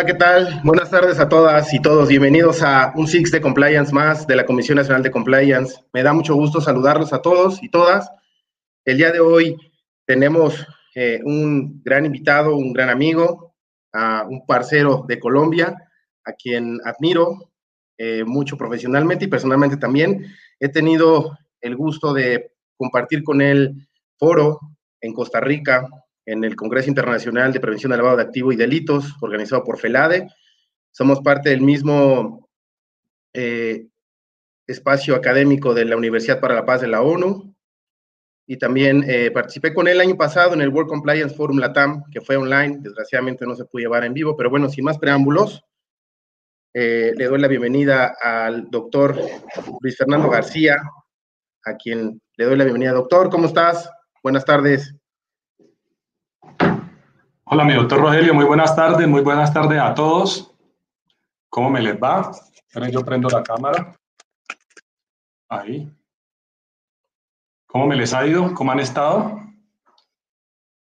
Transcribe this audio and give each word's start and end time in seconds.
Hola, 0.00 0.06
¿qué 0.06 0.14
tal? 0.14 0.60
Buenas 0.64 0.88
tardes 0.88 1.18
a 1.18 1.28
todas 1.28 1.74
y 1.74 1.82
todos. 1.82 2.08
Bienvenidos 2.08 2.62
a 2.62 2.90
un 2.96 3.06
Six 3.06 3.32
de 3.32 3.42
Compliance 3.42 3.92
más 3.92 4.26
de 4.26 4.34
la 4.34 4.46
Comisión 4.46 4.76
Nacional 4.76 5.02
de 5.02 5.10
Compliance. 5.10 5.84
Me 5.92 6.02
da 6.02 6.14
mucho 6.14 6.34
gusto 6.36 6.62
saludarlos 6.62 7.12
a 7.12 7.20
todos 7.20 7.62
y 7.62 7.68
todas. 7.68 8.10
El 8.86 8.96
día 8.96 9.12
de 9.12 9.20
hoy 9.20 9.58
tenemos 10.06 10.66
eh, 10.94 11.20
un 11.22 11.82
gran 11.84 12.06
invitado, 12.06 12.56
un 12.56 12.72
gran 12.72 12.88
amigo, 12.88 13.54
a 13.92 14.24
un 14.26 14.46
parcero 14.46 15.04
de 15.06 15.20
Colombia, 15.20 15.76
a 16.24 16.32
quien 16.32 16.78
admiro 16.86 17.52
eh, 17.98 18.24
mucho 18.24 18.56
profesionalmente 18.56 19.26
y 19.26 19.28
personalmente 19.28 19.76
también. 19.76 20.24
He 20.58 20.70
tenido 20.70 21.36
el 21.60 21.76
gusto 21.76 22.14
de 22.14 22.54
compartir 22.78 23.22
con 23.22 23.42
él 23.42 23.86
foro 24.18 24.60
en 25.02 25.12
Costa 25.12 25.40
Rica, 25.40 25.86
en 26.26 26.44
el 26.44 26.56
Congreso 26.56 26.88
Internacional 26.88 27.52
de 27.52 27.60
Prevención 27.60 27.90
de 27.90 27.98
Lavado 27.98 28.16
de 28.16 28.22
Activos 28.22 28.54
y 28.54 28.56
Delitos, 28.56 29.14
organizado 29.20 29.64
por 29.64 29.78
FELADE. 29.78 30.28
Somos 30.90 31.20
parte 31.20 31.50
del 31.50 31.62
mismo 31.62 32.48
eh, 33.32 33.86
espacio 34.66 35.14
académico 35.14 35.74
de 35.74 35.84
la 35.84 35.96
Universidad 35.96 36.40
para 36.40 36.54
la 36.54 36.66
Paz 36.66 36.80
de 36.80 36.88
la 36.88 37.02
ONU. 37.02 37.54
Y 38.46 38.56
también 38.56 39.04
eh, 39.08 39.30
participé 39.30 39.72
con 39.72 39.86
él 39.86 39.94
el 39.94 40.08
año 40.08 40.16
pasado 40.16 40.54
en 40.54 40.60
el 40.60 40.70
World 40.70 40.88
Compliance 40.88 41.34
Forum 41.36 41.58
LATAM, 41.58 42.04
que 42.10 42.20
fue 42.20 42.36
online. 42.36 42.78
Desgraciadamente 42.80 43.46
no 43.46 43.54
se 43.54 43.64
pudo 43.64 43.80
llevar 43.80 44.04
en 44.04 44.14
vivo, 44.14 44.36
pero 44.36 44.50
bueno, 44.50 44.68
sin 44.68 44.84
más 44.84 44.98
preámbulos, 44.98 45.62
eh, 46.74 47.12
le 47.16 47.24
doy 47.26 47.40
la 47.40 47.48
bienvenida 47.48 48.16
al 48.20 48.68
doctor 48.70 49.16
Luis 49.80 49.96
Fernando 49.96 50.28
García, 50.28 50.76
a 51.64 51.76
quien 51.76 52.20
le 52.36 52.44
doy 52.44 52.56
la 52.56 52.64
bienvenida. 52.64 52.92
Doctor, 52.92 53.30
¿cómo 53.30 53.46
estás? 53.46 53.90
Buenas 54.22 54.44
tardes. 54.44 54.99
Hola, 57.52 57.64
mi 57.64 57.74
doctor 57.74 58.00
Rogelio, 58.00 58.32
muy 58.32 58.44
buenas 58.44 58.76
tardes, 58.76 59.08
muy 59.08 59.22
buenas 59.22 59.52
tardes 59.52 59.80
a 59.80 59.92
todos. 59.92 60.54
¿Cómo 61.48 61.68
me 61.68 61.82
les 61.82 61.96
va? 61.96 62.30
yo 62.92 63.04
prendo 63.04 63.28
la 63.28 63.42
cámara. 63.42 63.98
Ahí. 65.48 65.92
¿Cómo 67.66 67.88
me 67.88 67.96
les 67.96 68.14
ha 68.14 68.24
ido? 68.24 68.54
¿Cómo 68.54 68.70
han 68.70 68.78
estado? 68.78 69.40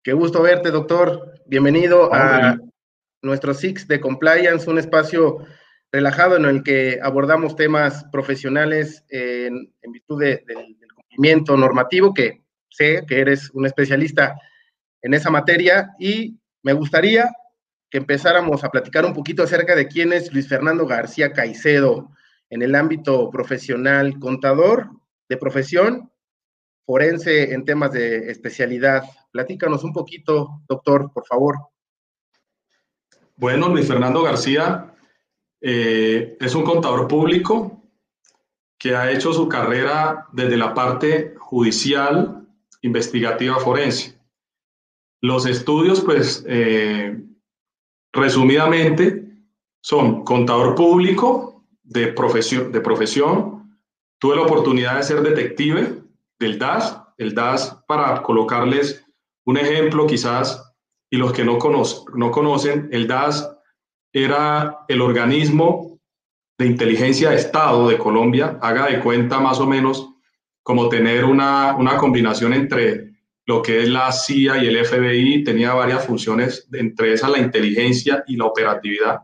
Qué 0.02 0.12
gusto 0.12 0.42
verte, 0.42 0.72
doctor. 0.72 1.34
Bienvenido 1.46 2.12
a 2.12 2.58
nuestro 3.22 3.54
Six 3.54 3.86
de 3.86 4.00
Compliance, 4.00 4.68
un 4.68 4.78
espacio 4.78 5.46
relajado 5.92 6.34
en 6.34 6.46
el 6.46 6.64
que 6.64 6.98
abordamos 7.00 7.54
temas 7.54 8.02
profesionales 8.10 9.04
en, 9.10 9.72
virtud 9.82 10.20
del 10.20 10.42
cumplimiento 10.96 11.56
normativo, 11.56 12.12
que 12.12 12.42
sé 12.68 13.04
que 13.06 13.20
eres 13.20 13.50
un 13.50 13.66
especialista 13.66 14.36
en 15.02 15.14
esa 15.14 15.30
materia 15.30 15.94
y 15.98 16.39
me 16.62 16.72
gustaría 16.72 17.30
que 17.90 17.98
empezáramos 17.98 18.62
a 18.62 18.70
platicar 18.70 19.04
un 19.04 19.14
poquito 19.14 19.42
acerca 19.42 19.74
de 19.74 19.88
quién 19.88 20.12
es 20.12 20.32
Luis 20.32 20.48
Fernando 20.48 20.86
García 20.86 21.32
Caicedo 21.32 22.10
en 22.48 22.62
el 22.62 22.74
ámbito 22.74 23.30
profesional, 23.30 24.18
contador 24.18 24.90
de 25.28 25.36
profesión, 25.36 26.10
forense 26.86 27.52
en 27.52 27.64
temas 27.64 27.92
de 27.92 28.30
especialidad. 28.30 29.04
Platícanos 29.30 29.84
un 29.84 29.92
poquito, 29.92 30.62
doctor, 30.68 31.12
por 31.12 31.26
favor. 31.26 31.56
Bueno, 33.36 33.68
Luis 33.68 33.88
Fernando 33.88 34.22
García 34.22 34.94
eh, 35.60 36.36
es 36.40 36.54
un 36.54 36.64
contador 36.64 37.08
público 37.08 37.82
que 38.78 38.94
ha 38.94 39.10
hecho 39.10 39.32
su 39.32 39.48
carrera 39.48 40.26
desde 40.32 40.56
la 40.56 40.74
parte 40.74 41.34
judicial, 41.38 42.46
investigativa, 42.82 43.58
forense. 43.58 44.19
Los 45.22 45.46
estudios, 45.46 46.00
pues, 46.00 46.44
eh, 46.46 47.18
resumidamente, 48.12 49.30
son 49.82 50.24
contador 50.24 50.74
público 50.74 51.64
de 51.82 52.08
profesión, 52.08 52.72
de 52.72 52.80
profesión. 52.80 53.78
Tuve 54.18 54.36
la 54.36 54.42
oportunidad 54.42 54.96
de 54.96 55.02
ser 55.02 55.22
detective 55.22 56.02
del 56.38 56.58
DAS. 56.58 57.00
El 57.18 57.34
DAS, 57.34 57.82
para 57.86 58.22
colocarles 58.22 59.04
un 59.44 59.56
ejemplo 59.56 60.06
quizás, 60.06 60.72
y 61.10 61.16
los 61.16 61.32
que 61.32 61.44
no, 61.44 61.58
no 62.14 62.30
conocen, 62.30 62.88
el 62.92 63.06
DAS 63.06 63.50
era 64.12 64.84
el 64.88 65.00
organismo 65.00 65.98
de 66.58 66.66
inteligencia 66.66 67.30
de 67.30 67.36
Estado 67.36 67.88
de 67.88 67.98
Colombia. 67.98 68.58
Haga 68.62 68.86
de 68.86 69.00
cuenta 69.00 69.40
más 69.40 69.60
o 69.60 69.66
menos 69.66 70.08
como 70.62 70.88
tener 70.88 71.24
una, 71.24 71.74
una 71.76 71.96
combinación 71.96 72.52
entre 72.52 73.09
lo 73.46 73.62
que 73.62 73.82
es 73.82 73.88
la 73.88 74.12
CIA 74.12 74.62
y 74.62 74.68
el 74.68 74.84
FBI 74.84 75.44
tenía 75.44 75.74
varias 75.74 76.06
funciones, 76.06 76.68
entre 76.72 77.12
esas 77.12 77.30
la 77.30 77.38
inteligencia 77.38 78.22
y 78.26 78.36
la 78.36 78.46
operatividad. 78.46 79.20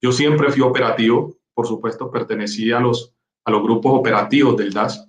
Yo 0.00 0.12
siempre 0.12 0.50
fui 0.50 0.62
operativo, 0.62 1.36
por 1.54 1.66
supuesto, 1.66 2.10
pertenecí 2.10 2.70
a 2.70 2.80
los, 2.80 3.14
a 3.44 3.50
los 3.50 3.62
grupos 3.62 3.92
operativos 3.94 4.56
del 4.56 4.72
DAS. 4.72 5.08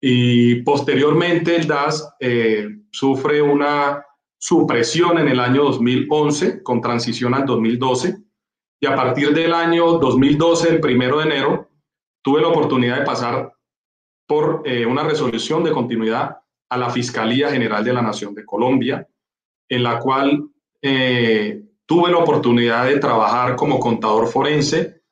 Y 0.00 0.56
posteriormente 0.62 1.56
el 1.56 1.66
DAS 1.66 2.14
eh, 2.20 2.68
sufre 2.90 3.40
una 3.42 4.04
supresión 4.38 5.18
en 5.18 5.28
el 5.28 5.40
año 5.40 5.64
2011 5.64 6.62
con 6.62 6.80
transición 6.80 7.34
al 7.34 7.46
2012. 7.46 8.16
Y 8.80 8.86
a 8.86 8.94
partir 8.94 9.34
del 9.34 9.52
año 9.52 9.98
2012, 9.98 10.68
el 10.68 10.80
primero 10.80 11.18
de 11.18 11.24
enero, 11.24 11.68
tuve 12.22 12.40
la 12.40 12.48
oportunidad 12.48 12.98
de 12.98 13.04
pasar 13.04 13.52
por 14.26 14.62
eh, 14.64 14.84
una 14.84 15.02
resolución 15.02 15.64
de 15.64 15.72
continuidad 15.72 16.36
a 16.68 16.76
la 16.76 16.90
Fiscalía 16.90 17.50
General 17.50 17.84
de 17.84 17.92
la 17.92 18.02
Nación 18.02 18.34
de 18.34 18.44
Colombia, 18.44 19.06
en 19.68 19.82
la 19.82 19.98
cual 19.98 20.50
eh, 20.82 21.62
tuve 21.86 22.10
la 22.10 22.18
oportunidad 22.18 22.86
de 22.86 22.98
trabajar 22.98 23.56
como 23.56 23.80
contador 23.80 24.28
forense 24.28 25.02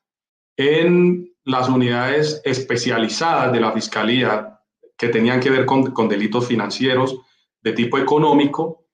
en 0.57 1.33
las 1.45 1.69
unidades 1.69 2.41
especializadas 2.45 3.53
de 3.53 3.61
la 3.61 3.73
Fiscalía 3.73 4.61
que 4.97 5.09
tenían 5.09 5.41
que 5.41 5.51
ver 5.51 5.67
con, 5.67 5.93
con 5.93 6.09
delitos 6.09 6.47
financieros 6.47 7.19
de 7.63 7.73
tipo 7.73 7.99
económico 7.99 8.87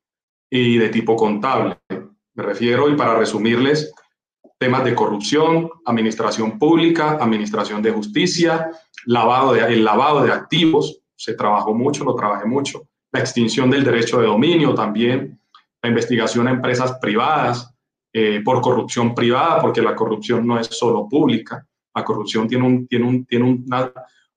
y 0.51 0.79
de 0.79 0.89
tipo 0.89 1.17
contable. 1.17 1.79
Me 2.35 2.43
refiero, 2.43 2.89
y 2.89 2.97
para 2.97 3.15
resumirles, 3.15 3.93
temas 4.59 4.85
de 4.85 4.95
corrupción, 4.95 5.71
administración 5.85 6.59
pública, 6.59 7.19
administración 7.21 7.83
de 7.83 7.91
justicia, 7.91 8.71
lavado 9.07 9.55
de, 9.55 9.61
el 9.61 9.85
lavado 9.85 10.23
de 10.23 10.33
activos, 10.33 11.01
se 11.23 11.35
trabajó 11.35 11.73
mucho, 11.73 12.03
lo 12.03 12.17
trabajé 12.17 12.47
mucho. 12.47 12.89
La 13.13 13.21
extinción 13.21 13.71
del 13.71 13.85
derecho 13.85 14.21
de 14.21 14.27
dominio 14.27 14.75
también, 14.75 15.39
la 15.81 15.89
investigación 15.89 16.49
a 16.49 16.51
empresas 16.51 16.99
privadas 17.01 17.73
eh, 18.13 18.41
por 18.45 18.61
corrupción 18.61 19.15
privada, 19.15 19.61
porque 19.61 19.81
la 19.81 19.95
corrupción 19.95 20.45
no 20.45 20.59
es 20.59 20.67
solo 20.67 21.09
pública, 21.09 21.65
la 21.95 22.03
corrupción 22.03 22.49
tiene, 22.49 22.67
un, 22.67 22.89
tiene, 22.89 23.07
un, 23.07 23.25
tiene 23.25 23.63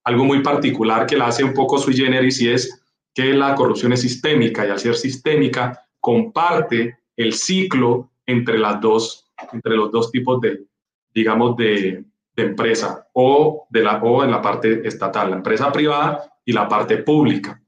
algo 0.04 0.26
muy 0.26 0.44
particular 0.44 1.08
que 1.08 1.18
la 1.18 1.26
hace 1.26 1.44
un 1.44 1.56
poco 1.56 1.80
sui 1.80 1.96
generis 1.96 2.40
y 2.42 2.50
es 2.50 2.86
que 3.16 3.34
la 3.34 3.56
corrupción 3.56 3.92
es 3.94 4.02
sistémica 4.02 4.68
y 4.68 4.70
al 4.70 4.78
ser 4.78 4.96
sistémica 4.96 5.82
comparte 6.00 7.00
el 7.18 7.34
ciclo 7.34 8.12
entre, 8.28 8.60
las 8.60 8.80
dos, 8.80 9.32
entre 9.52 9.76
los 9.76 9.92
dos 9.92 10.12
tipos 10.12 10.40
de, 10.40 10.66
digamos, 11.12 11.58
de, 11.58 12.06
de 12.36 12.44
empresa 12.44 13.08
o, 13.14 13.66
de 13.72 13.82
la, 13.82 13.98
o 14.04 14.24
en 14.24 14.30
la 14.30 14.42
parte 14.42 14.88
estatal, 14.88 15.32
la 15.32 15.38
empresa 15.38 15.72
privada 15.72 16.32
y 16.46 16.54
la 16.54 16.68
parte 16.68 17.00
pública. 17.00 17.62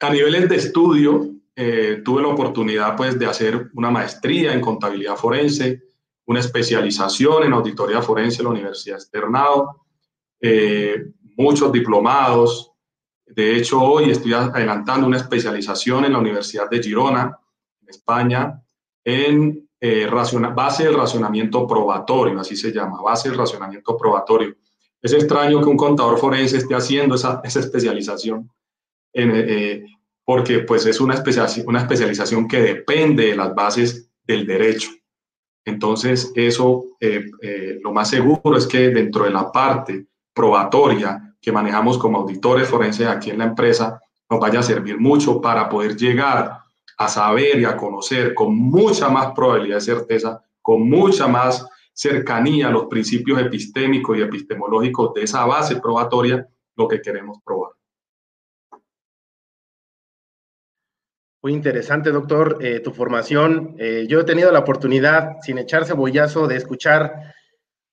A 0.00 0.10
niveles 0.10 0.48
de 0.48 0.56
estudio, 0.56 1.30
eh, 1.56 2.02
tuve 2.04 2.22
la 2.22 2.28
oportunidad 2.28 2.96
pues, 2.96 3.18
de 3.18 3.26
hacer 3.26 3.70
una 3.74 3.90
maestría 3.90 4.52
en 4.52 4.60
contabilidad 4.60 5.16
forense, 5.16 5.82
una 6.26 6.40
especialización 6.40 7.44
en 7.44 7.52
auditoría 7.52 8.02
forense 8.02 8.42
en 8.42 8.44
la 8.44 8.50
Universidad 8.50 8.98
Externado, 8.98 9.86
eh, 10.40 11.06
muchos 11.36 11.72
diplomados. 11.72 12.72
De 13.26 13.56
hecho, 13.56 13.80
hoy 13.80 14.10
estoy 14.10 14.34
adelantando 14.34 15.06
una 15.06 15.16
especialización 15.16 16.04
en 16.04 16.12
la 16.12 16.18
Universidad 16.18 16.68
de 16.70 16.82
Girona, 16.82 17.36
en 17.82 17.88
España, 17.88 18.62
en 19.02 19.68
eh, 19.80 20.08
base 20.54 20.84
del 20.84 20.94
racionamiento 20.94 21.66
probatorio, 21.66 22.38
así 22.40 22.56
se 22.56 22.72
llama, 22.72 23.00
base 23.02 23.30
del 23.30 23.38
racionamiento 23.38 23.96
probatorio. 23.96 24.54
Es 25.00 25.12
extraño 25.12 25.60
que 25.60 25.68
un 25.68 25.76
contador 25.76 26.18
forense 26.18 26.58
esté 26.58 26.74
haciendo 26.74 27.14
esa, 27.14 27.40
especialización, 27.44 28.50
eh, 29.12 29.84
porque 30.24 30.60
pues 30.60 30.86
es 30.86 31.00
una, 31.00 31.14
especialización 31.14 32.48
que 32.48 32.60
depende 32.60 33.26
de 33.26 33.36
las 33.36 33.54
bases 33.54 34.10
del 34.24 34.46
derecho. 34.46 34.90
Entonces, 35.64 36.32
eso 36.34 36.84
eh, 37.00 37.30
eh, 37.42 37.78
lo 37.82 37.92
más 37.92 38.10
seguro 38.10 38.56
es 38.56 38.66
que 38.66 38.90
dentro 38.90 39.24
de 39.24 39.30
la 39.30 39.52
parte 39.52 40.06
probatoria 40.34 41.28
que 41.40 41.52
manejamos 41.52 41.98
como 41.98 42.18
auditores 42.18 42.68
forenses 42.68 43.06
aquí 43.06 43.30
en 43.30 43.38
la 43.38 43.44
empresa, 43.44 44.00
nos 44.28 44.40
vaya 44.40 44.60
a 44.60 44.62
servir 44.62 44.98
mucho 44.98 45.40
para 45.40 45.68
poder 45.68 45.96
llegar 45.96 46.58
a 46.98 47.08
saber 47.08 47.60
y 47.60 47.64
a 47.64 47.76
conocer 47.76 48.34
con 48.34 48.56
mucha 48.56 49.08
más 49.08 49.32
probabilidad 49.32 49.76
de 49.76 49.82
certeza, 49.82 50.42
con 50.60 50.88
mucha 50.88 51.28
más 51.28 51.64
cercanía 51.98 52.68
a 52.68 52.70
los 52.70 52.86
principios 52.86 53.40
epistémicos 53.40 54.16
y 54.16 54.22
epistemológicos 54.22 55.14
de 55.14 55.22
esa 55.22 55.44
base 55.44 55.80
probatoria 55.80 56.46
lo 56.76 56.86
que 56.86 57.00
queremos 57.00 57.38
probar. 57.44 57.72
Muy 61.42 61.52
interesante, 61.52 62.10
doctor, 62.10 62.58
eh, 62.60 62.78
tu 62.78 62.92
formación. 62.92 63.74
Eh, 63.78 64.06
yo 64.08 64.20
he 64.20 64.24
tenido 64.24 64.52
la 64.52 64.60
oportunidad, 64.60 65.38
sin 65.42 65.58
echar 65.58 65.86
cebollazo, 65.86 66.46
de 66.46 66.56
escuchar 66.56 67.34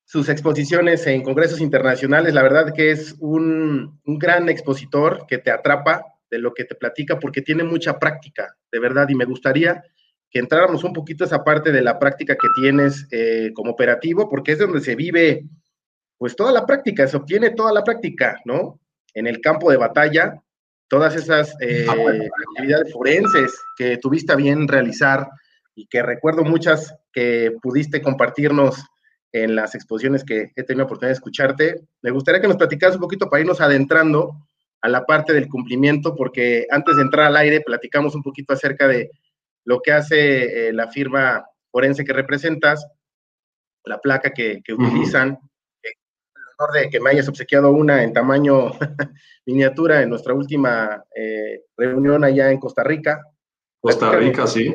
sus 0.03 0.29
exposiciones 0.29 1.07
en 1.07 1.23
congresos 1.23 1.59
internacionales. 1.59 2.35
La 2.35 2.43
verdad 2.43 2.73
que 2.75 2.91
es 2.91 3.15
un, 3.19 3.99
un, 4.05 4.19
gran 4.19 4.49
expositor 4.49 5.25
que 5.27 5.39
te 5.39 5.49
atrapa 5.49 6.05
de 6.29 6.37
lo 6.37 6.53
que 6.53 6.65
te 6.65 6.75
platica 6.75 7.19
porque 7.19 7.41
tiene 7.41 7.63
mucha 7.63 7.97
práctica, 7.97 8.55
de 8.71 8.79
verdad, 8.79 9.09
y 9.09 9.15
me 9.15 9.25
gustaría 9.25 9.83
que 10.35 10.39
entráramos 10.39 10.83
un 10.83 10.91
poquito 10.91 11.23
a 11.23 11.27
esa 11.27 11.45
parte 11.45 11.71
de 11.71 11.81
la 11.81 11.97
práctica 11.97 12.35
que 12.35 12.49
tienes 12.59 13.07
eh, 13.09 13.51
como 13.53 13.71
operativo, 13.71 14.27
porque 14.27 14.51
es 14.51 14.59
donde 14.59 14.81
se 14.81 14.93
vive, 14.93 15.45
pues 16.17 16.35
toda 16.35 16.51
la 16.51 16.65
práctica, 16.65 17.07
se 17.07 17.15
obtiene 17.15 17.51
toda 17.51 17.71
la 17.71 17.85
práctica, 17.85 18.41
¿no? 18.43 18.81
En 19.13 19.27
el 19.27 19.39
campo 19.39 19.71
de 19.71 19.77
batalla, 19.77 20.43
todas 20.89 21.15
esas 21.15 21.55
eh, 21.61 21.87
actividades 21.87 22.91
forenses 22.91 23.57
que 23.77 23.95
tuviste 23.95 24.35
bien 24.35 24.67
realizar 24.67 25.29
y 25.73 25.87
que 25.87 26.03
recuerdo 26.03 26.43
muchas 26.43 26.93
que 27.13 27.53
pudiste 27.61 28.01
compartirnos 28.01 28.83
en 29.31 29.55
las 29.55 29.73
exposiciones 29.73 30.25
que 30.25 30.51
he 30.53 30.63
tenido 30.63 30.79
la 30.79 30.83
oportunidad 30.87 31.11
de 31.11 31.19
escucharte. 31.19 31.81
Me 32.01 32.11
gustaría 32.11 32.41
que 32.41 32.49
nos 32.49 32.57
platicaras 32.57 32.95
un 32.95 33.01
poquito 33.03 33.29
para 33.29 33.39
irnos 33.39 33.61
adentrando 33.61 34.35
a 34.81 34.89
la 34.89 35.05
parte 35.05 35.31
del 35.31 35.47
cumplimiento, 35.47 36.13
porque 36.13 36.67
antes 36.71 36.97
de 36.97 37.03
entrar 37.03 37.27
al 37.27 37.37
aire 37.37 37.61
platicamos 37.61 38.15
un 38.15 38.21
poquito 38.21 38.53
acerca 38.53 38.85
de 38.85 39.11
lo 39.65 39.81
que 39.81 39.91
hace 39.91 40.69
eh, 40.69 40.73
la 40.73 40.87
firma 40.89 41.45
forense 41.71 42.05
que 42.05 42.13
representas, 42.13 42.87
la 43.83 43.99
placa 43.99 44.31
que, 44.31 44.61
utilizan, 44.71 45.37
el 45.83 45.93
honor 46.57 46.73
de 46.73 46.89
que 46.89 46.99
me 46.99 47.09
hayas 47.09 47.27
obsequiado 47.27 47.71
una 47.71 48.03
en 48.03 48.13
tamaño 48.13 48.71
miniatura 49.45 50.01
en 50.01 50.09
nuestra 50.09 50.33
última 50.33 51.03
eh, 51.13 51.65
reunión 51.75 52.23
allá 52.23 52.51
en 52.51 52.59
Costa 52.59 52.83
Rica. 52.83 53.21
Costa 53.81 54.11
Rica, 54.11 54.47
sí. 54.47 54.73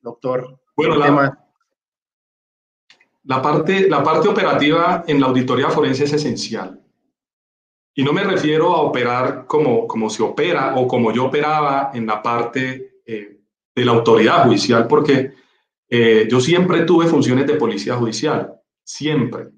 Doctor. 0.00 0.60
Bueno, 0.76 0.96
la, 0.96 1.38
la, 3.24 3.42
parte, 3.42 3.88
la 3.88 4.02
parte 4.02 4.28
operativa 4.28 5.04
en 5.06 5.20
la 5.20 5.26
auditoría 5.26 5.68
forense 5.68 6.04
es 6.04 6.12
esencial. 6.12 6.80
Y 7.94 8.04
no 8.04 8.12
me 8.12 8.24
refiero 8.24 8.72
a 8.72 8.82
operar 8.82 9.46
como, 9.46 9.86
como 9.86 10.08
se 10.08 10.22
opera 10.22 10.74
o 10.76 10.86
como 10.86 11.12
yo 11.12 11.26
operaba 11.26 11.90
en 11.92 12.06
la 12.06 12.22
parte 12.22 13.00
eh, 13.04 13.39
de 13.80 13.86
la 13.86 13.92
autoridad 13.92 14.44
judicial, 14.44 14.86
porque 14.86 15.32
eh, 15.88 16.28
yo 16.30 16.38
siempre 16.38 16.82
tuve 16.82 17.06
funciones 17.06 17.46
de 17.46 17.54
policía 17.54 17.96
judicial, 17.96 18.52
siempre. 18.84 19.48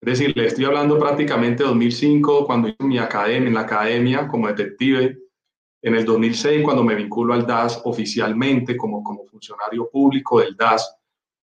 Es 0.00 0.18
decir, 0.18 0.36
le 0.36 0.46
estoy 0.46 0.64
hablando 0.64 0.98
prácticamente 0.98 1.62
2005, 1.62 2.46
cuando 2.46 2.68
hice 2.68 2.82
mi 2.84 2.98
academia, 2.98 3.48
en 3.48 3.54
la 3.54 3.60
academia 3.60 4.26
como 4.26 4.48
detective, 4.48 5.18
en 5.80 5.94
el 5.94 6.04
2006, 6.04 6.62
cuando 6.64 6.82
me 6.82 6.96
vinculo 6.96 7.32
al 7.32 7.46
DAS 7.46 7.80
oficialmente 7.84 8.76
como, 8.76 9.04
como 9.04 9.24
funcionario 9.26 9.88
público 9.88 10.40
del 10.40 10.56
DAS, 10.56 10.96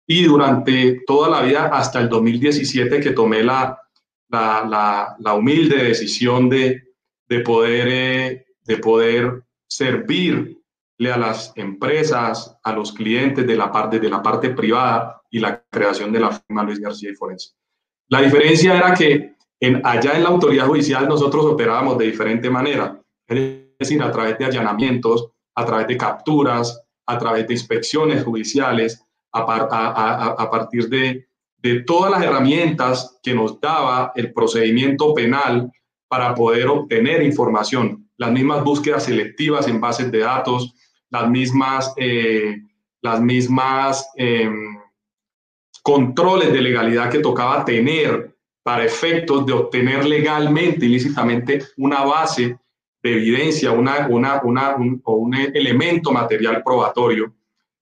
y 0.07 0.25
durante 0.25 1.01
toda 1.07 1.31
la 1.31 1.41
vida 1.41 1.67
hasta 1.73 2.01
el 2.01 2.11
2017 2.11 3.01
que 3.01 3.11
tomé 3.11 3.43
la, 3.43 3.81
la, 4.29 5.17
la, 5.19 5.35
humilde 5.35 5.83
decisión 5.83 6.49
de, 6.51 6.95
de, 7.27 7.41
poder, 7.41 7.89
eh, 7.89 8.47
de 8.65 8.77
poder 8.77 9.45
servir 9.67 10.56
a 10.99 11.19
las 11.19 11.53
empresas, 11.57 12.57
a 12.63 12.73
los 12.73 12.93
clientes 12.93 13.47
de 13.47 13.57
la 13.57 13.71
parte, 13.71 14.01
de 14.01 14.09
la 14.09 14.23
parte 14.23 14.51
privada 14.51 15.21
y 15.31 15.39
la 15.39 15.63
creación 15.71 16.13
de 16.13 16.21
la 16.21 16.31
firma 16.31 16.65
Luis 16.65 16.81
García 16.81 17.11
y 17.11 17.15
Forense. 17.15 17.51
La 18.09 18.23
diferencia 18.23 18.77
era 18.77 18.95
que 18.95 19.35
en, 19.61 19.81
allá 19.85 20.15
en 20.17 20.23
la 20.23 20.31
autoridad 20.31 20.67
judicial 20.67 21.07
nosotros 21.09 21.45
operábamos 21.45 21.99
de 21.99 22.07
diferente 22.07 22.49
manera, 22.49 23.01
es 23.27 23.79
decir, 23.79 24.03
a 24.03 24.11
través 24.11 24.39
de 24.39 24.47
allanamientos, 24.47 25.31
a 25.55 25.65
través 25.65 25.87
de 25.87 25.97
capturas, 25.97 26.83
a 27.07 27.19
través 27.19 27.47
de 27.47 27.55
inspecciones 27.55 28.25
judiciales, 28.25 29.03
a, 29.33 29.41
a, 29.41 30.27
a 30.33 30.51
partir 30.51 30.89
de, 30.89 31.29
de 31.59 31.83
todas 31.83 32.11
las 32.11 32.23
herramientas 32.23 33.19
que 33.23 33.35
nos 33.35 33.61
daba 33.61 34.13
el 34.15 34.33
procedimiento 34.33 35.13
penal 35.15 35.71
para 36.09 36.35
poder 36.35 36.69
obtener 36.69 37.23
información, 37.23 38.09
las 38.17 38.31
mismas 38.31 38.63
búsquedas 38.63 39.05
selectivas 39.05 39.67
en 39.69 39.81
bases 39.81 40.11
de 40.11 40.21
datos, 40.21 40.75
las 41.11 41.29
mismas, 41.29 41.95
eh, 41.97 42.63
las 43.03 43.21
mismas 43.21 44.09
em, 44.17 44.79
controles 45.83 46.53
de 46.53 46.61
legalidad 46.61 47.11
que 47.11 47.21
tocaba 47.21 47.65
tener 47.65 48.35
para 48.63 48.85
efectos 48.85 49.47
de 49.47 49.53
obtener 49.53 50.05
legalmente, 50.05 50.87
ilícitamente, 50.87 51.63
una 51.77 52.03
base 52.03 52.59
de 53.03 53.13
evidencia, 53.13 53.71
una, 53.71 54.09
una, 54.09 54.41
una 54.43 54.75
un, 54.75 55.01
o 55.05 55.15
un 55.15 55.35
elemento 55.35 56.11
material 56.11 56.63
probatorio. 56.65 57.33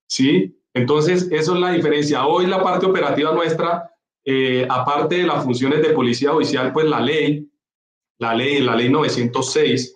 ¿sí? 0.06 0.54
Entonces, 0.74 1.28
eso 1.30 1.54
es 1.54 1.60
la 1.60 1.70
diferencia. 1.70 2.26
Hoy 2.26 2.46
la 2.46 2.62
parte 2.62 2.84
operativa 2.84 3.32
nuestra, 3.32 3.90
eh, 4.24 4.66
aparte 4.68 5.16
de 5.16 5.26
las 5.26 5.44
funciones 5.44 5.80
de 5.80 5.90
policía 5.90 6.32
judicial, 6.32 6.72
pues 6.72 6.86
la 6.86 7.00
ley, 7.00 7.48
la 8.18 8.34
ley, 8.34 8.60
la 8.60 8.74
ley 8.74 8.88
906, 8.90 9.93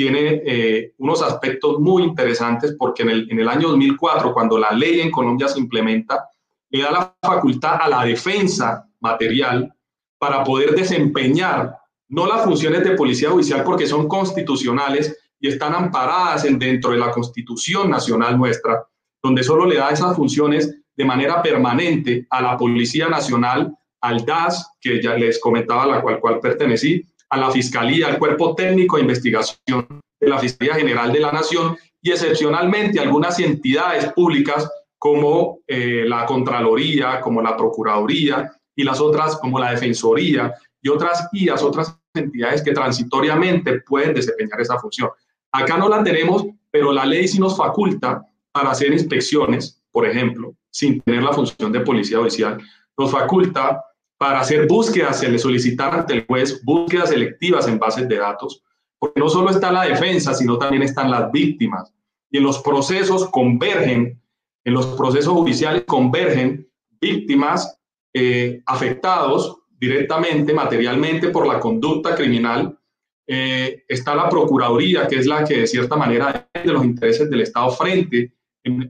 tiene 0.00 0.40
eh, 0.46 0.94
unos 0.96 1.22
aspectos 1.22 1.78
muy 1.78 2.04
interesantes 2.04 2.74
porque 2.78 3.02
en 3.02 3.10
el, 3.10 3.30
en 3.30 3.38
el 3.38 3.46
año 3.46 3.68
2004, 3.68 4.32
cuando 4.32 4.56
la 4.56 4.70
ley 4.70 5.02
en 5.02 5.10
Colombia 5.10 5.46
se 5.46 5.60
implementa, 5.60 6.26
le 6.70 6.82
da 6.82 6.90
la 6.90 7.14
facultad 7.20 7.76
a 7.82 7.86
la 7.86 8.02
defensa 8.06 8.88
material 8.98 9.70
para 10.18 10.42
poder 10.42 10.74
desempeñar 10.74 11.76
no 12.08 12.26
las 12.26 12.44
funciones 12.44 12.82
de 12.82 12.92
policía 12.92 13.28
judicial 13.28 13.62
porque 13.62 13.86
son 13.86 14.08
constitucionales 14.08 15.18
y 15.38 15.48
están 15.48 15.74
amparadas 15.74 16.46
en, 16.46 16.58
dentro 16.58 16.92
de 16.92 16.98
la 16.98 17.10
Constitución 17.10 17.90
Nacional 17.90 18.38
nuestra, 18.38 18.82
donde 19.22 19.42
solo 19.42 19.66
le 19.66 19.76
da 19.76 19.90
esas 19.90 20.16
funciones 20.16 20.78
de 20.96 21.04
manera 21.04 21.42
permanente 21.42 22.26
a 22.30 22.40
la 22.40 22.56
Policía 22.56 23.10
Nacional, 23.10 23.76
al 24.00 24.24
DAS, 24.24 24.78
que 24.80 25.02
ya 25.02 25.12
les 25.12 25.38
comentaba, 25.38 25.84
la 25.84 26.00
cual, 26.00 26.20
cual 26.20 26.40
pertenecí, 26.40 27.04
a 27.30 27.36
la 27.36 27.50
Fiscalía, 27.50 28.08
al 28.08 28.18
Cuerpo 28.18 28.54
Técnico 28.54 28.96
de 28.96 29.02
Investigación 29.02 29.86
de 30.20 30.28
la 30.28 30.38
Fiscalía 30.38 30.74
General 30.74 31.12
de 31.12 31.20
la 31.20 31.32
Nación 31.32 31.76
y 32.02 32.10
excepcionalmente 32.10 33.00
algunas 33.00 33.38
entidades 33.38 34.12
públicas 34.12 34.68
como 34.98 35.60
eh, 35.66 36.04
la 36.06 36.26
Contraloría, 36.26 37.20
como 37.20 37.40
la 37.40 37.56
Procuraduría 37.56 38.52
y 38.76 38.84
las 38.84 39.00
otras 39.00 39.36
como 39.36 39.58
la 39.58 39.70
Defensoría 39.70 40.54
y 40.82 40.88
otras 40.88 41.28
guías, 41.32 41.62
otras 41.62 41.96
entidades 42.14 42.62
que 42.62 42.72
transitoriamente 42.72 43.80
pueden 43.80 44.14
desempeñar 44.14 44.60
esa 44.60 44.78
función. 44.78 45.10
Acá 45.52 45.76
no 45.76 45.88
la 45.88 46.02
tenemos, 46.02 46.46
pero 46.70 46.92
la 46.92 47.06
ley 47.06 47.28
sí 47.28 47.38
nos 47.38 47.56
faculta 47.56 48.22
para 48.52 48.70
hacer 48.70 48.92
inspecciones, 48.92 49.80
por 49.90 50.06
ejemplo, 50.06 50.54
sin 50.70 51.00
tener 51.00 51.22
la 51.22 51.32
función 51.32 51.72
de 51.72 51.80
policía 51.80 52.18
judicial, 52.18 52.58
nos 52.96 53.10
faculta 53.10 53.82
para 54.20 54.40
hacer 54.40 54.66
búsquedas, 54.66 55.18
se 55.18 55.30
le 55.30 55.38
solicitar 55.38 55.94
ante 55.94 56.12
el 56.12 56.26
juez 56.26 56.62
búsquedas 56.62 57.08
selectivas 57.08 57.66
en 57.66 57.78
bases 57.78 58.06
de 58.06 58.18
datos, 58.18 58.62
porque 58.98 59.18
no 59.18 59.30
solo 59.30 59.48
está 59.48 59.72
la 59.72 59.84
defensa, 59.84 60.34
sino 60.34 60.58
también 60.58 60.82
están 60.82 61.10
las 61.10 61.32
víctimas. 61.32 61.90
Y 62.30 62.36
en 62.36 62.44
los 62.44 62.58
procesos 62.58 63.30
convergen, 63.30 64.20
en 64.62 64.74
los 64.74 64.88
procesos 64.88 65.32
judiciales 65.32 65.84
convergen 65.86 66.68
víctimas 67.00 67.80
eh, 68.12 68.60
afectados 68.66 69.56
directamente, 69.70 70.52
materialmente 70.52 71.30
por 71.30 71.46
la 71.46 71.58
conducta 71.58 72.14
criminal. 72.14 72.78
Eh, 73.26 73.84
está 73.88 74.14
la 74.14 74.28
Procuraduría, 74.28 75.08
que 75.08 75.16
es 75.16 75.26
la 75.26 75.44
que 75.44 75.60
de 75.60 75.66
cierta 75.66 75.96
manera 75.96 76.46
de 76.52 76.72
los 76.72 76.84
intereses 76.84 77.30
del 77.30 77.40
Estado 77.40 77.70
frente, 77.70 78.34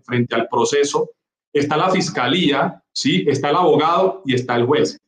frente 0.04 0.34
al 0.34 0.49
proceso. 0.49 1.10
Está 1.52 1.76
la 1.76 1.88
Fiscalía, 1.88 2.82
¿sí? 2.92 3.25
está 3.28 3.50
el 3.50 3.56
abogado 3.56 4.25
y 4.26 4.34
está 4.34 4.56
el 4.56 4.66
juez 4.66 5.00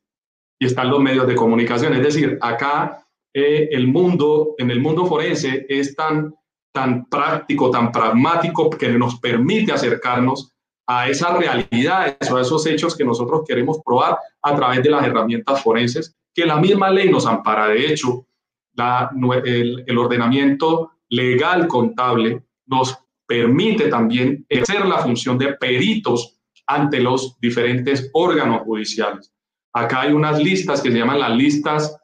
y 0.63 0.67
están 0.67 0.91
los 0.91 1.01
medios 1.01 1.27
de 1.27 1.35
comunicación. 1.35 1.93
Es 1.95 2.05
decir, 2.05 2.39
acá 2.41 3.05
eh, 3.35 3.69
el 3.73 3.89
mundo, 3.89 4.55
en 4.59 4.71
el 4.71 4.81
mundo 4.81 5.07
forense 5.07 5.67
es 5.69 5.97
tan, 5.97 6.33
tan 6.73 7.07
práctico, 7.07 7.69
tan 7.69 7.91
pragmático 7.91 8.71
que 8.71 8.91
nos 8.91 9.19
permite 9.19 9.73
acercarnos 9.73 10.53
a 10.87 11.09
esas 11.09 11.37
realidades 11.37 12.31
o 12.31 12.37
a 12.37 12.43
esos 12.43 12.65
hechos 12.69 12.97
que 12.97 13.05
nosotros 13.05 13.43
queremos 13.45 13.81
probar 13.85 14.19
a 14.41 14.55
través 14.55 14.85
de 14.85 14.91
las 14.91 15.05
herramientas 15.05 15.61
forenses 15.61 16.15
que 16.33 16.47
la 16.47 16.59
misma 16.59 16.91
ley 16.91 17.11
nos 17.11 17.27
ampara. 17.27 17.67
De 17.67 17.85
hecho, 17.85 18.25
el 18.77 19.99
ordenamiento 19.99 20.93
legal 21.09 21.67
contable 21.67 22.41
nos 22.67 22.97
permite 23.27 23.89
también 23.89 24.47
ejercer 24.49 24.87
la 24.87 24.99
función 24.99 25.37
de 25.39 25.55
peritos 25.55 26.39
ante 26.69 27.01
los 27.01 27.37
diferentes 27.41 28.09
órganos 28.13 28.63
judiciales. 28.63 29.33
Acá 29.73 30.03
hay 30.03 30.13
unas 30.13 30.39
listas 30.39 30.81
que 30.81 30.91
se 30.91 30.99
llaman 30.99 31.21
las 31.21 31.37
listas 31.37 31.97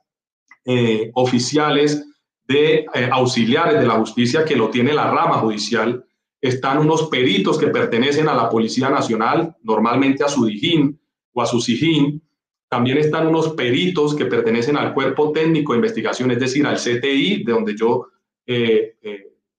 eh, 0.65 1.11
oficiales 1.15 2.05
de 2.47 2.87
eh, 2.95 3.09
auxiliares 3.13 3.79
de 3.79 3.87
la 3.87 3.95
justicia 3.95 4.45
que 4.45 4.57
lo 4.57 4.71
tiene 4.71 4.95
la 4.95 5.11
rama 5.11 5.39
judicial. 5.39 6.05
Están 6.41 6.79
unos 6.79 7.09
peritos 7.09 7.59
que 7.59 7.69
pertenecen 7.69 8.29
a 8.29 8.35
la 8.35 8.49
Policía 8.49 8.89
Nacional, 8.89 9.55
normalmente 9.63 10.25
a 10.25 10.29
su 10.29 10.47
DIJÍN 10.47 10.99
o 11.33 11.43
a 11.43 11.47
su 11.47 11.61
SIJÍN. 11.61 12.23
También 12.69 12.99
están 12.99 13.27
unos 13.27 13.51
peritos 13.55 14.15
que 14.15 14.27
pertenecen 14.27 14.77
al 14.77 14.95
Cuerpo 14.95 15.33
Técnico 15.33 15.73
de 15.73 15.79
Investigación, 15.79 16.31
es 16.31 16.41
decir, 16.41 16.67
al 16.67 16.77
CTI, 16.77 17.45
de 17.45 17.53
donde 17.53 17.77
yo 17.77 18.09
eh, 18.47 18.97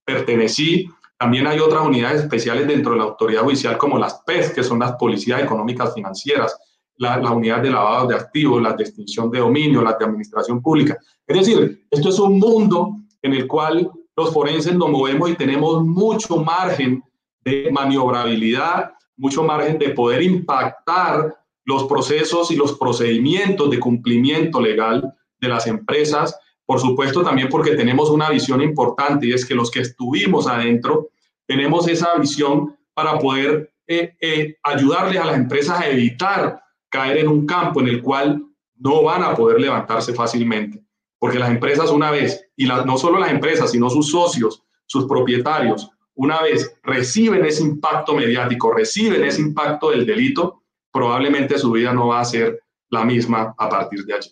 pertenecí. 0.04 0.90
También 1.18 1.48
hay 1.48 1.60
otras 1.60 1.86
unidades 1.86 2.22
especiales 2.22 2.68
dentro 2.68 2.94
de 2.94 3.00
la 3.00 3.06
autoridad 3.06 3.44
judicial 3.44 3.78
como 3.78 4.00
las 4.00 4.22
PES, 4.26 4.52
que 4.52 4.64
son 4.64 4.80
las 4.80 4.94
policías 4.94 5.42
económicas 5.44 5.94
financieras, 5.94 6.58
la, 7.00 7.32
unidad 7.32 7.62
de 7.62 7.72
lavado 7.72 8.08
de 8.08 8.16
activos, 8.16 8.62
la 8.62 8.74
de 8.74 8.84
extinción 8.84 9.32
de 9.32 9.40
dominio, 9.40 9.82
las 9.82 9.98
de 9.98 10.06
administración 10.06 10.62
pública. 10.62 10.98
Es 11.26 11.38
decir, 11.38 11.86
esto 11.90 12.10
es 12.10 12.20
un 12.20 12.38
mundo 12.38 12.98
en 13.22 13.34
el 13.34 13.48
cual 13.48 13.90
los 14.16 14.34
forenses 14.34 14.76
nos 14.76 14.90
movemos 14.90 15.30
y 15.30 15.36
tenemos 15.36 15.84
mucho 15.84 16.38
margen 16.38 17.02
de 17.44 17.70
maniobrabilidad, 17.72 18.92
mucho 19.16 19.44
margen 19.44 19.80
de 19.80 19.90
poder 19.90 20.22
impactar 20.22 21.38
los 21.64 21.86
procesos 21.86 22.52
y 22.52 22.58
los 22.58 22.78
procedimientos 22.78 23.70
de 23.70 23.80
cumplimiento 23.80 24.60
legal 24.60 25.14
de 25.40 25.48
las 25.48 25.68
empresas. 25.68 26.38
Por 26.66 26.82
supuesto, 26.82 27.24
también 27.24 27.48
porque 27.48 27.76
tenemos 27.76 28.10
una 28.10 28.30
visión 28.30 28.62
importante 28.62 29.28
y 29.28 29.34
es 29.34 29.46
que 29.46 29.56
los 29.56 29.72
que 29.72 29.82
estuvimos 29.82 30.48
adentro 30.48 31.10
tenemos 31.48 31.88
esa 31.88 32.16
visión 32.16 32.76
para 32.94 33.18
poder 33.18 33.72
eh, 33.88 34.16
eh, 34.20 34.58
ayudarles 34.64 35.22
a 35.22 35.26
las 35.26 35.38
empresas 35.38 35.80
a 35.80 35.90
evitar 35.90 36.62
caer 36.90 37.18
en 37.18 37.28
un 37.28 37.46
campo 37.46 37.82
en 37.82 37.88
el 37.88 38.02
cual 38.02 38.44
no 38.78 39.04
van 39.04 39.24
a 39.24 39.36
poder 39.36 39.60
levantarse 39.60 40.14
fácilmente. 40.14 40.84
Porque 41.18 41.40
las 41.40 41.50
empresas 41.50 41.92
una 41.92 42.12
vez, 42.12 42.50
y 42.56 42.66
no 42.66 42.98
solo 42.98 43.20
las 43.20 43.32
empresas, 43.32 43.72
sino 43.72 43.90
sus 43.90 44.10
socios, 44.12 44.64
sus 44.86 45.06
propietarios, 45.06 45.90
una 46.16 46.42
vez 46.42 46.78
reciben 46.84 47.46
ese 47.46 47.64
impacto 47.64 48.14
mediático, 48.14 48.74
reciben 48.74 49.24
ese 49.24 49.42
impacto 49.42 49.92
del 49.92 50.06
delito, 50.06 50.64
probablemente 50.92 51.58
su 51.58 51.72
vida 51.72 51.94
no 51.94 52.08
va 52.08 52.22
a 52.22 52.26
ser 52.26 52.62
la 52.90 53.06
misma 53.06 53.54
a 53.58 53.70
partir 53.70 54.04
de 54.06 54.16
allí. 54.16 54.30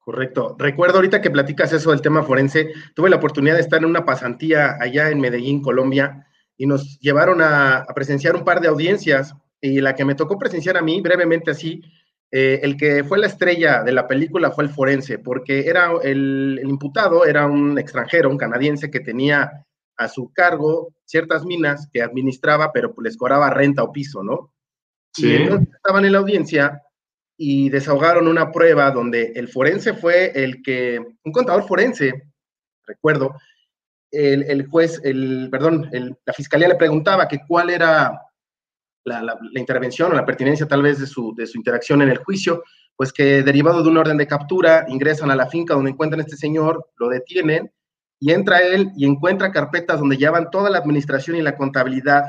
Correcto. 0.00 0.54
Recuerdo 0.58 0.96
ahorita 0.96 1.20
que 1.20 1.30
platicas 1.30 1.72
eso 1.72 1.90
del 1.90 2.00
tema 2.00 2.22
forense, 2.22 2.72
tuve 2.94 3.10
la 3.10 3.16
oportunidad 3.16 3.54
de 3.54 3.60
estar 3.60 3.80
en 3.80 3.86
una 3.86 4.04
pasantía 4.04 4.76
allá 4.80 5.10
en 5.10 5.20
Medellín, 5.20 5.60
Colombia, 5.60 6.26
y 6.56 6.66
nos 6.66 6.98
llevaron 7.00 7.42
a, 7.42 7.84
presenciar 7.94 8.36
un 8.36 8.44
par 8.44 8.60
de 8.60 8.68
audiencias, 8.68 9.34
y 9.60 9.80
la 9.80 9.94
que 9.94 10.04
me 10.04 10.14
tocó 10.14 10.38
presenciar 10.38 10.76
a 10.76 10.82
mí, 10.82 11.00
brevemente 11.00 11.50
así, 11.50 11.82
eh, 12.30 12.60
el 12.62 12.76
que 12.76 13.04
fue 13.04 13.18
la 13.18 13.28
estrella 13.28 13.82
de 13.82 13.92
la 13.92 14.06
película 14.08 14.50
fue 14.50 14.64
el 14.64 14.70
forense, 14.70 15.18
porque 15.18 15.68
era 15.68 15.92
el, 16.02 16.60
imputado 16.64 17.24
era 17.24 17.46
un 17.46 17.78
extranjero, 17.78 18.30
un 18.30 18.38
canadiense 18.38 18.90
que 18.90 19.00
tenía 19.00 19.64
a 19.96 20.08
su 20.08 20.32
cargo 20.32 20.92
ciertas 21.04 21.44
minas 21.44 21.88
que 21.92 22.02
administraba, 22.02 22.72
pero 22.72 22.92
pues 22.92 23.04
les 23.04 23.16
cobraba 23.16 23.50
renta 23.50 23.82
o 23.82 23.92
piso, 23.92 24.22
¿no? 24.22 24.52
Sí. 25.14 25.28
Y 25.28 25.36
entonces 25.36 25.74
estaban 25.74 26.04
en 26.04 26.12
la 26.12 26.18
audiencia 26.18 26.82
y 27.38 27.70
desahogaron 27.70 28.28
una 28.28 28.50
prueba 28.50 28.90
donde 28.90 29.32
el 29.36 29.48
forense 29.48 29.94
fue 29.94 30.32
el 30.34 30.62
que, 30.62 30.98
un 31.24 31.32
contador 31.32 31.66
forense, 31.66 32.12
recuerdo, 32.86 33.34
el, 34.10 34.66
juez, 34.66 35.00
el, 35.04 35.48
perdón, 35.50 35.90
la 35.92 36.32
fiscalía 36.32 36.68
le 36.68 36.76
preguntaba 36.76 37.28
que 37.28 37.40
cuál 37.46 37.70
era 37.70 38.25
la, 39.06 39.38
intervención 39.54 40.12
o 40.12 40.14
la 40.14 40.26
pertinencia 40.26 40.66
tal 40.66 40.82
vez 40.82 40.98
de 40.98 41.06
su, 41.06 41.34
de 41.34 41.46
su 41.46 41.56
interacción 41.56 42.02
en 42.02 42.10
el 42.10 42.18
juicio, 42.18 42.62
pues 42.96 43.12
que 43.12 43.42
derivado 43.42 43.82
de 43.82 43.88
un 43.88 43.96
orden 43.96 44.16
de 44.16 44.26
captura 44.26 44.84
ingresan 44.88 45.30
a 45.30 45.36
la 45.36 45.46
finca 45.46 45.74
donde 45.74 45.90
encuentran 45.90 46.20
a 46.20 46.24
este 46.24 46.36
señor, 46.36 46.90
lo 46.98 47.08
detienen 47.08 47.72
y 48.18 48.32
entra 48.32 48.60
él 48.60 48.90
y 48.96 49.06
encuentra 49.06 49.52
carpetas 49.52 50.00
donde 50.00 50.16
llevan 50.16 50.50
toda 50.50 50.70
la 50.70 50.78
administración 50.78 51.36
y 51.36 51.42
la 51.42 51.56
contabilidad 51.56 52.24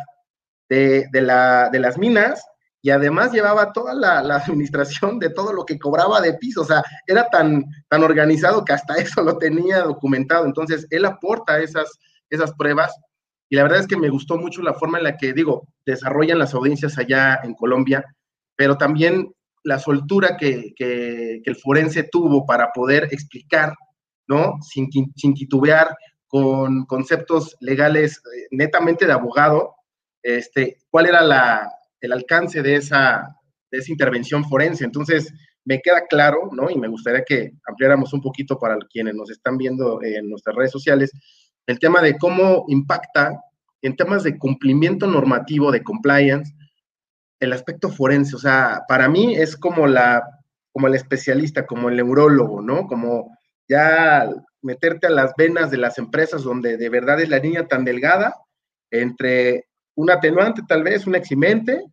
de, 0.70 1.08
de, 1.12 1.22
la, 1.22 1.70
de 1.72 1.80
las 1.80 1.98
minas 1.98 2.44
y 2.82 2.90
además 2.90 3.32
llevaba 3.32 3.74
toda 3.74 3.94
la, 3.94 4.20
administración 4.36 5.20
de 5.20 5.30
todo 5.30 5.52
lo 5.54 5.66
que 5.66 5.80
cobraba 5.80 6.22
de 6.22 6.36
piso, 6.36 6.62
o 6.62 6.66
sea, 6.66 6.84
era 7.06 7.28
tan, 7.30 7.66
tan 7.90 8.04
organizado 8.04 8.64
que 8.64 8.74
hasta 8.74 8.96
eso 8.96 9.24
lo 9.24 9.38
tenía 9.38 9.80
documentado, 9.80 10.46
entonces 10.46 10.86
él 10.90 11.06
aporta 11.06 11.60
esas, 11.60 12.00
esas 12.30 12.54
pruebas 12.54 12.96
y 13.50 13.56
la 13.56 13.64
verdad 13.64 13.80
es 13.80 13.88
que 13.88 13.98
me 13.98 14.10
gustó 14.10 14.38
mucho 14.38 14.62
la 14.62 14.74
forma 14.74 14.98
en 14.98 15.06
la 15.06 15.18
que, 15.18 15.34
digo, 15.34 15.68
desarrollan 15.86 16.40
las 16.40 16.54
audiencias 16.54 16.98
allá 16.98 17.40
en 17.44 17.54
Colombia, 17.54 18.04
pero 18.56 18.78
también 18.78 19.32
la 19.64 19.80
soltura 19.80 20.38
que, 20.38 20.74
que, 20.76 21.42
el 21.44 21.56
forense 21.56 22.04
tuvo 22.04 22.46
para 22.46 22.72
poder 22.74 23.08
explicar, 23.12 23.74
¿no? 24.28 24.56
Sin, 24.62 24.90
sin 25.16 25.34
titubear, 25.34 25.96
con 26.28 26.86
conceptos 26.86 27.56
legales 27.62 28.18
eh, 28.18 28.48
netamente 28.52 29.06
de 29.06 29.14
abogado, 29.14 29.76
este, 30.22 30.78
cuál 30.90 31.06
era 31.08 31.22
la, 31.22 31.72
el 32.02 32.12
alcance 32.12 32.62
de 32.62 32.76
esa, 32.76 33.36
de 33.72 33.80
esa 33.80 33.92
intervención 33.92 34.44
forense. 34.46 34.84
Entonces, 34.84 35.34
me 35.64 35.82
queda 35.82 36.06
claro, 36.08 36.50
¿no? 36.52 36.70
Y 36.70 36.78
me 36.78 36.88
gustaría 36.88 37.24
que 37.24 37.52
ampliáramos 37.66 38.14
un 38.14 38.22
poquito 38.22 38.58
para 38.60 38.78
quienes 38.90 39.16
nos 39.16 39.30
están 39.30 39.58
viendo 39.58 40.02
en 40.02 40.30
nuestras 40.30 40.56
redes 40.56 40.72
sociales, 40.72 41.12
el 41.68 41.80
tema 41.80 42.02
de 42.02 42.18
cómo 42.18 42.66
impacta 42.70 43.40
en 43.82 43.96
temas 43.96 44.24
de 44.24 44.38
cumplimiento 44.38 45.06
normativo, 45.06 45.72
de 45.72 45.84
compliance, 45.84 46.54
el 47.40 47.54
aspecto 47.54 47.90
forense. 47.90 48.36
O 48.36 48.40
sea, 48.40 48.84
para 48.88 49.08
mí 49.08 49.36
es 49.36 49.56
como 49.56 49.86
la, 49.86 50.24
como 50.72 50.88
el 50.88 50.96
especialista, 50.96 51.66
como 51.66 51.90
el 51.90 51.98
neurólogo, 51.98 52.62
¿no? 52.62 52.88
Como 52.88 53.38
ya 53.68 54.30
meterte 54.62 55.08
a 55.08 55.12
las 55.12 55.34
venas 55.38 55.70
de 55.70 55.78
las 55.78 55.98
empresas 55.98 56.44
donde 56.44 56.78
de 56.78 56.90
verdad 56.90 57.22
es 57.22 57.30
la 57.30 57.38
línea 57.38 57.68
tan 57.68 57.86
delgada 57.86 58.36
entre 58.90 59.68
un 59.96 60.10
atenuante 60.10 60.62
tal 60.68 60.84
vez, 60.84 61.06
un 61.06 61.16
eximente, 61.16 61.84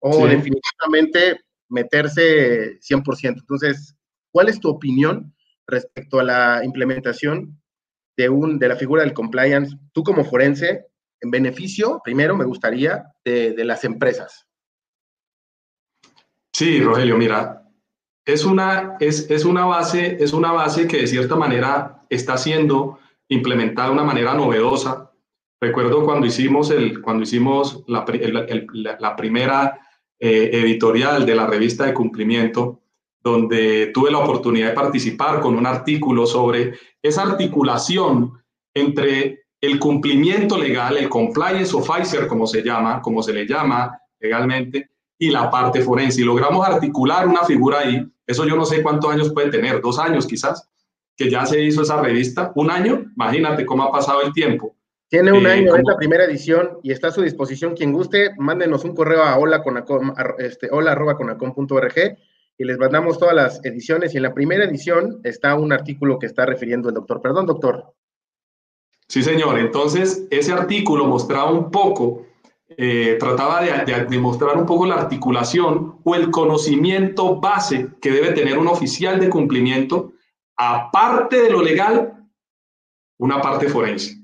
o 0.00 0.26
definitivamente 0.26 1.40
meterse 1.68 2.78
100%. 2.80 3.38
Entonces, 3.38 3.94
¿cuál 4.32 4.48
es 4.48 4.60
tu 4.60 4.68
opinión 4.68 5.34
respecto 5.66 6.18
a 6.18 6.24
la 6.24 6.60
implementación 6.64 7.61
de, 8.16 8.28
un, 8.28 8.58
de 8.58 8.68
la 8.68 8.76
figura 8.76 9.02
del 9.02 9.12
compliance, 9.12 9.76
tú 9.92 10.02
como 10.02 10.24
forense, 10.24 10.86
en 11.20 11.30
beneficio, 11.30 12.00
primero 12.02 12.36
me 12.36 12.44
gustaría, 12.44 13.04
de, 13.24 13.52
de 13.52 13.64
las 13.64 13.84
empresas? 13.84 14.46
Sí, 16.52 16.80
Rogelio, 16.80 17.16
mira, 17.16 17.62
es 18.26 18.44
una, 18.44 18.96
es, 19.00 19.30
es, 19.30 19.44
una 19.44 19.64
base, 19.64 20.16
es 20.20 20.32
una 20.32 20.52
base 20.52 20.86
que 20.86 20.98
de 20.98 21.06
cierta 21.06 21.36
manera 21.36 22.04
está 22.10 22.36
siendo 22.36 22.98
implementada 23.28 23.88
de 23.88 23.94
una 23.94 24.04
manera 24.04 24.34
novedosa 24.34 25.12
Recuerdo 25.62 26.04
cuando 26.04 26.26
hicimos, 26.26 26.72
el, 26.72 27.00
cuando 27.00 27.22
hicimos 27.22 27.84
la, 27.86 28.04
la, 28.98 29.14
primera 29.14 29.78
eh, 30.18 30.50
editorial 30.54 31.24
de 31.24 31.36
la 31.36 31.46
revista 31.46 31.86
de 31.86 31.94
cumplimiento, 31.94 32.81
donde 33.22 33.90
tuve 33.94 34.10
la 34.10 34.18
oportunidad 34.18 34.68
de 34.68 34.74
participar 34.74 35.40
con 35.40 35.54
un 35.54 35.66
artículo 35.66 36.26
sobre 36.26 36.74
esa 37.00 37.22
articulación 37.22 38.32
entre 38.74 39.44
el 39.60 39.78
cumplimiento 39.78 40.58
legal, 40.58 40.96
el 40.96 41.08
compliance 41.08 41.74
officer, 41.74 42.26
como 42.26 42.46
se 42.46 42.62
llama, 42.62 43.00
como 43.00 43.22
se 43.22 43.32
le 43.32 43.46
llama 43.46 43.96
legalmente, 44.18 44.90
y 45.18 45.30
la 45.30 45.48
parte 45.50 45.82
forense. 45.82 46.20
Y 46.20 46.24
logramos 46.24 46.66
articular 46.66 47.28
una 47.28 47.44
figura 47.44 47.80
ahí, 47.80 48.04
eso 48.26 48.44
yo 48.44 48.56
no 48.56 48.64
sé 48.64 48.82
cuántos 48.82 49.12
años 49.12 49.32
puede 49.32 49.50
tener, 49.50 49.80
dos 49.80 49.98
años 49.98 50.26
quizás, 50.26 50.68
que 51.16 51.30
ya 51.30 51.46
se 51.46 51.62
hizo 51.62 51.82
esa 51.82 52.00
revista, 52.00 52.52
un 52.56 52.70
año, 52.70 53.04
imagínate 53.14 53.64
cómo 53.64 53.84
ha 53.84 53.92
pasado 53.92 54.22
el 54.22 54.32
tiempo. 54.32 54.74
Tiene 55.08 55.30
un 55.30 55.46
eh, 55.46 55.50
año, 55.50 55.76
esta 55.76 55.96
primera 55.96 56.24
edición 56.24 56.78
y 56.82 56.90
está 56.90 57.08
a 57.08 57.12
su 57.12 57.20
disposición. 57.20 57.76
Quien 57.76 57.92
guste, 57.92 58.30
mándenos 58.38 58.82
un 58.84 58.94
correo 58.94 59.22
a 59.22 59.38
hola, 59.38 59.62
con 59.62 59.84
este, 60.38 60.68
hola 60.72 60.96
y 62.58 62.64
les 62.64 62.78
mandamos 62.78 63.18
todas 63.18 63.34
las 63.34 63.64
ediciones. 63.64 64.14
Y 64.14 64.18
en 64.18 64.24
la 64.24 64.34
primera 64.34 64.64
edición 64.64 65.20
está 65.24 65.54
un 65.54 65.72
artículo 65.72 66.18
que 66.18 66.26
está 66.26 66.46
refiriendo 66.46 66.88
el 66.88 66.94
doctor. 66.94 67.20
Perdón, 67.20 67.46
doctor. 67.46 67.94
Sí, 69.08 69.22
señor. 69.22 69.58
Entonces, 69.58 70.26
ese 70.30 70.52
artículo 70.52 71.06
mostraba 71.06 71.50
un 71.50 71.70
poco, 71.70 72.26
eh, 72.68 73.16
trataba 73.20 73.62
de, 73.62 74.06
de, 74.06 74.18
mostrar 74.18 74.56
un 74.56 74.64
poco 74.64 74.86
la 74.86 74.94
articulación 74.94 75.98
o 76.02 76.14
el 76.14 76.30
conocimiento 76.30 77.38
base 77.38 77.88
que 78.00 78.10
debe 78.10 78.32
tener 78.32 78.58
un 78.58 78.68
oficial 78.68 79.20
de 79.20 79.28
cumplimiento, 79.28 80.12
aparte 80.56 81.42
de 81.42 81.50
lo 81.50 81.62
legal, 81.62 82.26
una 83.18 83.40
parte 83.40 83.68
forense. 83.68 84.16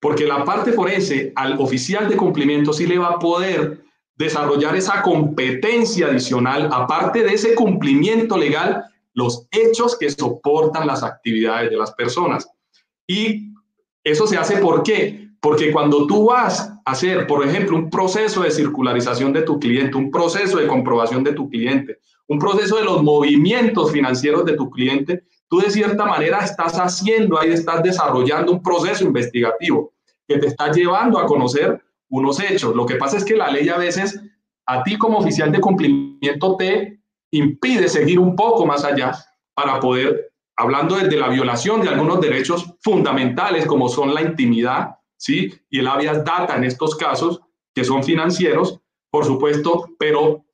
Porque 0.00 0.26
la 0.26 0.44
parte 0.44 0.72
forense 0.72 1.32
al 1.36 1.60
oficial 1.60 2.08
de 2.08 2.16
cumplimiento 2.16 2.72
sí 2.72 2.86
le 2.86 2.98
va 2.98 3.08
a 3.08 3.18
poder 3.18 3.83
desarrollar 4.16 4.76
esa 4.76 5.02
competencia 5.02 6.06
adicional, 6.06 6.68
aparte 6.72 7.22
de 7.22 7.34
ese 7.34 7.54
cumplimiento 7.54 8.36
legal, 8.36 8.84
los 9.12 9.46
hechos 9.50 9.96
que 9.98 10.10
soportan 10.10 10.86
las 10.86 11.02
actividades 11.02 11.70
de 11.70 11.76
las 11.76 11.92
personas. 11.92 12.48
Y 13.06 13.52
eso 14.02 14.26
se 14.26 14.36
hace 14.36 14.58
¿por 14.58 14.82
qué? 14.82 15.28
Porque 15.40 15.72
cuando 15.72 16.06
tú 16.06 16.26
vas 16.26 16.72
a 16.84 16.92
hacer, 16.92 17.26
por 17.26 17.46
ejemplo, 17.46 17.76
un 17.76 17.90
proceso 17.90 18.42
de 18.42 18.50
circularización 18.50 19.32
de 19.32 19.42
tu 19.42 19.58
cliente, 19.58 19.96
un 19.96 20.10
proceso 20.10 20.58
de 20.58 20.66
comprobación 20.66 21.22
de 21.22 21.32
tu 21.32 21.48
cliente, 21.48 21.98
un 22.26 22.38
proceso 22.38 22.76
de 22.76 22.84
los 22.84 23.02
movimientos 23.02 23.92
financieros 23.92 24.44
de 24.44 24.54
tu 24.54 24.70
cliente, 24.70 25.24
tú 25.48 25.60
de 25.60 25.70
cierta 25.70 26.06
manera 26.06 26.38
estás 26.38 26.74
haciendo, 26.74 27.38
ahí 27.38 27.50
estás 27.52 27.82
desarrollando 27.82 28.52
un 28.52 28.62
proceso 28.62 29.04
investigativo 29.04 29.92
que 30.26 30.38
te 30.38 30.46
está 30.46 30.72
llevando 30.72 31.18
a 31.18 31.26
conocer 31.26 31.82
unos 32.14 32.38
hechos. 32.40 32.76
Lo 32.76 32.86
que 32.86 32.94
pasa 32.94 33.16
es 33.16 33.24
que 33.24 33.36
la 33.36 33.50
ley 33.50 33.68
a 33.68 33.76
veces, 33.76 34.20
a 34.66 34.82
ti 34.84 34.96
como 34.96 35.18
oficial 35.18 35.50
de 35.50 35.60
cumplimiento, 35.60 36.56
te 36.56 37.00
impide 37.32 37.88
seguir 37.88 38.20
un 38.20 38.36
poco 38.36 38.64
más 38.64 38.84
allá 38.84 39.12
para 39.54 39.80
poder, 39.80 40.32
hablando 40.56 40.94
desde 40.96 41.16
la 41.16 41.28
violación 41.28 41.80
de 41.80 41.88
algunos 41.88 42.20
derechos 42.20 42.72
fundamentales 42.82 43.66
como 43.66 43.88
son 43.88 44.14
la 44.14 44.22
intimidad, 44.22 44.94
¿sí? 45.16 45.52
Y 45.68 45.80
el 45.80 45.88
habeas 45.88 46.24
data 46.24 46.56
en 46.56 46.62
estos 46.62 46.94
casos, 46.94 47.40
que 47.74 47.82
son 47.82 48.04
financieros, 48.04 48.80
por 49.10 49.24
supuesto, 49.24 49.90
pero 49.98 50.44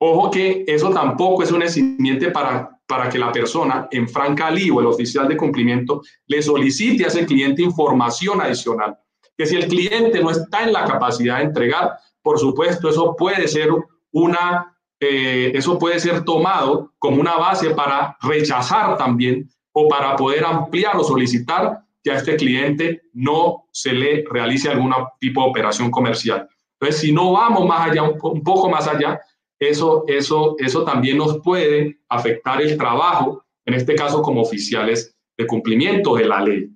ojo 0.00 0.30
que 0.30 0.64
eso 0.66 0.90
tampoco 0.90 1.42
es 1.42 1.52
un 1.52 1.62
eximiente 1.62 2.30
para, 2.30 2.80
para 2.86 3.10
que 3.10 3.18
la 3.18 3.30
persona 3.30 3.86
en 3.90 4.08
franca 4.08 4.48
o 4.48 4.80
el 4.80 4.86
oficial 4.86 5.28
de 5.28 5.36
cumplimiento, 5.36 6.00
le 6.26 6.40
solicite 6.40 7.04
a 7.04 7.08
ese 7.08 7.26
cliente 7.26 7.62
información 7.62 8.40
adicional. 8.40 8.98
Que 9.42 9.46
si 9.46 9.56
el 9.56 9.66
cliente 9.66 10.22
no 10.22 10.30
está 10.30 10.62
en 10.62 10.72
la 10.72 10.84
capacidad 10.84 11.38
de 11.38 11.46
entregar, 11.46 11.98
por 12.22 12.38
supuesto, 12.38 12.88
eso 12.88 13.16
puede 13.16 13.48
ser 13.48 13.70
una, 14.12 14.76
eh, 15.00 15.50
eso 15.52 15.80
puede 15.80 15.98
ser 15.98 16.24
tomado 16.24 16.92
como 17.00 17.20
una 17.20 17.34
base 17.34 17.70
para 17.70 18.16
rechazar 18.22 18.96
también 18.96 19.50
o 19.72 19.88
para 19.88 20.14
poder 20.14 20.44
ampliar 20.44 20.96
o 20.96 21.02
solicitar 21.02 21.80
que 22.04 22.12
a 22.12 22.18
este 22.18 22.36
cliente 22.36 23.02
no 23.14 23.64
se 23.72 23.92
le 23.92 24.24
realice 24.30 24.68
algún 24.68 24.94
tipo 25.18 25.42
de 25.42 25.50
operación 25.50 25.90
comercial. 25.90 26.48
Entonces, 26.78 27.00
si 27.00 27.10
no 27.10 27.32
vamos 27.32 27.66
más 27.66 27.90
allá, 27.90 28.04
un, 28.04 28.44
poco 28.44 28.70
más 28.70 28.86
allá, 28.86 29.20
eso, 29.58 30.04
eso, 30.06 30.54
eso 30.60 30.84
también 30.84 31.18
nos 31.18 31.40
puede 31.40 31.98
afectar 32.08 32.62
el 32.62 32.78
trabajo, 32.78 33.44
en 33.66 33.74
este 33.74 33.96
caso 33.96 34.22
como 34.22 34.42
oficiales 34.42 35.16
de 35.36 35.48
cumplimiento 35.48 36.14
de 36.14 36.26
la 36.26 36.40
ley. 36.42 36.70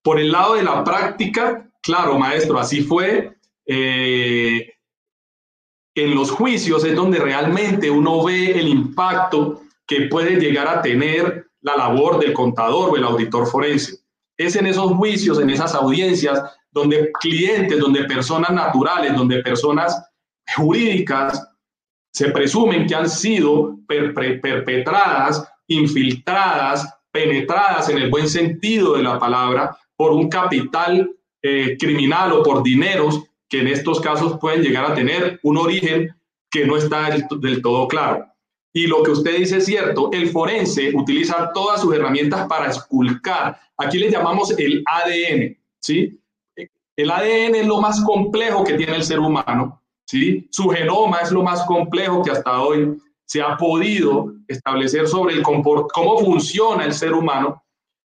Por 0.00 0.20
el 0.20 0.30
lado 0.30 0.54
de 0.54 0.62
la 0.62 0.84
práctica, 0.84 1.68
claro, 1.82 2.18
maestro, 2.18 2.58
así 2.58 2.82
fue. 2.82 3.36
Eh, 3.66 4.72
en 5.94 6.14
los 6.14 6.30
juicios 6.30 6.84
es 6.84 6.96
donde 6.96 7.18
realmente 7.18 7.90
uno 7.90 8.24
ve 8.24 8.58
el 8.58 8.68
impacto 8.68 9.62
que 9.86 10.02
puede 10.02 10.36
llegar 10.36 10.68
a 10.68 10.80
tener 10.80 11.48
la 11.60 11.76
labor 11.76 12.18
del 12.18 12.32
contador 12.32 12.90
o 12.90 12.96
el 12.96 13.04
auditor 13.04 13.46
forense. 13.46 13.98
Es 14.36 14.56
en 14.56 14.66
esos 14.66 14.92
juicios, 14.92 15.38
en 15.38 15.50
esas 15.50 15.74
audiencias, 15.74 16.42
donde 16.70 17.12
clientes, 17.20 17.78
donde 17.78 18.04
personas 18.04 18.50
naturales, 18.50 19.14
donde 19.14 19.42
personas 19.42 20.02
jurídicas 20.56 21.46
se 22.12 22.30
presumen 22.30 22.86
que 22.86 22.94
han 22.94 23.08
sido 23.08 23.76
perpetradas, 23.86 25.46
infiltradas, 25.66 26.88
penetradas 27.10 27.88
en 27.90 27.98
el 27.98 28.10
buen 28.10 28.28
sentido 28.28 28.94
de 28.96 29.02
la 29.02 29.18
palabra 29.18 29.76
por 29.96 30.12
un 30.12 30.28
capital 30.28 31.10
eh, 31.42 31.76
criminal 31.78 32.32
o 32.32 32.42
por 32.42 32.62
dineros 32.62 33.24
que 33.48 33.60
en 33.60 33.68
estos 33.68 34.00
casos 34.00 34.38
pueden 34.40 34.62
llegar 34.62 34.84
a 34.84 34.94
tener 34.94 35.40
un 35.42 35.58
origen 35.58 36.14
que 36.50 36.64
no 36.66 36.76
está 36.76 37.10
del 37.10 37.62
todo 37.62 37.88
claro. 37.88 38.26
Y 38.72 38.86
lo 38.86 39.02
que 39.02 39.10
usted 39.10 39.36
dice 39.36 39.58
es 39.58 39.66
cierto, 39.66 40.10
el 40.12 40.30
forense 40.30 40.92
utiliza 40.94 41.50
todas 41.52 41.80
sus 41.80 41.94
herramientas 41.94 42.46
para 42.46 42.70
esculcar. 42.70 43.58
Aquí 43.76 43.98
le 43.98 44.10
llamamos 44.10 44.56
el 44.58 44.82
ADN, 44.86 45.58
¿sí? 45.80 46.18
El 46.96 47.10
ADN 47.10 47.54
es 47.56 47.66
lo 47.66 47.80
más 47.80 48.02
complejo 48.02 48.64
que 48.64 48.74
tiene 48.74 48.96
el 48.96 49.04
ser 49.04 49.18
humano, 49.18 49.82
¿sí? 50.06 50.48
Su 50.50 50.68
genoma 50.70 51.20
es 51.20 51.30
lo 51.30 51.42
más 51.42 51.64
complejo 51.64 52.22
que 52.22 52.30
hasta 52.30 52.62
hoy 52.62 52.96
se 53.26 53.42
ha 53.42 53.56
podido 53.56 54.32
establecer 54.48 55.06
sobre 55.08 55.34
el 55.34 55.42
cómo 55.42 56.18
funciona 56.18 56.84
el 56.84 56.94
ser 56.94 57.12
humano. 57.12 57.62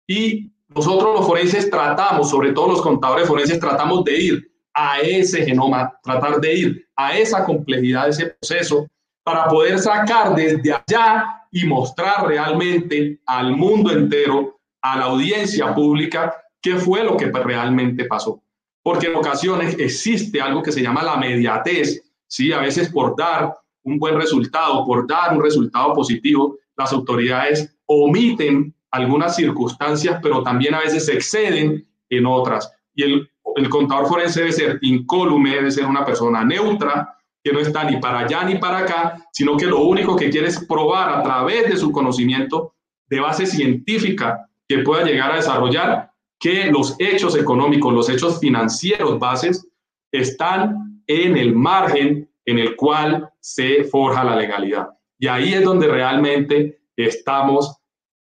Y 0.06 0.52
nosotros 0.74 1.14
los 1.18 1.26
forenses 1.26 1.70
tratamos, 1.70 2.30
sobre 2.30 2.52
todo 2.52 2.68
los 2.68 2.82
contadores 2.82 3.28
forenses, 3.28 3.60
tratamos 3.60 4.04
de 4.04 4.20
ir 4.20 4.52
a 4.74 5.00
ese 5.00 5.44
genoma, 5.44 5.92
tratar 6.02 6.40
de 6.40 6.54
ir 6.54 6.88
a 6.96 7.16
esa 7.16 7.44
complejidad 7.44 8.04
de 8.04 8.10
ese 8.10 8.26
proceso 8.26 8.88
para 9.22 9.46
poder 9.46 9.78
sacar 9.78 10.34
desde 10.34 10.72
allá 10.72 11.42
y 11.50 11.64
mostrar 11.64 12.26
realmente 12.26 13.20
al 13.26 13.52
mundo 13.52 13.92
entero, 13.92 14.58
a 14.82 14.98
la 14.98 15.04
audiencia 15.04 15.74
pública, 15.74 16.34
qué 16.60 16.76
fue 16.76 17.04
lo 17.04 17.16
que 17.16 17.30
realmente 17.30 18.04
pasó. 18.04 18.42
Porque 18.82 19.06
en 19.06 19.14
ocasiones 19.14 19.76
existe 19.78 20.40
algo 20.40 20.62
que 20.62 20.72
se 20.72 20.82
llama 20.82 21.02
la 21.02 21.16
mediatez, 21.16 22.02
¿sí? 22.26 22.52
A 22.52 22.60
veces 22.60 22.90
por 22.90 23.16
dar 23.16 23.54
un 23.84 23.98
buen 23.98 24.16
resultado, 24.16 24.84
por 24.84 25.06
dar 25.06 25.34
un 25.34 25.42
resultado 25.42 25.94
positivo, 25.94 26.58
las 26.76 26.92
autoridades 26.92 27.74
omiten 27.86 28.73
algunas 28.94 29.34
circunstancias, 29.34 30.20
pero 30.22 30.42
también 30.42 30.74
a 30.74 30.80
veces 30.80 31.06
se 31.06 31.14
exceden 31.14 31.86
en 32.08 32.26
otras. 32.26 32.72
Y 32.94 33.02
el, 33.02 33.30
el 33.56 33.68
contador 33.68 34.06
forense 34.06 34.40
debe 34.40 34.52
ser 34.52 34.78
incólume, 34.82 35.50
debe 35.50 35.70
ser 35.70 35.86
una 35.86 36.04
persona 36.04 36.44
neutra, 36.44 37.18
que 37.42 37.52
no 37.52 37.58
está 37.60 37.84
ni 37.84 37.98
para 37.98 38.20
allá 38.20 38.44
ni 38.44 38.56
para 38.56 38.78
acá, 38.78 39.26
sino 39.32 39.56
que 39.56 39.66
lo 39.66 39.80
único 39.80 40.16
que 40.16 40.30
quiere 40.30 40.48
es 40.48 40.64
probar 40.64 41.10
a 41.10 41.22
través 41.22 41.68
de 41.68 41.76
su 41.76 41.92
conocimiento 41.92 42.74
de 43.08 43.20
base 43.20 43.46
científica 43.46 44.48
que 44.66 44.78
pueda 44.78 45.04
llegar 45.04 45.32
a 45.32 45.36
desarrollar 45.36 46.10
que 46.38 46.66
los 46.66 46.96
hechos 46.98 47.36
económicos, 47.36 47.92
los 47.92 48.08
hechos 48.08 48.38
financieros 48.40 49.18
bases 49.18 49.68
están 50.12 51.02
en 51.06 51.36
el 51.36 51.54
margen 51.54 52.30
en 52.46 52.58
el 52.58 52.76
cual 52.76 53.28
se 53.40 53.84
forja 53.84 54.24
la 54.24 54.36
legalidad. 54.36 54.88
Y 55.18 55.26
ahí 55.26 55.52
es 55.52 55.64
donde 55.64 55.88
realmente 55.88 56.80
estamos 56.96 57.76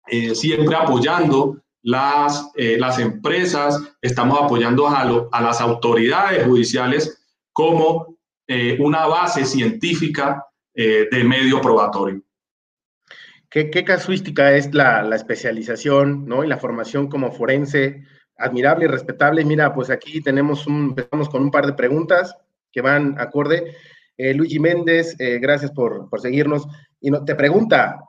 eh, 0.08 0.36
siempre 0.36 0.76
apoyando 0.76 1.62
las, 1.84 2.52
eh, 2.56 2.78
las 2.78 3.00
empresas, 3.00 3.82
estamos 4.02 4.40
apoyando 4.42 4.88
a, 4.88 5.02
a 5.32 5.42
las 5.42 5.62
autoridades 5.62 6.46
judiciales 6.46 7.24
como 7.54 8.18
eh, 8.50 8.78
una 8.80 9.08
base 9.08 9.44
científica 9.46 10.46
eh, 10.74 11.08
de 11.12 11.24
medio 11.24 11.60
probatorio. 11.60 12.22
¿Qué, 13.50 13.84
casuística 13.84 14.56
es 14.56 14.74
la, 14.74 15.10
especialización 15.16 16.28
¿no? 16.28 16.44
y 16.44 16.48
la 16.48 16.58
formación 16.58 17.08
como 17.08 17.32
forense? 17.32 18.04
Admirable 18.38 18.86
y 18.86 18.88
respetable. 18.88 19.44
Mira, 19.44 19.74
pues 19.74 19.90
aquí 19.90 20.22
tenemos 20.22 20.68
un, 20.68 20.90
empezamos 20.90 21.28
con 21.28 21.42
un 21.42 21.50
par 21.50 21.66
de 21.66 21.74
preguntas 21.74 22.36
que 22.72 22.82
van 22.82 23.20
acorde. 23.20 23.76
Eh, 24.16 24.34
Luigi 24.34 24.60
Méndez, 24.60 25.16
gracias 25.18 25.72
por, 25.72 26.10
por, 26.10 26.22
seguirnos. 26.22 26.68
Y 27.02 27.10
no, 27.10 27.26
te 27.26 27.34
pregunta, 27.34 28.00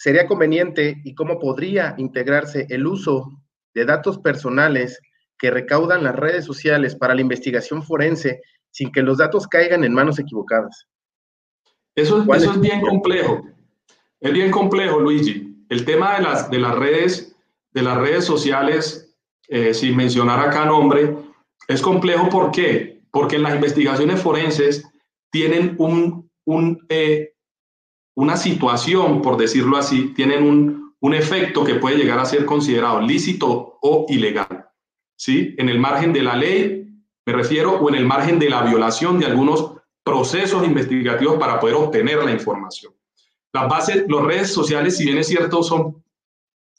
¿sería 0.00 0.26
conveniente 0.26 0.96
y 1.04 1.14
cómo 1.14 1.38
podría 1.38 1.94
integrarse 1.98 2.66
el 2.70 2.86
uso 2.86 3.30
de 3.74 3.84
datos 3.84 4.18
personales 4.18 4.98
que 5.38 5.50
recaudan 5.50 6.04
las 6.04 6.16
redes 6.16 6.46
sociales 6.46 6.96
para 6.96 7.14
la 7.14 7.20
investigación 7.20 7.82
forense 7.82 8.40
sin 8.70 8.90
que 8.92 9.02
los 9.02 9.18
datos 9.18 9.46
caigan 9.46 9.84
en 9.84 9.92
manos 9.92 10.18
equivocadas. 10.18 10.86
Eso, 11.94 12.24
eso 12.34 12.50
es 12.52 12.60
bien 12.60 12.80
complejo. 12.80 13.42
Es 14.20 14.32
bien 14.32 14.50
complejo, 14.50 15.00
Luigi. 15.00 15.66
El 15.68 15.84
tema 15.84 16.16
de 16.16 16.22
las, 16.22 16.50
de 16.50 16.58
las, 16.58 16.74
redes, 16.76 17.36
de 17.72 17.82
las 17.82 17.98
redes 17.98 18.24
sociales, 18.24 19.14
eh, 19.48 19.74
sin 19.74 19.96
mencionar 19.96 20.40
acá 20.40 20.64
nombre, 20.64 21.14
es 21.68 21.82
complejo. 21.82 22.30
¿Por 22.30 22.52
qué? 22.52 23.02
Porque 23.10 23.36
en 23.36 23.42
las 23.42 23.54
investigaciones 23.54 24.22
forenses 24.22 24.82
tienen 25.30 25.74
un, 25.78 26.30
un, 26.46 26.78
eh, 26.88 27.29
una 28.20 28.36
situación, 28.36 29.22
por 29.22 29.38
decirlo 29.38 29.78
así, 29.78 30.12
tienen 30.14 30.44
un, 30.44 30.94
un 31.00 31.14
efecto 31.14 31.64
que 31.64 31.76
puede 31.76 31.96
llegar 31.96 32.18
a 32.18 32.26
ser 32.26 32.44
considerado 32.44 33.00
lícito 33.00 33.78
o 33.80 34.04
ilegal. 34.08 34.68
¿sí? 35.16 35.54
En 35.56 35.70
el 35.70 35.78
margen 35.78 36.12
de 36.12 36.22
la 36.22 36.36
ley 36.36 36.86
me 37.24 37.32
refiero 37.32 37.78
o 37.78 37.88
en 37.88 37.94
el 37.94 38.04
margen 38.04 38.38
de 38.38 38.50
la 38.50 38.62
violación 38.62 39.18
de 39.18 39.26
algunos 39.26 39.72
procesos 40.02 40.64
investigativos 40.64 41.38
para 41.38 41.58
poder 41.58 41.76
obtener 41.76 42.22
la 42.22 42.30
información. 42.30 42.92
Las 43.52 43.68
bases, 43.68 44.04
las 44.06 44.22
redes 44.22 44.52
sociales, 44.52 44.96
si 44.96 45.04
bien 45.04 45.18
es 45.18 45.26
cierto, 45.26 45.62
son, 45.62 46.04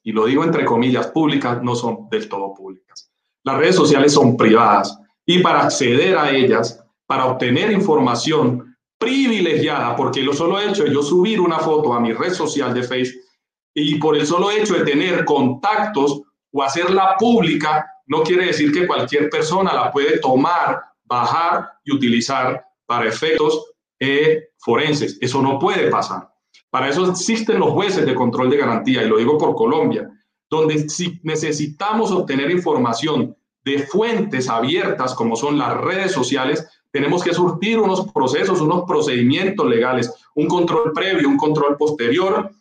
y 0.03 0.11
lo 0.11 0.25
digo 0.25 0.43
entre 0.43 0.63
comillas, 0.65 1.07
públicas, 1.07 1.61
no 1.63 1.75
son 1.75 2.07
del 2.09 2.29
todo 2.29 2.53
públicas. 2.53 3.11
Las 3.43 3.57
redes 3.57 3.75
sociales 3.75 4.13
son 4.13 4.37
privadas 4.37 4.99
y 5.25 5.39
para 5.39 5.63
acceder 5.63 6.17
a 6.17 6.29
ellas, 6.29 6.83
para 7.07 7.25
obtener 7.25 7.71
información 7.71 8.70
privilegiada, 9.01 9.95
porque 9.95 10.21
lo 10.21 10.31
solo 10.31 10.61
hecho 10.61 10.83
de 10.83 10.93
yo 10.93 11.01
subir 11.01 11.41
una 11.41 11.57
foto 11.57 11.91
a 11.91 11.99
mi 11.99 12.13
red 12.13 12.33
social 12.33 12.71
de 12.71 12.83
Facebook 12.83 13.25
y 13.73 13.95
por 13.95 14.15
el 14.15 14.27
solo 14.27 14.51
hecho 14.51 14.75
de 14.75 14.85
tener 14.85 15.25
contactos 15.25 16.21
o 16.51 16.61
hacerla 16.61 17.15
pública, 17.17 17.83
no 18.05 18.21
quiere 18.21 18.45
decir 18.45 18.71
que 18.71 18.85
cualquier 18.85 19.27
persona 19.31 19.73
la 19.73 19.91
puede 19.91 20.19
tomar, 20.19 20.79
bajar 21.03 21.67
y 21.83 21.95
utilizar 21.95 22.63
para 22.85 23.07
efectos 23.07 23.71
eh, 23.99 24.49
forenses. 24.59 25.17
Eso 25.19 25.41
no 25.41 25.57
puede 25.57 25.89
pasar. 25.89 26.29
Para 26.69 26.89
eso 26.89 27.09
existen 27.09 27.59
los 27.59 27.71
jueces 27.71 28.05
de 28.05 28.13
control 28.13 28.51
de 28.51 28.57
garantía, 28.57 29.01
y 29.01 29.09
lo 29.09 29.17
digo 29.17 29.35
por 29.35 29.55
Colombia, 29.55 30.07
donde 30.47 30.87
si 30.89 31.19
necesitamos 31.23 32.11
obtener 32.11 32.51
información 32.51 33.35
de 33.63 33.79
fuentes 33.79 34.47
abiertas 34.47 35.15
como 35.15 35.35
son 35.35 35.57
las 35.57 35.75
redes 35.77 36.11
sociales, 36.11 36.67
tenemos 36.91 37.23
que 37.23 37.33
surtir 37.33 37.79
unos 37.79 38.11
procesos, 38.11 38.61
unos 38.61 38.83
procedimientos 38.85 39.67
legales, 39.67 40.13
un 40.35 40.47
control 40.47 40.91
previo, 40.93 41.29
un 41.29 41.37
control 41.37 41.77
posterior, 41.77 42.51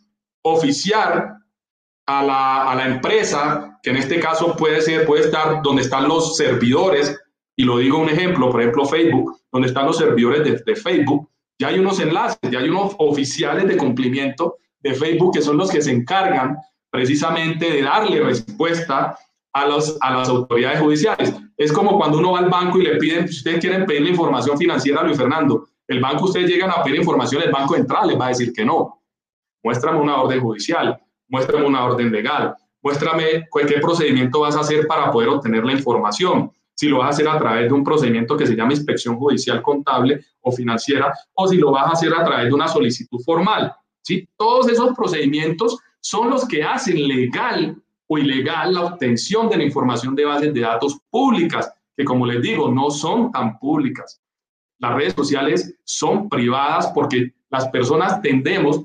oficiar 0.43 1.37
a 2.07 2.23
la, 2.23 2.71
a 2.71 2.75
la 2.75 2.87
empresa 2.87 3.79
que 3.83 3.91
en 3.91 3.97
este 3.97 4.21
caso 4.21 4.57
puede 4.57 4.81
ser, 4.81 5.07
puede 5.07 5.25
estar 5.25 5.63
donde 5.63 5.83
están 5.83 6.09
los 6.09 6.37
servidores, 6.37 7.19
y 7.57 7.65
lo 7.65 7.79
digo 7.79 7.99
un 7.99 8.09
ejemplo, 8.09 8.51
por 8.51 8.61
ejemplo 8.61 8.87
Facebook, 8.87 9.37
donde 9.53 9.69
están 9.69 9.87
los 9.87 9.99
servidores 9.99 10.45
de, 10.45 10.63
de 10.65 10.77
Facebook, 10.77 11.29
ya 11.59 11.69
hay 11.69 11.79
unos 11.79 12.01
enlaces, 12.01 12.39
ya 12.51 12.59
hay 12.61 12.69
unos 12.69 12.95
oficiales 12.99 13.67
de 13.67 13.77
cumplimiento 13.77 14.57
de 14.81 14.95
Facebook 14.95 15.35
que 15.35 15.43
son 15.43 15.59
los 15.59 15.71
que 15.71 15.83
se 15.83 15.91
encargan 15.91 16.57
precisamente 16.91 17.71
de 17.71 17.83
darle 17.83 18.23
respuesta 18.23 19.17
a, 19.53 19.67
los, 19.67 19.97
a 20.01 20.15
las 20.15 20.29
autoridades 20.29 20.81
judiciales. 20.81 21.35
Es 21.57 21.73
como 21.73 21.99
cuando 21.99 22.19
uno 22.19 22.33
va 22.33 22.41
al 22.41 22.49
banco 22.49 22.79
y 22.79 22.85
le 22.85 22.97
piden, 22.97 23.25
ustedes 23.25 23.61
quieren 23.61 23.87
pedirle 23.87 24.11
información 24.11 24.57
financiera 24.57 25.01
a 25.01 25.05
Luis 25.05 25.17
Fernando, 25.17 25.67
el 25.91 26.01
banco, 26.01 26.27
ustedes 26.27 26.49
llegan 26.49 26.71
a 26.71 26.85
pedir 26.85 27.01
información, 27.01 27.43
el 27.43 27.51
Banco 27.51 27.75
Central 27.75 28.09
les 28.09 28.21
va 28.21 28.27
a 28.27 28.29
decir 28.29 28.53
que 28.53 28.65
no. 28.65 29.03
Muéstrame 29.63 29.99
una 29.99 30.23
orden 30.23 30.41
judicial, 30.41 31.01
muéstrame 31.29 31.67
una 31.67 31.85
orden 31.85 32.13
legal, 32.13 32.55
muéstrame 32.81 33.49
qué 33.67 33.79
procedimiento 33.81 34.41
vas 34.41 34.57
a 34.57 34.61
hacer 34.61 34.87
para 34.87 35.11
poder 35.11 35.31
obtener 35.31 35.65
la 35.65 35.73
información. 35.73 36.53
Si 36.75 36.89
lo 36.89 36.99
vas 36.99 37.07
a 37.07 37.11
hacer 37.11 37.29
a 37.29 37.39
través 37.39 37.69
de 37.69 37.75
un 37.75 37.83
procedimiento 37.83 38.37
que 38.37 38.47
se 38.47 38.55
llama 38.55 38.73
inspección 38.73 39.17
judicial 39.17 39.61
contable 39.63 40.25
o 40.43 40.53
financiera, 40.53 41.13
o 41.35 41.49
si 41.49 41.57
lo 41.57 41.73
vas 41.73 41.87
a 41.89 41.91
hacer 41.91 42.15
a 42.15 42.25
través 42.25 42.47
de 42.47 42.55
una 42.55 42.69
solicitud 42.69 43.19
formal. 43.25 43.75
¿sí? 44.01 44.27
Todos 44.37 44.69
esos 44.69 44.97
procedimientos 44.97 45.77
son 46.01 46.31
los 46.31 46.47
que 46.47 46.63
hacen 46.63 47.07
legal 47.07 47.77
o 48.13 48.19
ilegal 48.19 48.75
la 48.75 48.87
obtención 48.87 49.49
de 49.49 49.57
la 49.57 49.63
información 49.63 50.17
de 50.17 50.25
bases 50.25 50.53
de 50.53 50.61
datos 50.61 50.99
públicas, 51.11 51.73
que 51.97 52.05
como 52.05 52.27
les 52.27 52.43
digo, 52.43 52.69
no 52.69 52.91
son 52.91 53.31
tan 53.31 53.57
públicas. 53.61 54.21
Las 54.81 54.95
redes 54.95 55.15
sociales 55.15 55.77
son 55.85 56.29
privadas 56.29 56.89
porque 56.93 57.33
las 57.51 57.69
personas 57.69 58.21
tendemos 58.21 58.83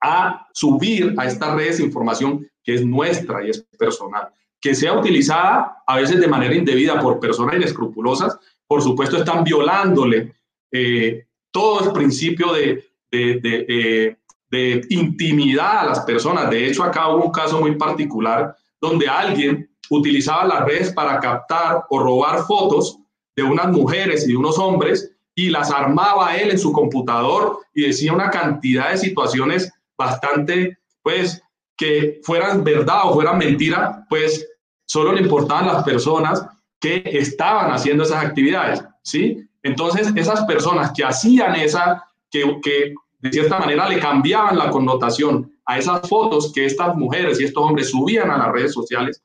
a 0.00 0.46
subir 0.52 1.12
a 1.18 1.26
estas 1.26 1.54
redes 1.56 1.80
información 1.80 2.48
que 2.62 2.74
es 2.74 2.86
nuestra 2.86 3.44
y 3.44 3.50
es 3.50 3.66
personal. 3.76 4.28
Que 4.60 4.76
sea 4.76 4.92
utilizada 4.92 5.82
a 5.84 5.96
veces 5.96 6.20
de 6.20 6.28
manera 6.28 6.54
indebida 6.54 7.00
por 7.00 7.18
personas 7.18 7.56
inescrupulosas, 7.56 8.38
por 8.68 8.80
supuesto 8.80 9.16
están 9.16 9.42
violándole 9.42 10.36
eh, 10.70 11.26
todo 11.50 11.84
el 11.84 11.92
principio 11.92 12.52
de, 12.52 12.84
de, 13.10 13.40
de, 13.40 13.66
eh, 13.68 14.16
de 14.50 14.84
intimidad 14.90 15.80
a 15.80 15.86
las 15.86 16.00
personas. 16.00 16.50
De 16.50 16.66
hecho, 16.66 16.84
acá 16.84 17.08
hubo 17.08 17.26
un 17.26 17.32
caso 17.32 17.60
muy 17.60 17.74
particular 17.76 18.56
donde 18.80 19.08
alguien 19.08 19.68
utilizaba 19.90 20.44
las 20.44 20.64
redes 20.64 20.92
para 20.92 21.18
captar 21.20 21.84
o 21.90 21.98
robar 21.98 22.44
fotos 22.44 22.98
de 23.34 23.42
unas 23.42 23.68
mujeres 23.68 24.24
y 24.24 24.32
de 24.32 24.36
unos 24.36 24.58
hombres 24.58 25.12
y 25.34 25.50
las 25.50 25.70
armaba 25.70 26.36
él 26.36 26.50
en 26.50 26.58
su 26.58 26.72
computador 26.72 27.58
y 27.74 27.82
decía 27.82 28.12
una 28.12 28.30
cantidad 28.30 28.90
de 28.90 28.98
situaciones 28.98 29.70
bastante, 29.96 30.78
pues, 31.02 31.42
que 31.76 32.20
fueran 32.22 32.64
verdad 32.64 33.02
o 33.04 33.14
fueran 33.14 33.38
mentira, 33.38 34.06
pues 34.08 34.48
solo 34.86 35.12
le 35.12 35.20
importaban 35.20 35.66
las 35.66 35.84
personas 35.84 36.46
que 36.80 37.02
estaban 37.04 37.70
haciendo 37.70 38.04
esas 38.04 38.24
actividades, 38.24 38.82
¿sí? 39.02 39.46
Entonces, 39.62 40.12
esas 40.16 40.44
personas 40.44 40.92
que 40.92 41.04
hacían 41.04 41.56
esa, 41.56 42.04
que, 42.30 42.58
que 42.62 42.94
de 43.18 43.32
cierta 43.32 43.58
manera 43.58 43.88
le 43.88 43.98
cambiaban 43.98 44.56
la 44.56 44.70
connotación 44.70 45.52
a 45.64 45.78
esas 45.78 46.08
fotos 46.08 46.52
que 46.52 46.64
estas 46.64 46.96
mujeres 46.96 47.40
y 47.40 47.44
estos 47.44 47.62
hombres 47.62 47.90
subían 47.90 48.30
a 48.30 48.38
las 48.38 48.52
redes 48.52 48.72
sociales, 48.72 49.22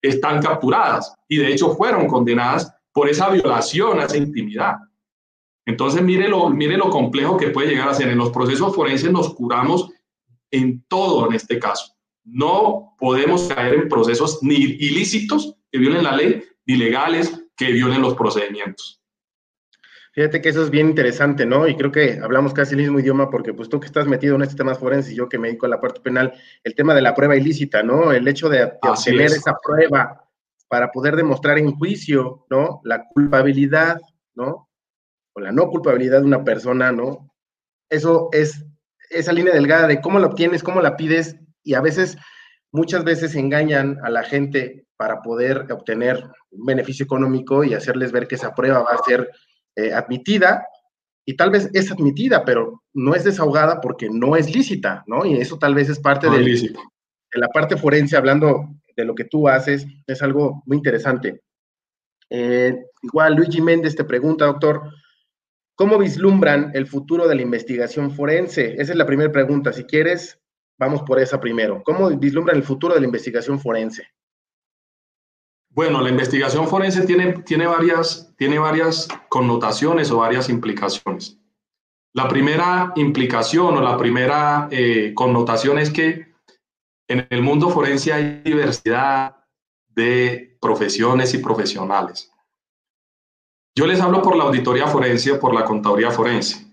están 0.00 0.40
capturadas 0.40 1.14
y 1.28 1.38
de 1.38 1.52
hecho 1.52 1.74
fueron 1.74 2.06
condenadas 2.06 2.72
por 2.92 3.08
esa 3.08 3.28
violación 3.30 4.00
a 4.00 4.04
esa 4.04 4.16
intimidad. 4.16 4.76
Entonces, 5.66 6.00
mire 6.00 6.28
lo, 6.28 6.48
mire 6.48 6.78
lo 6.78 6.88
complejo 6.88 7.36
que 7.36 7.50
puede 7.50 7.68
llegar 7.68 7.88
a 7.88 7.94
ser. 7.94 8.08
En 8.08 8.18
los 8.18 8.30
procesos 8.30 8.74
forenses 8.74 9.12
nos 9.12 9.34
curamos 9.34 9.90
en 10.50 10.82
todo 10.88 11.26
en 11.28 11.34
este 11.34 11.58
caso. 11.58 11.94
No 12.24 12.94
podemos 12.98 13.42
caer 13.48 13.74
en 13.74 13.88
procesos 13.88 14.38
ni 14.42 14.54
ilícitos 14.54 15.54
que 15.70 15.78
violen 15.78 16.04
la 16.04 16.16
ley, 16.16 16.42
ni 16.66 16.76
legales 16.76 17.44
que 17.56 17.72
violen 17.72 18.00
los 18.00 18.14
procedimientos. 18.14 18.97
Fíjate 20.18 20.42
que 20.42 20.48
eso 20.48 20.64
es 20.64 20.70
bien 20.70 20.88
interesante, 20.88 21.46
¿no? 21.46 21.68
Y 21.68 21.76
creo 21.76 21.92
que 21.92 22.18
hablamos 22.20 22.52
casi 22.52 22.74
el 22.74 22.80
mismo 22.80 22.98
idioma 22.98 23.30
porque 23.30 23.54
pues 23.54 23.68
tú 23.68 23.78
que 23.78 23.86
estás 23.86 24.08
metido 24.08 24.34
en 24.34 24.42
este 24.42 24.56
tema 24.56 24.74
forense 24.74 25.12
y 25.12 25.14
yo 25.14 25.28
que 25.28 25.38
me 25.38 25.46
dedico 25.46 25.66
a 25.66 25.68
la 25.68 25.80
parte 25.80 26.00
penal, 26.00 26.34
el 26.64 26.74
tema 26.74 26.92
de 26.92 27.02
la 27.02 27.14
prueba 27.14 27.36
ilícita, 27.36 27.84
¿no? 27.84 28.10
El 28.10 28.26
hecho 28.26 28.48
de, 28.48 28.64
obtener 28.82 29.26
esa 29.26 29.56
prueba 29.62 30.28
para 30.66 30.90
poder 30.90 31.14
demostrar 31.14 31.56
en 31.56 31.70
juicio, 31.70 32.46
¿no? 32.50 32.80
La 32.82 33.06
culpabilidad, 33.14 34.00
¿no? 34.34 34.68
O 35.34 35.40
la 35.40 35.52
no 35.52 35.68
culpabilidad 35.68 36.18
de 36.18 36.26
una 36.26 36.42
persona, 36.42 36.90
¿no? 36.90 37.32
Eso 37.88 38.28
es 38.32 38.66
esa 39.10 39.32
línea 39.32 39.54
delgada 39.54 39.86
de 39.86 40.00
cómo 40.00 40.18
la 40.18 40.26
obtienes, 40.26 40.64
cómo 40.64 40.80
la 40.80 40.96
pides 40.96 41.36
y 41.62 41.74
a 41.74 41.80
veces, 41.80 42.18
muchas 42.72 43.04
veces 43.04 43.36
engañan 43.36 44.00
a 44.02 44.10
la 44.10 44.24
gente 44.24 44.84
para 44.96 45.22
poder 45.22 45.70
obtener 45.70 46.24
un 46.50 46.66
beneficio 46.66 47.04
económico 47.04 47.62
y 47.62 47.74
hacerles 47.74 48.10
ver 48.10 48.26
que 48.26 48.34
esa 48.34 48.52
prueba 48.52 48.82
va 48.82 48.94
a 48.94 49.04
ser 49.06 49.30
eh, 49.78 49.94
admitida 49.94 50.66
y 51.24 51.36
tal 51.36 51.50
vez 51.50 51.70
es 51.72 51.92
admitida, 51.92 52.44
pero 52.44 52.82
no 52.94 53.14
es 53.14 53.22
desahogada 53.22 53.80
porque 53.80 54.08
no 54.10 54.34
es 54.34 54.52
lícita, 54.52 55.04
¿no? 55.06 55.24
Y 55.24 55.34
eso 55.34 55.56
tal 55.56 55.74
vez 55.74 55.88
es 55.88 56.00
parte 56.00 56.28
de, 56.28 56.38
de, 56.38 56.74
la 57.34 57.46
parte 57.46 57.76
forense, 57.76 58.16
hablando 58.16 58.70
de 58.96 59.04
lo 59.04 59.14
que 59.14 59.26
tú 59.26 59.46
haces, 59.46 59.86
es 60.06 60.20
algo 60.20 60.64
muy 60.66 60.78
interesante. 60.78 61.42
Eh, 62.28 62.76
igual 63.02 63.36
Luigi 63.36 63.60
Méndez 63.60 63.94
te 63.94 64.02
pregunta, 64.02 64.46
doctor, 64.46 64.82
¿cómo 65.76 65.96
vislumbran 65.96 66.72
el 66.74 66.88
futuro 66.88 67.28
de 67.28 67.36
la 67.36 67.42
investigación 67.42 68.10
forense? 68.10 68.72
Esa 68.72 68.92
es 68.92 68.96
la 68.96 69.06
primera 69.06 69.30
pregunta. 69.30 69.72
Si 69.72 69.84
quieres, 69.84 70.40
vamos 70.76 71.02
por 71.02 71.20
esa 71.20 71.38
primero. 71.40 71.84
¿Cómo 71.84 72.10
vislumbran 72.10 72.56
el 72.56 72.64
futuro 72.64 72.94
de 72.94 73.00
la 73.00 73.06
investigación 73.06 73.60
forense? 73.60 74.08
Bueno, 75.70 76.00
la 76.00 76.08
investigación 76.08 76.66
forense 76.66 77.06
tiene, 77.06 77.42
tiene, 77.44 77.66
varias, 77.66 78.34
tiene 78.36 78.58
varias 78.58 79.08
connotaciones 79.28 80.10
o 80.10 80.18
varias 80.18 80.48
implicaciones. 80.48 81.38
La 82.14 82.26
primera 82.26 82.92
implicación 82.96 83.76
o 83.76 83.80
la 83.80 83.96
primera 83.96 84.68
eh, 84.70 85.12
connotación 85.14 85.78
es 85.78 85.90
que 85.90 86.34
en 87.08 87.26
el 87.30 87.42
mundo 87.42 87.70
forense 87.70 88.12
hay 88.12 88.42
diversidad 88.42 89.36
de 89.88 90.58
profesiones 90.60 91.34
y 91.34 91.38
profesionales. 91.38 92.32
Yo 93.76 93.86
les 93.86 94.00
hablo 94.00 94.22
por 94.22 94.36
la 94.36 94.44
auditoría 94.44 94.88
forense 94.88 95.34
por 95.34 95.54
la 95.54 95.64
contaduría 95.64 96.10
forense. 96.10 96.66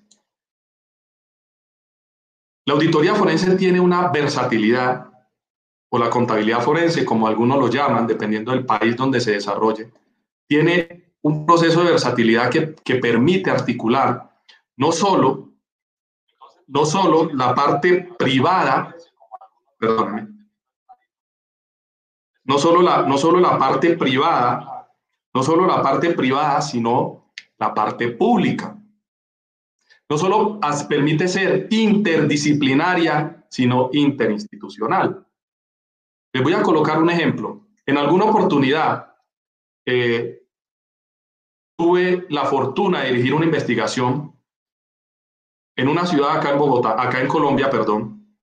La 2.67 2.73
auditoría 2.73 3.13
forense 3.13 3.55
tiene 3.55 3.79
una 3.79 4.09
versatilidad 4.09 5.11
o 5.95 5.99
la 5.99 6.09
contabilidad 6.09 6.61
forense, 6.61 7.05
como 7.05 7.27
algunos 7.27 7.57
lo 7.57 7.69
llaman, 7.69 8.05
dependiendo 8.05 8.51
del 8.51 8.65
país 8.65 8.95
donde 8.95 9.21
se 9.21 9.31
desarrolle, 9.31 9.91
tiene 10.45 11.13
un 11.21 11.45
proceso 11.45 11.83
de 11.83 11.91
versatilidad 11.91 12.49
que, 12.49 12.95
permite 12.95 13.49
articular 13.49 14.29
no 14.77 14.91
solo, 14.91 15.53
no 16.67 16.85
solo 16.85 17.29
la 17.33 17.55
parte 17.55 18.09
privada, 18.19 18.93
perdóname, 19.79 20.27
no 22.43 22.57
solo 22.57 22.81
la, 22.81 23.03
no 23.03 23.17
solo 23.17 23.39
la 23.39 23.57
parte 23.57 23.95
privada, 23.97 24.91
no 25.33 25.43
solo 25.43 25.65
la 25.65 25.81
parte 25.81 26.11
privada, 26.11 26.61
sino 26.61 27.31
la 27.57 27.73
parte 27.73 28.09
pública. 28.09 28.77
No 30.09 30.17
solo 30.17 30.59
permite 30.87 31.27
ser 31.27 31.67
interdisciplinaria, 31.71 33.45
sino 33.49 33.89
interinstitucional. 33.93 35.24
Les 36.35 36.43
voy 36.43 36.51
a 36.51 36.63
colocar 36.63 37.01
un 37.01 37.09
ejemplo. 37.09 37.65
En 37.85 37.97
alguna 37.97 38.25
oportunidad 38.25 39.13
eh, 39.85 40.41
tuve 41.77 42.25
la 42.27 42.43
fortuna 42.43 43.03
de 43.03 43.11
dirigir 43.11 43.33
una 43.33 43.45
investigación 43.45 44.37
en 45.77 45.87
una 45.87 46.05
ciudad 46.05 46.35
acá 46.35 46.51
en 46.51 46.59
Bogotá, 46.59 47.01
acá 47.01 47.21
en 47.21 47.29
Colombia, 47.29 47.69
perdón, 47.69 48.35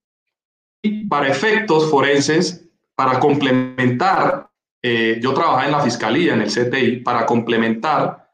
y 0.81 1.05
para 1.05 1.27
efectos 1.27 1.91
forenses, 1.91 2.67
para 2.95 3.19
complementar, 3.19 4.49
eh, 4.81 5.19
yo 5.21 5.35
trabajaba 5.35 5.65
en 5.67 5.71
la 5.73 5.81
fiscalía, 5.81 6.33
en 6.33 6.41
el 6.41 6.49
CTI, 6.49 7.01
para 7.01 7.27
complementar 7.27 8.27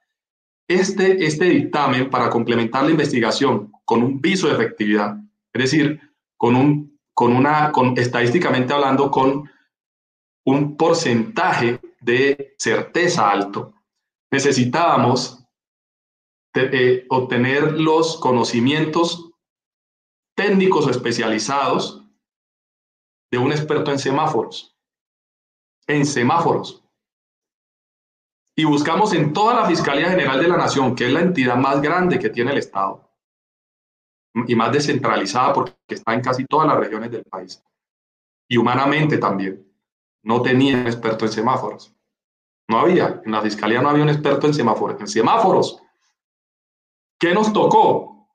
este, 0.69 1.25
este 1.25 1.43
dictamen, 1.49 2.09
para 2.09 2.29
complementar 2.29 2.85
la 2.85 2.91
investigación 2.91 3.73
con 3.83 4.03
un 4.03 4.21
piso 4.21 4.47
de 4.47 4.53
efectividad, 4.53 5.17
es 5.51 5.61
decir, 5.63 5.99
con 6.37 6.55
un 6.55 6.88
con 7.19 7.35
una, 7.35 7.73
con, 7.73 7.97
estadísticamente 7.97 8.71
hablando, 8.71 9.11
con 9.11 9.51
un 10.45 10.77
porcentaje 10.77 11.77
de 11.99 12.55
certeza 12.57 13.29
alto. 13.29 13.73
Necesitábamos 14.31 15.45
eh, 16.55 17.05
obtener 17.09 17.73
los 17.73 18.17
conocimientos 18.21 19.31
técnicos 20.33 20.87
o 20.87 20.91
especializados 20.91 22.05
de 23.29 23.37
un 23.37 23.51
experto 23.51 23.91
en 23.91 23.99
semáforos. 23.99 24.77
En 25.87 26.05
semáforos. 26.05 26.85
Y 28.55 28.63
buscamos 28.63 29.11
en 29.11 29.33
toda 29.33 29.55
la 29.55 29.65
Fiscalía 29.65 30.09
General 30.09 30.39
de 30.39 30.47
la 30.47 30.55
Nación, 30.55 30.95
que 30.95 31.07
es 31.07 31.11
la 31.11 31.19
entidad 31.19 31.57
más 31.57 31.81
grande 31.81 32.17
que 32.17 32.29
tiene 32.29 32.53
el 32.53 32.59
Estado, 32.59 33.08
y 34.33 34.55
más 34.55 34.71
descentralizada 34.71 35.53
porque 35.53 35.73
está 35.89 36.13
en 36.13 36.21
casi 36.21 36.45
todas 36.45 36.67
las 36.67 36.77
regiones 36.77 37.11
del 37.11 37.23
país. 37.23 37.63
Y 38.47 38.57
humanamente 38.57 39.17
también. 39.17 39.65
No 40.23 40.41
tenía 40.41 40.75
un 40.75 40.87
experto 40.87 41.25
en 41.25 41.31
semáforos. 41.31 41.93
No 42.67 42.79
había. 42.79 43.21
En 43.25 43.31
la 43.31 43.41
fiscalía 43.41 43.81
no 43.81 43.89
había 43.89 44.03
un 44.03 44.09
experto 44.09 44.47
en 44.47 44.53
semáforos. 44.53 44.99
En 44.99 45.07
semáforos. 45.07 45.81
¿Qué 47.19 47.33
nos 47.33 47.51
tocó? 47.51 48.29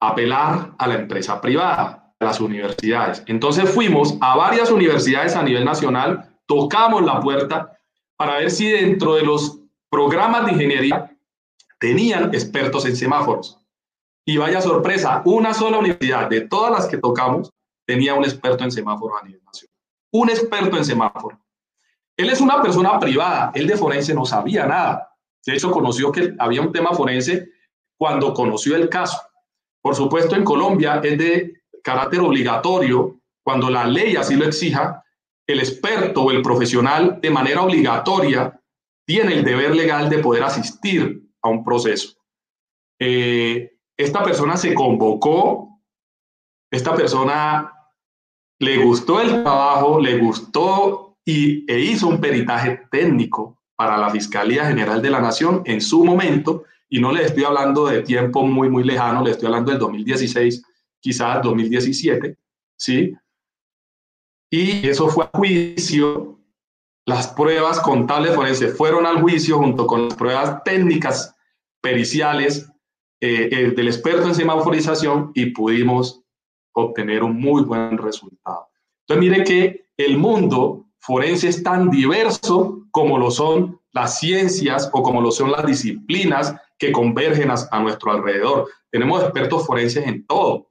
Apelar 0.00 0.74
a 0.78 0.86
la 0.86 0.94
empresa 0.94 1.40
privada, 1.40 2.14
a 2.18 2.24
las 2.24 2.40
universidades. 2.40 3.22
Entonces 3.26 3.70
fuimos 3.70 4.16
a 4.20 4.36
varias 4.36 4.70
universidades 4.70 5.34
a 5.36 5.42
nivel 5.42 5.64
nacional, 5.64 6.38
tocamos 6.46 7.02
la 7.02 7.20
puerta 7.20 7.78
para 8.16 8.38
ver 8.38 8.50
si 8.50 8.70
dentro 8.70 9.14
de 9.14 9.22
los 9.22 9.60
programas 9.90 10.46
de 10.46 10.52
ingeniería 10.52 11.16
tenían 11.78 12.34
expertos 12.34 12.84
en 12.86 12.96
semáforos. 12.96 13.60
Y 14.28 14.36
vaya 14.38 14.60
sorpresa, 14.60 15.22
una 15.24 15.54
sola 15.54 15.78
universidad 15.78 16.28
de 16.28 16.42
todas 16.42 16.72
las 16.72 16.86
que 16.88 16.98
tocamos 16.98 17.52
tenía 17.86 18.14
un 18.14 18.24
experto 18.24 18.64
en 18.64 18.72
semáforos 18.72 19.22
a 19.22 19.24
nivel 19.24 19.40
nacional. 19.44 19.74
Un 20.12 20.30
experto 20.30 20.76
en 20.76 20.84
semáforo. 20.84 21.38
Él 22.16 22.30
es 22.30 22.40
una 22.40 22.60
persona 22.60 22.98
privada, 22.98 23.52
él 23.54 23.68
de 23.68 23.76
forense 23.76 24.14
no 24.14 24.24
sabía 24.24 24.66
nada. 24.66 25.12
De 25.44 25.54
hecho, 25.54 25.70
conoció 25.70 26.10
que 26.10 26.34
había 26.38 26.60
un 26.60 26.72
tema 26.72 26.90
forense 26.90 27.50
cuando 27.96 28.34
conoció 28.34 28.74
el 28.74 28.88
caso. 28.88 29.16
Por 29.80 29.94
supuesto, 29.94 30.34
en 30.34 30.42
Colombia 30.42 31.00
es 31.04 31.16
de 31.16 31.62
carácter 31.84 32.20
obligatorio, 32.20 33.20
cuando 33.44 33.70
la 33.70 33.86
ley 33.86 34.16
así 34.16 34.34
lo 34.34 34.44
exija, 34.44 35.04
el 35.46 35.60
experto 35.60 36.22
o 36.22 36.30
el 36.32 36.42
profesional 36.42 37.20
de 37.20 37.30
manera 37.30 37.62
obligatoria 37.62 38.60
tiene 39.06 39.34
el 39.34 39.44
deber 39.44 39.76
legal 39.76 40.10
de 40.10 40.18
poder 40.18 40.42
asistir 40.42 41.22
a 41.42 41.48
un 41.48 41.64
proceso. 41.64 42.16
Eh, 42.98 43.75
esta 43.96 44.22
persona 44.22 44.56
se 44.56 44.74
convocó, 44.74 45.80
esta 46.70 46.94
persona 46.94 47.72
le 48.58 48.84
gustó 48.84 49.20
el 49.20 49.42
trabajo, 49.42 50.00
le 50.00 50.18
gustó 50.18 51.18
y, 51.24 51.70
e 51.70 51.80
hizo 51.80 52.08
un 52.08 52.20
peritaje 52.20 52.82
técnico 52.90 53.58
para 53.74 53.96
la 53.96 54.10
Fiscalía 54.10 54.66
General 54.66 55.00
de 55.02 55.10
la 55.10 55.20
Nación 55.20 55.62
en 55.64 55.80
su 55.80 56.04
momento, 56.04 56.64
y 56.88 57.00
no 57.00 57.12
le 57.12 57.24
estoy 57.24 57.44
hablando 57.44 57.86
de 57.86 58.02
tiempo 58.02 58.42
muy, 58.42 58.68
muy 58.68 58.84
lejano, 58.84 59.24
le 59.24 59.32
estoy 59.32 59.46
hablando 59.46 59.72
del 59.72 59.80
2016, 59.80 60.62
quizás 61.00 61.42
2017, 61.42 62.38
¿sí? 62.78 63.14
Y 64.50 64.86
eso 64.86 65.08
fue 65.08 65.24
a 65.24 65.30
juicio, 65.32 66.38
las 67.04 67.28
pruebas 67.28 67.80
contables 67.80 68.34
forenses 68.34 68.76
fueron 68.76 69.04
al 69.06 69.20
juicio 69.20 69.58
junto 69.58 69.86
con 69.86 70.08
las 70.08 70.14
pruebas 70.14 70.62
técnicas 70.64 71.34
periciales 71.80 72.70
eh, 73.20 73.48
eh, 73.50 73.70
del 73.70 73.88
experto 73.88 74.26
en 74.28 74.34
semaforización 74.34 75.32
y 75.34 75.46
pudimos 75.46 76.22
obtener 76.74 77.22
un 77.22 77.40
muy 77.40 77.62
buen 77.62 77.96
resultado. 77.96 78.68
Entonces, 79.08 79.30
mire 79.30 79.44
que 79.44 79.86
el 79.96 80.18
mundo 80.18 80.86
forense 80.98 81.48
es 81.48 81.62
tan 81.62 81.88
diverso 81.88 82.82
como 82.90 83.16
lo 83.18 83.30
son 83.30 83.80
las 83.92 84.18
ciencias 84.18 84.90
o 84.92 85.02
como 85.02 85.22
lo 85.22 85.30
son 85.30 85.52
las 85.52 85.64
disciplinas 85.64 86.54
que 86.78 86.92
convergen 86.92 87.50
a, 87.50 87.80
nuestro 87.80 88.12
alrededor. 88.12 88.68
Tenemos 88.90 89.22
expertos 89.22 89.66
forenses 89.66 90.06
en 90.06 90.26
todo, 90.26 90.68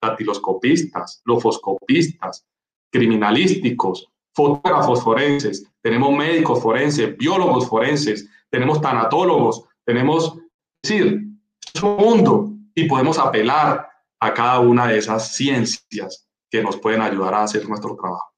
datiloscopistas, 0.00 1.20
lofoscopistas, 1.26 2.46
criminalísticos, 2.90 4.08
fotógrafos 4.34 5.02
forenses, 5.02 5.70
tenemos 5.82 6.16
médicos 6.16 6.62
forenses, 6.62 7.16
biólogos 7.18 7.68
forenses, 7.68 8.30
tenemos 8.50 8.80
tanatólogos, 8.80 9.64
tenemos, 9.84 10.38
decir, 10.82 11.27
mundo 11.82 12.52
y 12.74 12.84
podemos 12.84 13.18
apelar 13.18 13.88
a 14.20 14.34
cada 14.34 14.60
una 14.60 14.86
de 14.86 14.98
esas 14.98 15.34
ciencias 15.34 16.28
que 16.50 16.62
nos 16.62 16.76
pueden 16.76 17.02
ayudar 17.02 17.34
a 17.34 17.42
hacer 17.42 17.68
nuestro 17.68 17.96
trabajo. 17.96 18.32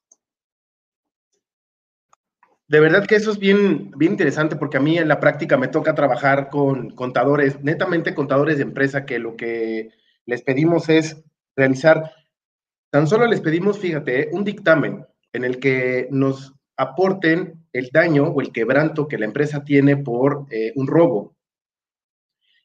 De 2.69 2.79
verdad 2.79 3.05
que 3.05 3.17
eso 3.17 3.33
es 3.33 3.39
bien, 3.39 3.91
bien 3.97 4.13
interesante 4.13 4.55
porque 4.55 4.77
a 4.77 4.81
mí 4.81 4.97
en 4.97 5.09
la 5.09 5.19
práctica 5.19 5.57
me 5.57 5.69
toca 5.69 5.95
trabajar 5.97 6.51
con 6.51 6.91
contadores, 6.91 7.61
netamente 7.63 8.15
contadores 8.15 8.59
de 8.59 8.63
empresa, 8.63 9.05
que 9.05 9.19
lo 9.19 9.37
que 9.37 9.91
les 10.25 10.43
pedimos 10.43 10.89
es 10.89 11.21
realizar, 11.57 12.13
tan 12.91 13.09
solo 13.09 13.27
les 13.27 13.41
pedimos, 13.41 13.79
fíjate, 13.79 14.29
un 14.31 14.45
dictamen 14.45 15.05
en 15.33 15.45
el 15.45 15.59
que 15.59 16.07
nos 16.13 16.55
aporten 16.77 17.67
el 17.73 17.91
daño 17.93 18.29
o 18.29 18.41
el 18.41 18.53
quebranto 18.53 19.09
que 19.09 19.19
la 19.19 19.27
empresa 19.27 19.65
tiene 19.65 19.97
por 19.97 20.47
eh, 20.51 20.73
un 20.77 20.87
robo, 20.87 21.35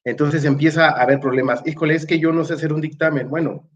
entonces 0.05 0.45
empieza 0.45 0.87
a 0.87 1.01
haber 1.01 1.19
problemas. 1.19 1.63
Híjole, 1.65 1.95
es 1.95 2.05
que 2.05 2.19
yo 2.19 2.31
no 2.31 2.45
sé 2.45 2.53
hacer 2.53 2.71
un 2.71 2.79
dictamen. 2.79 3.27
Bueno, 3.27 3.67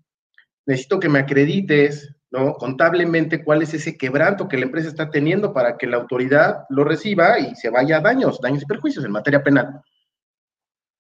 necesito 0.68 1.00
que 1.00 1.10
me 1.10 1.20
acredites, 1.20 2.16
¿no? 2.30 2.54
Contablemente 2.54 3.44
cuál 3.44 3.64
es 3.64 3.74
ese 3.74 3.98
quebranto 3.98 4.48
que 4.48 4.58
la 4.58 4.66
empresa 4.66 4.88
está 4.88 5.10
teniendo 5.10 5.52
para 5.52 5.76
que 5.76 5.88
la 5.88 5.98
autoridad 5.98 6.66
lo 6.70 6.84
reciba 6.84 7.40
y 7.40 7.56
se 7.56 7.72
vaya 7.72 7.98
a 7.98 8.02
daños, 8.02 8.40
daños 8.40 8.62
y 8.62 8.68
perjuicios 8.68 9.04
en 9.04 9.12
materia 9.12 9.44
penal. 9.44 9.82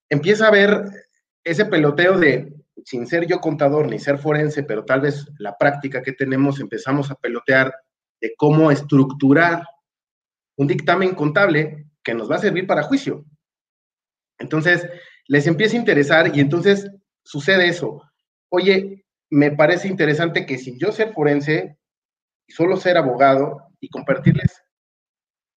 Empieza 0.10 0.46
a 0.46 0.48
haber 0.48 0.86
ese 1.44 1.66
peloteo 1.66 2.18
de, 2.18 2.52
sin 2.84 3.06
ser 3.06 3.28
yo 3.28 3.40
contador 3.40 3.88
ni 3.88 4.00
ser 4.00 4.18
forense, 4.18 4.64
pero 4.64 4.84
tal 4.84 5.02
vez 5.02 5.28
la 5.38 5.56
práctica 5.56 6.02
que 6.02 6.14
tenemos, 6.14 6.60
empezamos 6.60 7.12
a 7.12 7.16
pelotear 7.16 7.72
de 8.20 8.34
cómo 8.36 8.72
estructurar 8.72 9.64
un 10.58 10.66
dictamen 10.66 11.14
contable 11.14 11.86
que 12.04 12.16
nos 12.16 12.30
va 12.30 12.38
a 12.38 12.40
servir 12.40 12.66
para 12.66 12.82
juicio. 12.82 13.24
Entonces, 14.40 14.90
les 15.30 15.46
empieza 15.46 15.78
a 15.78 15.80
interesar 15.80 16.36
y 16.36 16.40
entonces 16.40 16.92
sucede 17.24 17.68
eso. 17.68 18.02
Oye, 18.50 19.06
me 19.30 19.52
parece 19.52 19.88
interesante 19.88 20.46
que 20.46 20.58
si 20.58 20.78
yo 20.78 20.92
ser 20.92 21.14
forense 21.14 21.78
y 22.48 22.52
solo 22.52 22.78
ser 22.78 22.98
abogado 22.98 23.68
y 23.80 23.90
compartirles 23.90 24.64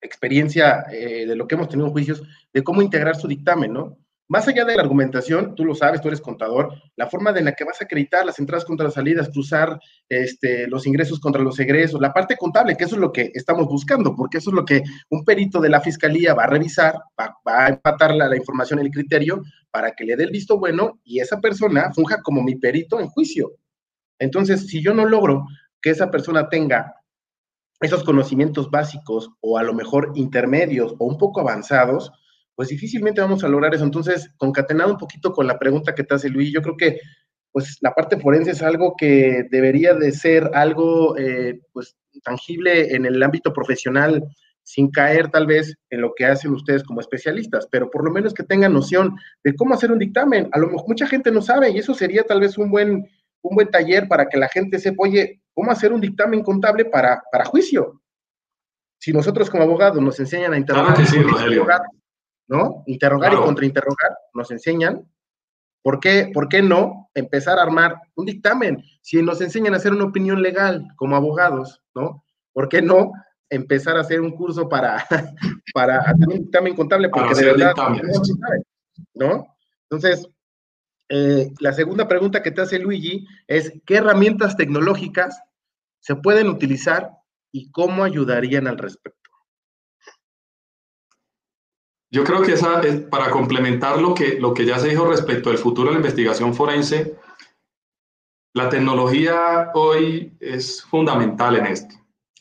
experiencia 0.02 0.84
eh, 0.92 1.26
de 1.26 1.36
lo 1.36 1.46
que 1.46 1.54
hemos 1.54 1.68
tenido 1.68 1.86
en 1.86 1.92
juicios, 1.92 2.22
de 2.52 2.62
cómo 2.62 2.82
integrar 2.82 3.16
su 3.16 3.26
dictamen, 3.26 3.72
¿no? 3.72 3.98
Más 4.32 4.48
allá 4.48 4.64
de 4.64 4.74
la 4.74 4.80
argumentación, 4.80 5.54
tú 5.54 5.62
lo 5.62 5.74
sabes, 5.74 6.00
tú 6.00 6.08
eres 6.08 6.22
contador, 6.22 6.72
la 6.96 7.06
forma 7.06 7.34
de 7.34 7.42
la 7.42 7.52
que 7.52 7.64
vas 7.64 7.82
a 7.82 7.84
acreditar 7.84 8.24
las 8.24 8.38
entradas 8.38 8.64
contra 8.64 8.84
las 8.84 8.94
salidas, 8.94 9.28
cruzar 9.28 9.78
este, 10.08 10.66
los 10.68 10.86
ingresos 10.86 11.20
contra 11.20 11.42
los 11.42 11.60
egresos, 11.60 12.00
la 12.00 12.14
parte 12.14 12.38
contable, 12.38 12.74
que 12.74 12.84
eso 12.84 12.94
es 12.94 13.00
lo 13.02 13.12
que 13.12 13.30
estamos 13.34 13.66
buscando, 13.66 14.16
porque 14.16 14.38
eso 14.38 14.48
es 14.48 14.54
lo 14.54 14.64
que 14.64 14.84
un 15.10 15.22
perito 15.26 15.60
de 15.60 15.68
la 15.68 15.82
fiscalía 15.82 16.32
va 16.32 16.44
a 16.44 16.46
revisar, 16.46 16.94
va, 17.20 17.36
a 17.44 17.68
empatar 17.68 18.14
la, 18.14 18.26
la 18.26 18.34
información, 18.38 18.78
el 18.78 18.88
criterio, 18.88 19.42
para 19.70 19.90
que 19.90 20.04
le 20.04 20.16
dé 20.16 20.24
el 20.24 20.30
visto 20.30 20.58
bueno 20.58 20.98
y 21.04 21.20
esa 21.20 21.38
persona 21.38 21.92
funja 21.92 22.22
como 22.22 22.42
mi 22.42 22.54
perito 22.54 23.00
en 23.00 23.08
juicio. 23.08 23.52
Entonces, 24.18 24.66
si 24.66 24.82
yo 24.82 24.94
no 24.94 25.04
logro 25.04 25.44
que 25.82 25.90
esa 25.90 26.10
persona 26.10 26.48
tenga 26.48 26.94
esos 27.82 28.02
conocimientos 28.02 28.70
básicos 28.70 29.28
o 29.42 29.58
a 29.58 29.62
lo 29.62 29.74
mejor 29.74 30.12
intermedios 30.14 30.94
o 30.98 31.04
un 31.04 31.18
poco 31.18 31.40
avanzados, 31.40 32.10
pues 32.54 32.68
difícilmente 32.68 33.20
vamos 33.20 33.44
a 33.44 33.48
lograr 33.48 33.74
eso. 33.74 33.84
Entonces, 33.84 34.30
concatenado 34.36 34.92
un 34.92 34.98
poquito 34.98 35.32
con 35.32 35.46
la 35.46 35.58
pregunta 35.58 35.94
que 35.94 36.04
te 36.04 36.14
hace 36.14 36.28
Luis, 36.28 36.52
yo 36.52 36.62
creo 36.62 36.76
que 36.76 37.00
pues 37.50 37.78
la 37.82 37.94
parte 37.94 38.18
forense 38.18 38.52
es 38.52 38.62
algo 38.62 38.94
que 38.96 39.46
debería 39.50 39.94
de 39.94 40.12
ser 40.12 40.50
algo 40.54 41.16
eh, 41.18 41.60
pues 41.72 41.96
tangible 42.24 42.94
en 42.94 43.04
el 43.04 43.22
ámbito 43.22 43.52
profesional 43.52 44.24
sin 44.64 44.90
caer 44.90 45.30
tal 45.30 45.46
vez 45.46 45.76
en 45.90 46.00
lo 46.00 46.14
que 46.14 46.24
hacen 46.24 46.52
ustedes 46.52 46.84
como 46.84 47.00
especialistas, 47.00 47.68
pero 47.70 47.90
por 47.90 48.04
lo 48.04 48.10
menos 48.10 48.32
que 48.32 48.44
tengan 48.44 48.72
noción 48.72 49.16
de 49.44 49.54
cómo 49.54 49.74
hacer 49.74 49.90
un 49.90 49.98
dictamen. 49.98 50.48
A 50.52 50.58
lo 50.58 50.68
mejor 50.68 50.88
mucha 50.88 51.06
gente 51.06 51.30
no 51.30 51.42
sabe 51.42 51.70
y 51.70 51.78
eso 51.78 51.94
sería 51.94 52.22
tal 52.22 52.40
vez 52.40 52.56
un 52.56 52.70
buen, 52.70 53.08
un 53.42 53.56
buen 53.56 53.68
taller 53.70 54.08
para 54.08 54.28
que 54.28 54.38
la 54.38 54.48
gente 54.48 54.78
sepa, 54.78 55.02
oye, 55.02 55.42
cómo 55.52 55.70
hacer 55.70 55.92
un 55.92 56.00
dictamen 56.00 56.42
contable 56.42 56.84
para, 56.84 57.22
para 57.30 57.44
juicio. 57.44 58.00
Si 58.98 59.12
nosotros 59.12 59.50
como 59.50 59.64
abogados 59.64 60.00
nos 60.00 60.18
enseñan 60.20 60.52
a 60.52 60.58
interrogar, 60.58 60.96
¿no? 62.48 62.82
Interrogar 62.86 63.32
y 63.32 63.36
contrainterrogar, 63.36 64.16
nos 64.34 64.50
enseñan. 64.50 65.08
¿Por 65.82 65.98
qué, 65.98 66.30
¿Por 66.32 66.48
qué 66.48 66.62
no 66.62 67.10
empezar 67.14 67.58
a 67.58 67.62
armar 67.62 67.96
un 68.14 68.26
dictamen? 68.26 68.84
Si 69.00 69.20
nos 69.22 69.40
enseñan 69.40 69.74
a 69.74 69.78
hacer 69.78 69.92
una 69.92 70.04
opinión 70.04 70.42
legal 70.42 70.86
como 70.96 71.16
abogados, 71.16 71.82
¿no? 71.94 72.24
¿Por 72.52 72.68
qué 72.68 72.82
no 72.82 73.12
empezar 73.50 73.96
a 73.96 74.00
hacer 74.00 74.20
un 74.20 74.32
curso 74.32 74.68
para, 74.68 75.04
para 75.74 75.98
hacer 75.98 76.28
un 76.28 76.38
dictamen 76.44 76.74
contable? 76.76 77.08
Porque 77.08 77.34
de 77.34 77.46
verdad, 77.46 77.74
¿no? 79.14 79.46
Entonces, 79.90 80.28
eh, 81.08 81.52
la 81.60 81.72
segunda 81.72 82.08
pregunta 82.08 82.42
que 82.42 82.50
te 82.50 82.62
hace 82.62 82.78
Luigi 82.78 83.26
es, 83.46 83.72
¿qué 83.84 83.96
herramientas 83.96 84.56
tecnológicas 84.56 85.42
se 86.00 86.16
pueden 86.16 86.48
utilizar 86.48 87.10
y 87.50 87.70
cómo 87.70 88.04
ayudarían 88.04 88.66
al 88.66 88.78
respecto? 88.78 89.21
Yo 92.12 92.24
creo 92.24 92.42
que 92.42 92.52
esa 92.52 92.82
es 92.82 93.00
para 93.00 93.30
complementar 93.30 93.98
lo 93.98 94.12
que, 94.12 94.38
lo 94.38 94.52
que 94.52 94.66
ya 94.66 94.78
se 94.78 94.88
dijo 94.88 95.06
respecto 95.06 95.48
al 95.48 95.56
futuro 95.56 95.88
de 95.88 95.94
la 95.94 96.00
investigación 96.00 96.54
forense, 96.54 97.16
la 98.52 98.68
tecnología 98.68 99.70
hoy 99.72 100.36
es 100.38 100.82
fundamental 100.82 101.56
en 101.56 101.66
esto, 101.66 101.94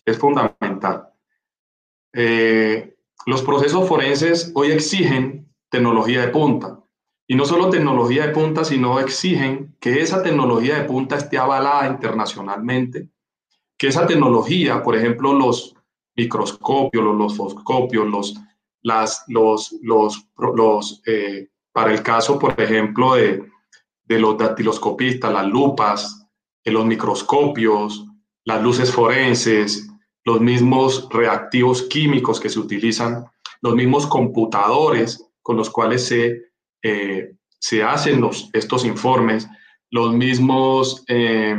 es 0.05 0.17
fundamental. 0.17 1.07
Eh, 2.13 2.97
los 3.25 3.43
procesos 3.43 3.87
forenses 3.87 4.51
hoy 4.55 4.71
exigen 4.71 5.49
tecnología 5.69 6.25
de 6.25 6.27
punta. 6.27 6.77
Y 7.25 7.35
no 7.35 7.45
solo 7.45 7.69
tecnología 7.69 8.27
de 8.27 8.33
punta, 8.33 8.65
sino 8.65 8.99
exigen 8.99 9.73
que 9.79 10.01
esa 10.01 10.21
tecnología 10.21 10.79
de 10.79 10.83
punta 10.83 11.15
esté 11.15 11.37
avalada 11.37 11.87
internacionalmente, 11.87 13.07
que 13.77 13.87
esa 13.87 14.05
tecnología, 14.05 14.83
por 14.83 14.97
ejemplo, 14.97 15.31
los 15.31 15.77
microscopios, 16.17 17.01
los, 17.01 17.15
los 17.15 17.37
foscopios, 17.37 18.05
los 18.05 18.35
las, 18.81 19.23
los, 19.27 19.75
los, 19.81 20.25
los 20.55 21.01
eh, 21.05 21.49
para 21.71 21.93
el 21.93 22.01
caso, 22.01 22.37
por 22.37 22.59
ejemplo, 22.59 23.15
de, 23.15 23.43
de 24.05 24.19
los 24.19 24.37
dactiloscopistas, 24.37 25.31
las 25.31 25.45
lupas, 25.45 26.27
los 26.65 26.85
microscopios, 26.85 28.05
las 28.43 28.61
luces 28.61 28.91
forenses, 28.91 29.87
los 30.23 30.41
mismos 30.41 31.07
reactivos 31.09 31.83
químicos 31.83 32.39
que 32.39 32.49
se 32.49 32.59
utilizan, 32.59 33.25
los 33.61 33.75
mismos 33.75 34.05
computadores 34.07 35.25
con 35.41 35.57
los 35.57 35.69
cuales 35.69 36.05
se, 36.05 36.51
eh, 36.83 37.33
se 37.59 37.83
hacen 37.83 38.21
los, 38.21 38.49
estos 38.53 38.85
informes, 38.85 39.47
los 39.89 40.13
mismos 40.13 41.03
eh, 41.07 41.57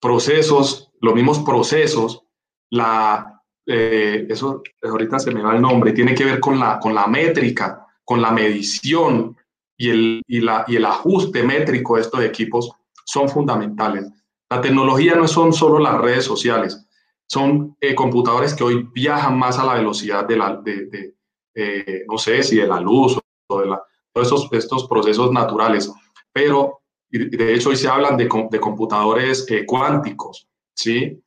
procesos, 0.00 0.90
los 1.00 1.14
mismos 1.14 1.40
procesos, 1.40 2.22
la, 2.70 3.31
eh, 3.66 4.26
eso 4.28 4.62
ahorita 4.82 5.18
se 5.18 5.30
me 5.30 5.42
va 5.42 5.54
el 5.54 5.62
nombre, 5.62 5.92
tiene 5.92 6.14
que 6.14 6.24
ver 6.24 6.40
con 6.40 6.58
la, 6.58 6.78
con 6.80 6.94
la 6.94 7.06
métrica, 7.06 7.86
con 8.04 8.20
la 8.20 8.32
medición 8.32 9.36
y 9.76 9.90
el, 9.90 10.22
y, 10.26 10.40
la, 10.40 10.64
y 10.66 10.76
el 10.76 10.84
ajuste 10.84 11.42
métrico 11.42 11.96
de 11.96 12.02
estos 12.02 12.22
equipos 12.24 12.70
son 13.04 13.28
fundamentales. 13.28 14.10
La 14.50 14.60
tecnología 14.60 15.14
no 15.14 15.28
son 15.28 15.52
solo 15.52 15.78
las 15.78 16.00
redes 16.00 16.24
sociales, 16.24 16.86
son 17.26 17.76
eh, 17.80 17.94
computadores 17.94 18.54
que 18.54 18.64
hoy 18.64 18.88
viajan 18.92 19.38
más 19.38 19.58
a 19.58 19.64
la 19.64 19.74
velocidad 19.74 20.26
de 20.26 20.36
la, 20.36 20.56
de, 20.56 21.14
eh, 21.54 22.04
no 22.08 22.18
sé 22.18 22.42
si 22.42 22.56
de 22.56 22.66
la 22.66 22.80
luz 22.80 23.18
o 23.48 23.60
de 23.60 23.66
la, 23.66 23.82
todos 24.12 24.26
estos, 24.26 24.52
estos 24.52 24.88
procesos 24.88 25.32
naturales, 25.32 25.90
pero 26.32 26.80
de 27.10 27.54
hecho 27.54 27.70
hoy 27.70 27.76
se 27.76 27.88
hablan 27.88 28.16
de, 28.16 28.28
de 28.50 28.60
computadores 28.60 29.46
eh, 29.48 29.64
cuánticos, 29.64 30.48
¿sí? 30.74 31.22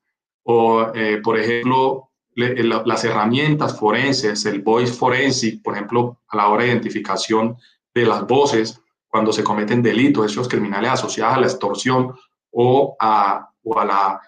O, 0.48 0.86
por 1.24 1.40
ejemplo, 1.40 2.12
las 2.36 3.04
herramientas 3.04 3.80
forenses, 3.80 4.46
el 4.46 4.62
voice 4.62 4.94
forensic, 4.94 5.64
por 5.64 5.74
ejemplo, 5.76 6.20
a 6.28 6.38
la 6.38 6.50
hora 6.50 6.64
de 6.64 6.70
identificación 6.70 7.58
de 7.94 8.06
las 8.06 8.28
voces, 8.28 8.82
cuando 9.08 9.32
se 9.32 9.44
cometen 9.44 9.82
delitos, 9.82 10.26
esos 10.26 10.50
criminales 10.50 10.92
asociados 10.92 11.38
a 11.38 11.40
la 11.40 11.48
extorsión 11.48 12.14
o 12.52 12.96
a, 13.00 13.50
o 13.64 13.80
a 13.80 13.86
la 13.86 14.22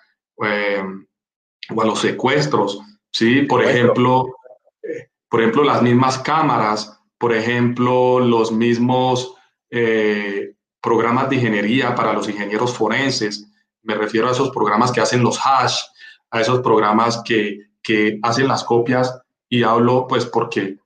o 1.76 1.82
a 1.82 1.86
los 1.86 2.00
secuestros, 2.00 2.80
¿sí? 3.12 3.42
Por 3.44 3.64
ejemplo, 3.64 4.36
eh, 4.84 5.10
por 5.30 5.42
ejemplo, 5.42 5.64
las 5.64 5.82
mismas 5.82 6.20
cámaras, 6.20 7.00
por 7.18 7.34
ejemplo, 7.34 8.20
los 8.20 8.52
mismos 8.52 9.36
eh, 9.70 10.54
programas 10.82 11.30
de 11.30 11.38
ingeniería 11.38 11.96
para 11.96 12.14
los 12.14 12.30
ingenieros 12.30 12.74
forenses. 12.74 13.52
Me 13.84 13.96
refiero 13.96 14.28
a 14.28 14.32
esos 14.32 14.52
programas 14.52 14.92
que 14.92 15.02
hacen 15.02 15.24
los 15.24 15.40
hash, 15.44 15.82
a 16.32 16.42
esos 16.42 16.62
programas 16.62 17.22
que, 17.26 17.67
que 17.88 18.20
hacen 18.22 18.50
las 18.50 18.66
copias 18.66 19.18
y 19.48 19.64
hablo 19.64 20.08
pues 20.08 20.26
porque 20.26 20.78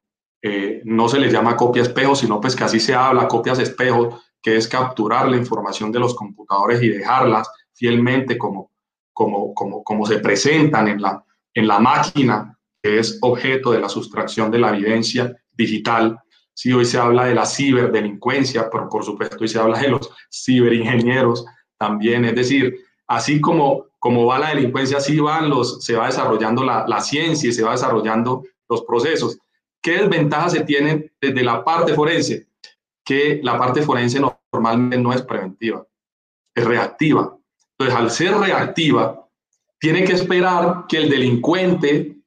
eh, 0.43 0.81
no 0.85 1.09
se 1.09 1.19
les 1.19 1.33
llama 1.33 1.55
copia 1.55 1.81
espejo, 1.81 2.15
sino 2.15 2.39
pues 2.39 2.55
que 2.55 2.63
así 2.63 2.79
se 2.79 2.93
habla, 2.93 3.27
copias 3.27 3.57
espejo, 3.57 4.21
que 4.39 4.57
es 4.57 4.67
capturar 4.67 5.27
la 5.27 5.37
información 5.37 5.91
de 5.91 5.99
los 5.99 6.13
computadores 6.13 6.83
y 6.83 6.89
dejarlas 6.89 7.49
fielmente 7.73 8.37
como 8.37 8.71
como, 9.13 9.53
como, 9.53 9.83
como 9.83 10.05
se 10.05 10.19
presentan 10.19 10.87
en 10.87 11.01
la, 11.01 11.23
en 11.53 11.67
la 11.67 11.79
máquina, 11.79 12.57
que 12.81 12.99
es 12.99 13.19
objeto 13.21 13.71
de 13.71 13.79
la 13.79 13.89
sustracción 13.89 14.49
de 14.49 14.59
la 14.59 14.69
evidencia 14.69 15.35
digital. 15.51 16.19
Si 16.53 16.71
hoy 16.71 16.85
se 16.85 16.97
habla 16.97 17.25
de 17.25 17.35
la 17.35 17.45
ciberdelincuencia, 17.45 18.69
pero 18.69 18.89
por 18.89 19.03
supuesto 19.03 19.37
hoy 19.39 19.47
se 19.47 19.59
habla 19.59 19.79
de 19.79 19.89
los 19.89 20.09
ciberingenieros 20.31 21.45
también, 21.77 22.25
es 22.25 22.35
decir, 22.35 22.75
así 23.07 23.41
como, 23.41 23.87
como 24.01 24.25
va 24.25 24.39
la 24.39 24.49
delincuencia, 24.49 24.97
así 24.97 25.19
van 25.19 25.47
los, 25.47 25.85
se 25.85 25.93
va 25.95 26.07
desarrollando 26.07 26.63
la, 26.63 26.87
la 26.87 27.01
ciencia 27.01 27.47
y 27.47 27.53
se 27.53 27.61
va 27.61 27.73
desarrollando 27.73 28.43
los 28.67 28.81
procesos. 28.81 29.37
¿Qué 29.79 29.91
desventajas 29.91 30.53
se 30.53 30.63
tienen 30.63 31.11
desde 31.21 31.43
la 31.43 31.63
parte 31.63 31.93
forense? 31.93 32.47
Que 33.05 33.39
la 33.43 33.59
parte 33.59 33.83
forense 33.83 34.19
normalmente 34.19 34.97
no 34.97 35.13
es 35.13 35.21
preventiva, 35.21 35.85
es 36.55 36.65
reactiva. 36.65 37.37
Entonces, 37.77 37.95
al 37.95 38.09
ser 38.09 38.35
reactiva, 38.37 39.27
tiene 39.79 40.03
que 40.03 40.13
esperar 40.13 40.85
que 40.89 40.97
el 40.97 41.07
delincuente 41.07 42.17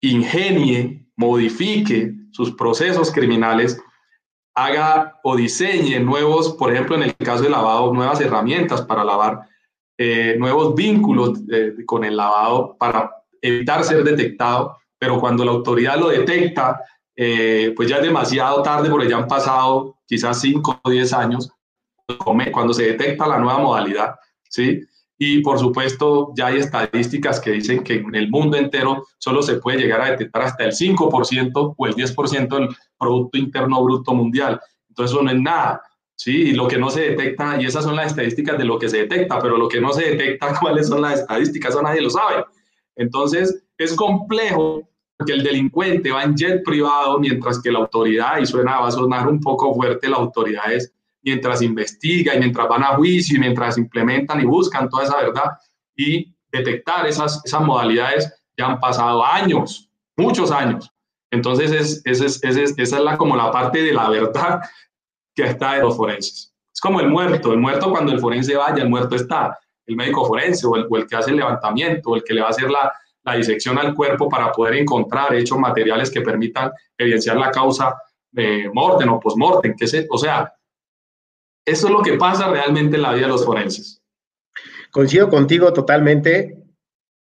ingenie, 0.00 1.04
modifique 1.16 2.14
sus 2.30 2.52
procesos 2.52 3.10
criminales, 3.10 3.82
haga 4.54 5.18
o 5.24 5.34
diseñe 5.34 5.98
nuevos, 5.98 6.52
por 6.52 6.72
ejemplo, 6.72 6.94
en 6.94 7.02
el 7.02 7.16
caso 7.16 7.42
de 7.42 7.50
lavado, 7.50 7.92
nuevas 7.92 8.20
herramientas 8.20 8.82
para 8.82 9.02
lavar, 9.02 9.48
eh, 9.98 10.36
nuevos 10.38 10.74
vínculos 10.74 11.40
eh, 11.50 11.74
con 11.84 12.04
el 12.04 12.16
lavado 12.16 12.76
para 12.78 13.10
evitar 13.42 13.82
ser 13.84 14.04
detectado, 14.04 14.78
pero 14.98 15.20
cuando 15.20 15.44
la 15.44 15.50
autoridad 15.50 15.98
lo 15.98 16.08
detecta, 16.08 16.80
eh, 17.16 17.72
pues 17.76 17.88
ya 17.88 17.96
es 17.96 18.02
demasiado 18.02 18.62
tarde 18.62 18.88
porque 18.88 19.08
ya 19.08 19.16
han 19.16 19.26
pasado 19.26 19.96
quizás 20.06 20.40
5 20.40 20.80
o 20.82 20.90
10 20.90 21.12
años 21.12 21.50
cuando 22.52 22.72
se 22.72 22.84
detecta 22.84 23.26
la 23.26 23.38
nueva 23.38 23.58
modalidad 23.58 24.14
¿sí? 24.48 24.80
Y 25.18 25.40
por 25.40 25.58
supuesto, 25.58 26.32
ya 26.36 26.46
hay 26.46 26.58
estadísticas 26.58 27.40
que 27.40 27.50
dicen 27.50 27.82
que 27.82 27.94
en 27.94 28.14
el 28.14 28.30
mundo 28.30 28.56
entero 28.56 29.04
solo 29.18 29.42
se 29.42 29.56
puede 29.56 29.78
llegar 29.78 30.00
a 30.00 30.10
detectar 30.12 30.42
hasta 30.42 30.64
el 30.64 30.72
5% 30.72 31.74
o 31.76 31.86
el 31.86 31.94
10% 31.94 32.48
del 32.48 32.68
Producto 32.96 33.36
Interno 33.36 33.82
Bruto 33.82 34.14
Mundial. 34.14 34.60
Entonces, 34.88 35.14
eso 35.14 35.22
no 35.24 35.30
es 35.32 35.40
nada. 35.40 35.82
Sí, 36.18 36.48
y 36.48 36.52
lo 36.52 36.66
que 36.66 36.78
no 36.78 36.90
se 36.90 37.10
detecta, 37.10 37.62
y 37.62 37.66
esas 37.66 37.84
son 37.84 37.94
las 37.94 38.08
estadísticas 38.08 38.58
de 38.58 38.64
lo 38.64 38.76
que 38.76 38.88
se 38.88 38.98
detecta, 38.98 39.38
pero 39.38 39.56
lo 39.56 39.68
que 39.68 39.80
no 39.80 39.92
se 39.92 40.10
detecta, 40.10 40.52
¿cuáles 40.60 40.88
son 40.88 41.00
las 41.00 41.20
estadísticas? 41.20 41.70
Eso 41.70 41.80
nadie 41.80 42.00
lo 42.00 42.10
sabe. 42.10 42.44
Entonces, 42.96 43.62
es 43.78 43.94
complejo 43.94 44.82
porque 45.16 45.32
el 45.32 45.44
delincuente 45.44 46.10
va 46.10 46.24
en 46.24 46.36
jet 46.36 46.64
privado, 46.64 47.20
mientras 47.20 47.62
que 47.62 47.70
la 47.70 47.78
autoridad, 47.78 48.38
y 48.40 48.46
suena, 48.46 48.80
va 48.80 48.88
a 48.88 48.90
sonar 48.90 49.28
un 49.28 49.40
poco 49.40 49.72
fuerte, 49.74 50.08
la 50.08 50.16
autoridad 50.16 50.72
es 50.72 50.92
mientras 51.22 51.62
investiga 51.62 52.34
y 52.34 52.40
mientras 52.40 52.68
van 52.68 52.82
a 52.82 52.96
juicio 52.96 53.36
y 53.36 53.40
mientras 53.40 53.78
implementan 53.78 54.40
y 54.40 54.44
buscan 54.44 54.88
toda 54.88 55.04
esa 55.04 55.18
verdad 55.18 55.52
y 55.94 56.34
detectar 56.50 57.06
esas, 57.06 57.40
esas 57.44 57.62
modalidades 57.62 58.32
ya 58.56 58.66
han 58.66 58.80
pasado 58.80 59.24
años, 59.24 59.88
muchos 60.16 60.50
años. 60.50 60.90
Entonces, 61.30 61.70
es, 61.70 62.02
es, 62.04 62.42
es, 62.42 62.74
esa 62.76 62.96
es 62.96 63.02
la, 63.04 63.16
como 63.16 63.36
la 63.36 63.52
parte 63.52 63.82
de 63.82 63.92
la 63.92 64.08
verdad 64.08 64.60
que 65.38 65.50
está 65.50 65.74
de 65.74 65.82
los 65.82 65.96
forenses. 65.96 66.52
Es 66.74 66.80
como 66.80 67.00
el 67.00 67.08
muerto, 67.08 67.52
el 67.52 67.60
muerto 67.60 67.90
cuando 67.90 68.12
el 68.12 68.18
forense 68.18 68.56
vaya, 68.56 68.82
el 68.82 68.88
muerto 68.88 69.14
está, 69.14 69.56
el 69.86 69.94
médico 69.94 70.24
forense 70.24 70.66
o 70.66 70.74
el, 70.74 70.86
o 70.90 70.96
el 70.96 71.06
que 71.06 71.14
hace 71.14 71.30
el 71.30 71.36
levantamiento, 71.36 72.10
o 72.10 72.16
el 72.16 72.24
que 72.24 72.34
le 72.34 72.40
va 72.40 72.48
a 72.48 72.50
hacer 72.50 72.68
la, 72.68 72.92
la 73.22 73.34
disección 73.34 73.78
al 73.78 73.94
cuerpo 73.94 74.28
para 74.28 74.50
poder 74.50 74.74
encontrar 74.74 75.32
hechos 75.34 75.56
materiales 75.58 76.10
que 76.10 76.22
permitan 76.22 76.72
evidenciar 76.96 77.36
la 77.36 77.52
causa 77.52 77.96
de 78.32 78.68
mortem 78.74 79.12
o 79.12 79.20
postmortem, 79.20 79.76
que 79.76 79.86
se, 79.86 80.08
o 80.10 80.18
sea, 80.18 80.52
eso 81.64 81.86
es 81.86 81.92
lo 81.92 82.02
que 82.02 82.14
pasa 82.14 82.50
realmente 82.50 82.96
en 82.96 83.02
la 83.02 83.12
vida 83.12 83.26
de 83.26 83.32
los 83.32 83.44
forenses. 83.44 84.02
Coincido 84.90 85.28
contigo 85.28 85.72
totalmente 85.72 86.64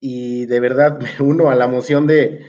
y 0.01 0.45
de 0.45 0.61
verdad 0.61 0.99
me 0.99 1.27
uno 1.27 1.49
a 1.49 1.55
la 1.55 1.67
moción 1.67 2.07
de 2.07 2.47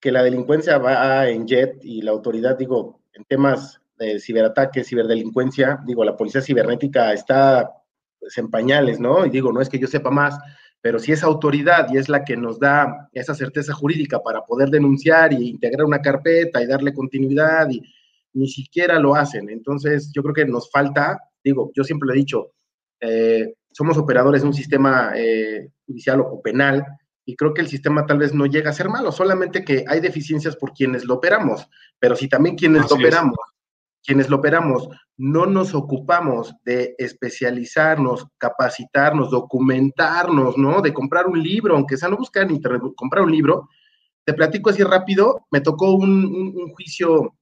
que 0.00 0.10
la 0.10 0.22
delincuencia 0.22 0.78
va 0.78 1.28
en 1.28 1.46
jet 1.46 1.80
y 1.82 2.00
la 2.00 2.12
autoridad, 2.12 2.56
digo, 2.56 3.02
en 3.12 3.24
temas 3.24 3.82
de 3.98 4.20
ciberataques, 4.20 4.88
ciberdelincuencia, 4.88 5.80
digo, 5.86 6.04
la 6.04 6.16
policía 6.16 6.40
cibernética 6.40 7.12
está 7.12 7.70
pues, 8.18 8.36
en 8.38 8.50
pañales, 8.50 9.00
¿no? 9.00 9.24
Y 9.26 9.30
digo, 9.30 9.52
no 9.52 9.60
es 9.60 9.68
que 9.68 9.78
yo 9.78 9.86
sepa 9.86 10.10
más, 10.10 10.38
pero 10.80 10.98
si 10.98 11.12
es 11.12 11.22
autoridad 11.22 11.88
y 11.92 11.96
es 11.96 12.08
la 12.08 12.24
que 12.24 12.36
nos 12.36 12.58
da 12.58 13.08
esa 13.12 13.34
certeza 13.34 13.72
jurídica 13.72 14.22
para 14.22 14.44
poder 14.44 14.68
denunciar 14.68 15.32
y 15.32 15.48
integrar 15.48 15.86
una 15.86 16.00
carpeta 16.00 16.62
y 16.62 16.66
darle 16.66 16.94
continuidad 16.94 17.68
y 17.70 17.82
ni 18.34 18.48
siquiera 18.48 18.98
lo 18.98 19.14
hacen. 19.14 19.48
Entonces, 19.48 20.12
yo 20.14 20.22
creo 20.22 20.34
que 20.34 20.44
nos 20.44 20.70
falta, 20.70 21.18
digo, 21.42 21.72
yo 21.74 21.82
siempre 21.84 22.06
lo 22.06 22.12
he 22.12 22.18
dicho, 22.18 22.52
eh, 23.00 23.54
somos 23.72 23.98
operadores 23.98 24.42
de 24.42 24.48
un 24.48 24.54
sistema 24.54 25.12
eh, 25.16 25.70
judicial 25.86 26.20
o 26.20 26.40
penal 26.40 26.84
y 27.24 27.34
creo 27.34 27.52
que 27.52 27.62
el 27.62 27.68
sistema 27.68 28.06
tal 28.06 28.18
vez 28.18 28.32
no 28.32 28.46
llega 28.46 28.70
a 28.70 28.74
ser 28.74 28.88
malo, 28.88 29.10
solamente 29.10 29.64
que 29.64 29.84
hay 29.88 30.00
deficiencias 30.00 30.56
por 30.56 30.72
quienes 30.72 31.04
lo 31.04 31.14
operamos, 31.14 31.68
pero 31.98 32.14
si 32.14 32.28
también 32.28 32.56
quienes 32.56 32.88
lo 32.88 32.96
operamos, 32.96 33.36
quienes 34.06 34.30
lo 34.30 34.36
operamos, 34.36 34.88
no 35.16 35.46
nos 35.46 35.74
ocupamos 35.74 36.54
de 36.64 36.94
especializarnos, 36.98 38.26
capacitarnos, 38.38 39.30
documentarnos, 39.30 40.56
¿no? 40.56 40.80
De 40.80 40.92
comprar 40.92 41.26
un 41.26 41.42
libro, 41.42 41.74
aunque 41.74 41.96
sea 41.96 42.08
no 42.08 42.16
buscar 42.16 42.44
en 42.44 42.52
internet, 42.52 42.82
comprar 42.96 43.24
un 43.24 43.32
libro. 43.32 43.68
Te 44.24 44.32
platico 44.32 44.70
así 44.70 44.82
rápido, 44.82 45.46
me 45.50 45.60
tocó 45.60 45.92
un 45.94 46.72
juicio 46.72 47.34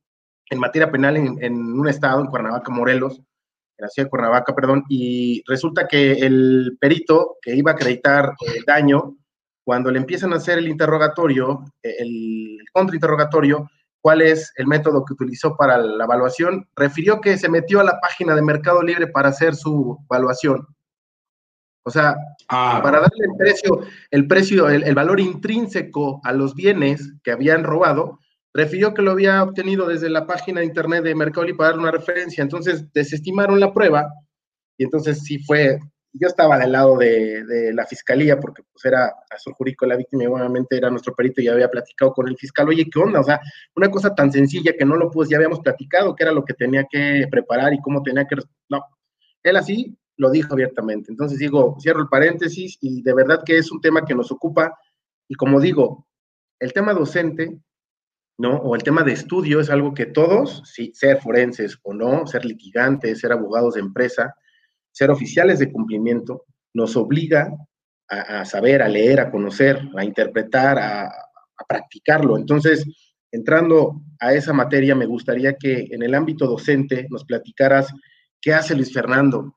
en 0.50 0.58
materia 0.58 0.90
penal 0.90 1.16
en, 1.16 1.56
un 1.56 1.88
estado, 1.88 2.20
en 2.20 2.26
Cuernavaca, 2.26 2.70
Morelos, 2.72 3.18
en 3.18 3.82
la 3.82 3.88
ciudad 3.88 4.06
de 4.06 4.10
Cuernavaca, 4.10 4.54
perdón, 4.54 4.84
y 4.88 5.42
resulta 5.46 5.86
que 5.88 6.12
el 6.12 6.76
perito 6.80 7.36
que 7.40 7.54
iba 7.56 7.72
a 7.72 7.74
acreditar 7.74 8.34
el 8.54 8.64
daño, 8.64 9.16
cuando 9.64 9.90
le 9.90 9.98
empiezan 9.98 10.32
a 10.32 10.36
hacer 10.36 10.58
el 10.58 10.68
interrogatorio, 10.68 11.64
el 11.82 12.58
contrainterrogatorio, 12.72 13.68
cuál 14.04 14.20
es 14.20 14.52
el 14.56 14.66
método 14.66 15.02
que 15.02 15.14
utilizó 15.14 15.56
para 15.56 15.78
la 15.78 16.04
evaluación, 16.04 16.68
refirió 16.76 17.22
que 17.22 17.38
se 17.38 17.48
metió 17.48 17.80
a 17.80 17.84
la 17.84 17.98
página 18.02 18.34
de 18.34 18.42
Mercado 18.42 18.82
Libre 18.82 19.06
para 19.06 19.30
hacer 19.30 19.54
su 19.54 19.98
evaluación. 20.10 20.66
O 21.86 21.90
sea, 21.90 22.14
ah. 22.50 22.80
para 22.82 23.00
darle 23.00 23.24
el 23.24 23.34
precio, 23.38 23.80
el 24.10 24.28
precio, 24.28 24.68
el 24.68 24.94
valor 24.94 25.20
intrínseco 25.20 26.20
a 26.22 26.34
los 26.34 26.54
bienes 26.54 27.14
que 27.22 27.32
habían 27.32 27.64
robado, 27.64 28.18
refirió 28.52 28.92
que 28.92 29.00
lo 29.00 29.12
había 29.12 29.42
obtenido 29.42 29.86
desde 29.86 30.10
la 30.10 30.26
página 30.26 30.60
de 30.60 30.66
internet 30.66 31.02
de 31.02 31.14
Mercado 31.14 31.46
Libre 31.46 31.56
para 31.56 31.70
dar 31.70 31.78
una 31.78 31.90
referencia. 31.90 32.42
Entonces 32.42 32.92
desestimaron 32.92 33.58
la 33.58 33.72
prueba 33.72 34.12
y 34.76 34.84
entonces 34.84 35.22
sí 35.22 35.38
fue, 35.38 35.78
yo 36.14 36.28
estaba 36.28 36.58
del 36.58 36.72
lado 36.72 36.96
de, 36.96 37.72
la 37.74 37.84
fiscalía, 37.86 38.38
porque 38.38 38.62
pues 38.72 38.84
era 38.84 39.12
de 39.34 39.86
la 39.86 39.96
víctima 39.96 40.24
y 40.24 40.26
obviamente 40.26 40.76
era 40.76 40.88
nuestro 40.88 41.14
perito 41.14 41.42
y 41.42 41.48
había 41.48 41.68
platicado 41.68 42.12
con 42.12 42.28
el 42.28 42.36
fiscal, 42.36 42.68
oye, 42.68 42.88
¿qué 42.90 42.98
onda? 43.00 43.20
O 43.20 43.24
sea, 43.24 43.40
una 43.74 43.90
cosa 43.90 44.14
tan 44.14 44.30
sencilla 44.30 44.74
que 44.78 44.84
no 44.84 44.96
lo 44.96 45.10
pues 45.10 45.28
ya 45.28 45.36
habíamos 45.36 45.60
platicado, 45.60 46.14
que 46.14 46.22
era 46.22 46.32
lo 46.32 46.44
que 46.44 46.54
tenía 46.54 46.86
que 46.88 47.26
preparar 47.30 47.74
y 47.74 47.80
cómo 47.80 48.02
tenía 48.02 48.26
que... 48.26 48.36
No, 48.68 48.84
él 49.42 49.56
así 49.56 49.98
lo 50.16 50.30
dijo 50.30 50.52
abiertamente. 50.52 51.10
Entonces 51.10 51.38
digo, 51.38 51.76
cierro 51.80 52.00
el 52.00 52.08
paréntesis 52.08 52.78
y 52.80 53.02
de 53.02 53.14
verdad 53.14 53.42
que 53.44 53.58
es 53.58 53.72
un 53.72 53.80
tema 53.80 54.04
que 54.04 54.14
nos 54.14 54.30
ocupa 54.30 54.78
y 55.28 55.34
como 55.34 55.60
digo, 55.60 56.06
el 56.60 56.72
tema 56.72 56.94
docente, 56.94 57.58
¿no? 58.38 58.56
O 58.58 58.76
el 58.76 58.84
tema 58.84 59.02
de 59.02 59.12
estudio 59.12 59.60
es 59.60 59.70
algo 59.70 59.94
que 59.94 60.06
todos, 60.06 60.62
sí, 60.64 60.92
ser 60.94 61.20
forenses 61.20 61.78
o 61.82 61.92
no, 61.92 62.26
ser 62.26 62.44
litigantes, 62.44 63.20
ser 63.20 63.32
abogados 63.32 63.74
de 63.74 63.80
empresa, 63.80 64.36
ser 64.94 65.10
oficiales 65.10 65.58
de 65.58 65.72
cumplimiento 65.72 66.44
nos 66.72 66.96
obliga 66.96 67.52
a, 68.08 68.44
saber, 68.44 68.80
a 68.80 68.88
leer, 68.88 69.18
a 69.18 69.30
conocer, 69.30 69.80
a 69.96 70.04
interpretar, 70.04 70.78
a, 70.78 71.10
practicarlo. 71.68 72.36
Entonces, 72.36 72.84
entrando 73.32 74.02
a 74.20 74.34
esa 74.34 74.52
materia, 74.52 74.94
me 74.94 75.06
gustaría 75.06 75.54
que 75.54 75.88
en 75.90 76.02
el 76.02 76.14
ámbito 76.14 76.46
docente 76.46 77.06
nos 77.10 77.24
platicaras 77.24 77.92
qué 78.40 78.52
hace 78.52 78.74
Luis 78.74 78.92
Fernando. 78.92 79.54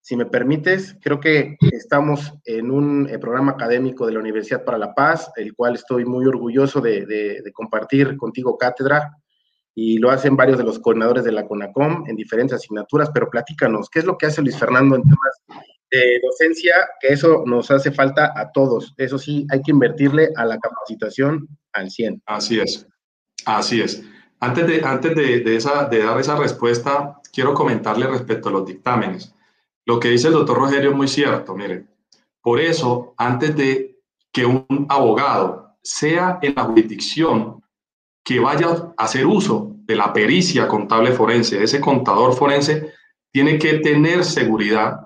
Si 0.00 0.16
me 0.16 0.26
permites, 0.26 0.96
creo 1.02 1.20
que 1.20 1.56
estamos 1.72 2.32
en 2.44 2.70
un 2.70 3.08
eh, 3.08 3.18
programa 3.18 3.52
académico 3.52 4.06
de 4.06 4.12
la 4.12 4.20
Universidad 4.20 4.64
para 4.64 4.78
la 4.78 4.94
Paz, 4.94 5.30
el 5.36 5.54
cual 5.54 5.74
estoy 5.74 6.04
muy 6.04 6.24
orgulloso 6.24 6.80
de 6.80 7.42
compartir 7.52 8.16
contigo 8.16 8.56
cátedra 8.56 9.12
y 9.74 9.98
lo 9.98 10.10
hacen 10.10 10.36
varios 10.36 10.58
de 10.58 10.64
los 10.64 10.78
coordinadores 10.78 11.24
de 11.24 11.32
la 11.32 11.46
CONACOM 11.46 12.04
en 12.08 12.16
diferentes 12.16 12.56
asignaturas, 12.56 13.10
pero 13.12 13.30
platícanos, 13.30 13.88
¿qué 13.90 14.00
es 14.00 14.04
lo 14.04 14.18
que 14.18 14.26
hace 14.26 14.42
Luis 14.42 14.58
Fernando 14.58 14.96
en 14.96 15.02
temas 15.02 15.64
de 15.90 16.20
docencia? 16.22 16.74
Que 17.00 17.08
eso 17.08 17.44
nos 17.46 17.70
hace 17.70 17.92
falta 17.92 18.32
a 18.34 18.50
todos. 18.50 18.94
Eso 18.96 19.18
sí, 19.18 19.46
hay 19.50 19.62
que 19.62 19.70
invertirle 19.70 20.30
a 20.36 20.44
la 20.44 20.58
capacitación 20.58 21.48
al 21.72 21.90
100. 21.90 22.22
Así 22.26 22.58
es, 22.58 22.86
así 23.44 23.80
es. 23.80 24.02
Antes 24.40 24.66
de, 24.66 24.80
antes 24.84 25.14
de, 25.14 25.56
esa, 25.56 25.84
de 25.84 25.98
dar 26.04 26.18
esa 26.18 26.36
respuesta, 26.36 27.20
quiero 27.32 27.54
comentarle 27.54 28.06
respecto 28.06 28.48
a 28.48 28.52
los 28.52 28.66
dictámenes. 28.66 29.34
Lo 29.84 29.98
que 29.98 30.10
dice 30.10 30.28
el 30.28 30.34
doctor 30.34 30.58
Rogerio 30.58 30.90
es 30.90 30.96
muy 30.96 31.08
cierto, 31.08 31.56
mire. 31.56 31.86
Por 32.40 32.60
eso, 32.60 33.14
antes 33.16 33.56
de 33.56 34.00
que 34.32 34.46
un 34.46 34.86
abogado 34.88 35.76
sea 35.82 36.38
en 36.42 36.54
la 36.54 36.64
jurisdicción 36.64 37.62
que 38.28 38.40
vaya 38.40 38.92
a 38.94 39.04
hacer 39.04 39.24
uso 39.24 39.74
de 39.86 39.96
la 39.96 40.12
pericia 40.12 40.68
contable 40.68 41.12
forense, 41.12 41.62
ese 41.62 41.80
contador 41.80 42.34
forense, 42.34 42.92
tiene 43.32 43.58
que 43.58 43.78
tener 43.78 44.22
seguridad 44.22 45.00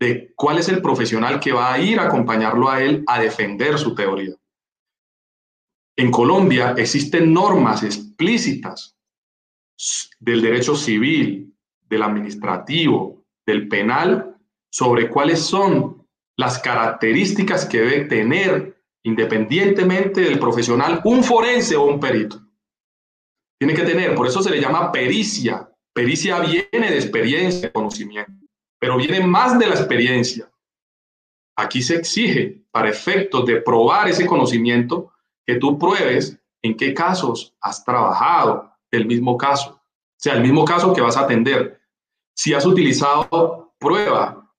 de 0.00 0.32
cuál 0.34 0.58
es 0.58 0.68
el 0.68 0.82
profesional 0.82 1.38
que 1.38 1.52
va 1.52 1.72
a 1.72 1.78
ir 1.78 2.00
a 2.00 2.06
acompañarlo 2.06 2.68
a 2.68 2.82
él 2.82 3.04
a 3.06 3.20
defender 3.20 3.78
su 3.78 3.94
teoría. 3.94 4.34
En 5.96 6.10
Colombia 6.10 6.74
existen 6.76 7.32
normas 7.32 7.84
explícitas 7.84 8.96
del 10.18 10.42
derecho 10.42 10.74
civil, 10.74 11.54
del 11.88 12.02
administrativo, 12.02 13.24
del 13.46 13.68
penal, 13.68 14.36
sobre 14.68 15.08
cuáles 15.08 15.38
son 15.38 16.04
las 16.36 16.58
características 16.58 17.66
que 17.66 17.82
debe 17.82 18.04
tener 18.06 18.82
independientemente 19.04 20.22
del 20.22 20.40
profesional 20.40 21.00
un 21.04 21.22
forense 21.22 21.76
o 21.76 21.84
un 21.84 22.00
perito. 22.00 22.40
Tiene 23.58 23.74
que 23.74 23.82
tener, 23.82 24.14
por 24.14 24.26
eso 24.26 24.42
se 24.42 24.50
le 24.50 24.60
llama 24.60 24.90
pericia. 24.90 25.70
Pericia 25.92 26.40
viene 26.40 26.90
de 26.90 26.96
experiencia, 26.96 27.68
de 27.68 27.72
conocimiento, 27.72 28.32
pero 28.80 28.96
viene 28.96 29.20
más 29.20 29.58
de 29.58 29.68
la 29.68 29.74
experiencia. 29.74 30.50
Aquí 31.56 31.82
se 31.82 31.96
exige, 31.96 32.64
para 32.72 32.88
efectos 32.88 33.46
de 33.46 33.60
probar 33.60 34.08
ese 34.08 34.26
conocimiento, 34.26 35.12
que 35.46 35.56
tú 35.56 35.78
pruebes 35.78 36.36
en 36.62 36.76
qué 36.76 36.92
casos 36.92 37.54
has 37.60 37.84
trabajado 37.84 38.72
del 38.90 39.06
mismo 39.06 39.38
caso. 39.38 39.70
O 39.70 40.16
sea, 40.16 40.34
el 40.34 40.42
mismo 40.42 40.64
caso 40.64 40.92
que 40.92 41.00
vas 41.00 41.16
a 41.16 41.20
atender. 41.20 41.80
Si 42.34 42.54
has 42.54 42.66
utilizado 42.66 43.74
prueba, 43.78 44.50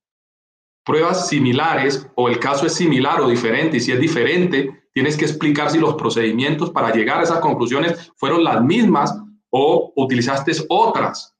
pruebas 0.85 1.27
similares 1.27 2.07
o 2.15 2.29
el 2.29 2.39
caso 2.39 2.65
es 2.67 2.73
similar 2.73 3.19
o 3.19 3.27
diferente, 3.27 3.77
y 3.77 3.79
si 3.81 3.91
es 3.91 3.99
diferente, 3.99 4.84
tienes 4.95 5.17
que 5.17 5.25
explicar 5.25 5.69
si 5.69 5.77
los 5.77 5.95
procedimientos 5.95 6.71
para 6.71 6.93
llegar 6.93 7.19
a 7.19 7.23
esas 7.23 7.41
conclusiones 7.41 8.13
fueron 8.15 8.45
las 8.45 8.63
mismas 8.63 9.13
o 9.49 9.91
utilizaste 9.97 10.53
otras. 10.69 11.35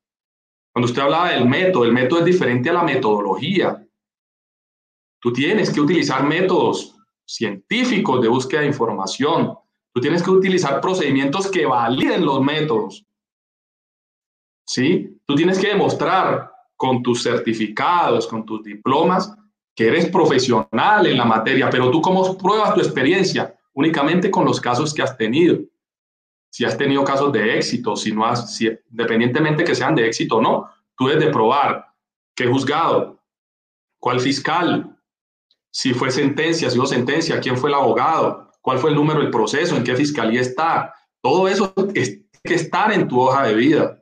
Cuando 0.74 0.88
usted 0.88 1.02
hablaba 1.02 1.30
del 1.30 1.48
método, 1.48 1.86
el 1.86 1.94
método 1.94 2.20
es 2.20 2.26
diferente 2.26 2.70
a 2.70 2.74
la 2.74 2.84
metodología. 2.84 3.82
Tú 5.22 5.32
tienes 5.32 5.72
que 5.72 5.80
utilizar 5.80 6.26
métodos 6.26 6.98
científicos 7.26 8.22
de 8.22 8.28
búsqueda 8.28 8.60
de 8.60 8.68
información. 8.68 9.58
Tú 9.94 10.02
tienes 10.02 10.22
que 10.22 10.32
utilizar 10.32 10.82
procedimientos 10.82 11.50
que 11.50 11.66
validen 11.66 12.26
los 12.26 12.42
métodos. 12.42 13.06
¿Sí? 14.68 15.18
Tú 15.26 15.34
tienes 15.34 15.58
que 15.60 15.70
demostrar 15.70 16.52
con 16.76 17.02
tus 17.02 17.24
certificados, 17.24 18.28
con 18.28 18.46
tus 18.46 18.62
diplomas, 18.64 19.34
que 19.76 19.88
eres 19.90 20.10
profesional 20.10 21.06
en 21.06 21.18
la 21.18 21.26
materia, 21.26 21.70
pero 21.70 21.92
tú 21.92 22.02
cómo 22.02 22.38
pruebas 22.38 22.74
tu 22.74 22.80
experiencia 22.80 23.54
únicamente 23.74 24.32
con 24.32 24.46
los 24.46 24.62
casos 24.62 24.94
que 24.94 25.02
has 25.02 25.18
tenido. 25.18 25.60
Si 26.50 26.64
has 26.64 26.78
tenido 26.78 27.04
casos 27.04 27.34
de 27.34 27.58
éxito, 27.58 27.98
si 27.98 28.14
no 28.14 28.26
has, 28.26 28.56
si, 28.56 28.70
independientemente 28.90 29.66
que 29.66 29.76
sean 29.76 29.94
de 29.94 30.08
éxito 30.08 30.38
o 30.38 30.42
no, 30.42 30.70
tú 30.98 31.08
debes 31.08 31.26
de 31.26 31.32
probar 31.32 31.86
qué 32.34 32.48
juzgado, 32.48 33.20
cuál 34.00 34.22
fiscal, 34.22 34.98
si 35.70 35.94
fue 35.94 36.10
sentencia, 36.10 36.70
si 36.70 36.80
hubo 36.80 36.86
sentencia, 36.86 37.42
quién 37.42 37.58
fue 37.58 37.70
el 37.70 37.76
abogado, 37.76 38.50
cuál 38.62 38.80
fue 38.80 38.92
el 38.92 38.96
número 38.96 39.20
del 39.20 39.30
proceso, 39.30 39.76
en 39.76 39.84
qué 39.84 39.94
fiscalía 39.94 40.40
está. 40.40 40.94
Todo 41.22 41.50
eso 41.50 41.74
tiene 41.74 42.26
que 42.42 42.54
estar 42.54 42.94
en 42.94 43.10
tu 43.10 43.20
hoja 43.20 43.44
de 43.44 43.56
vida, 43.56 44.02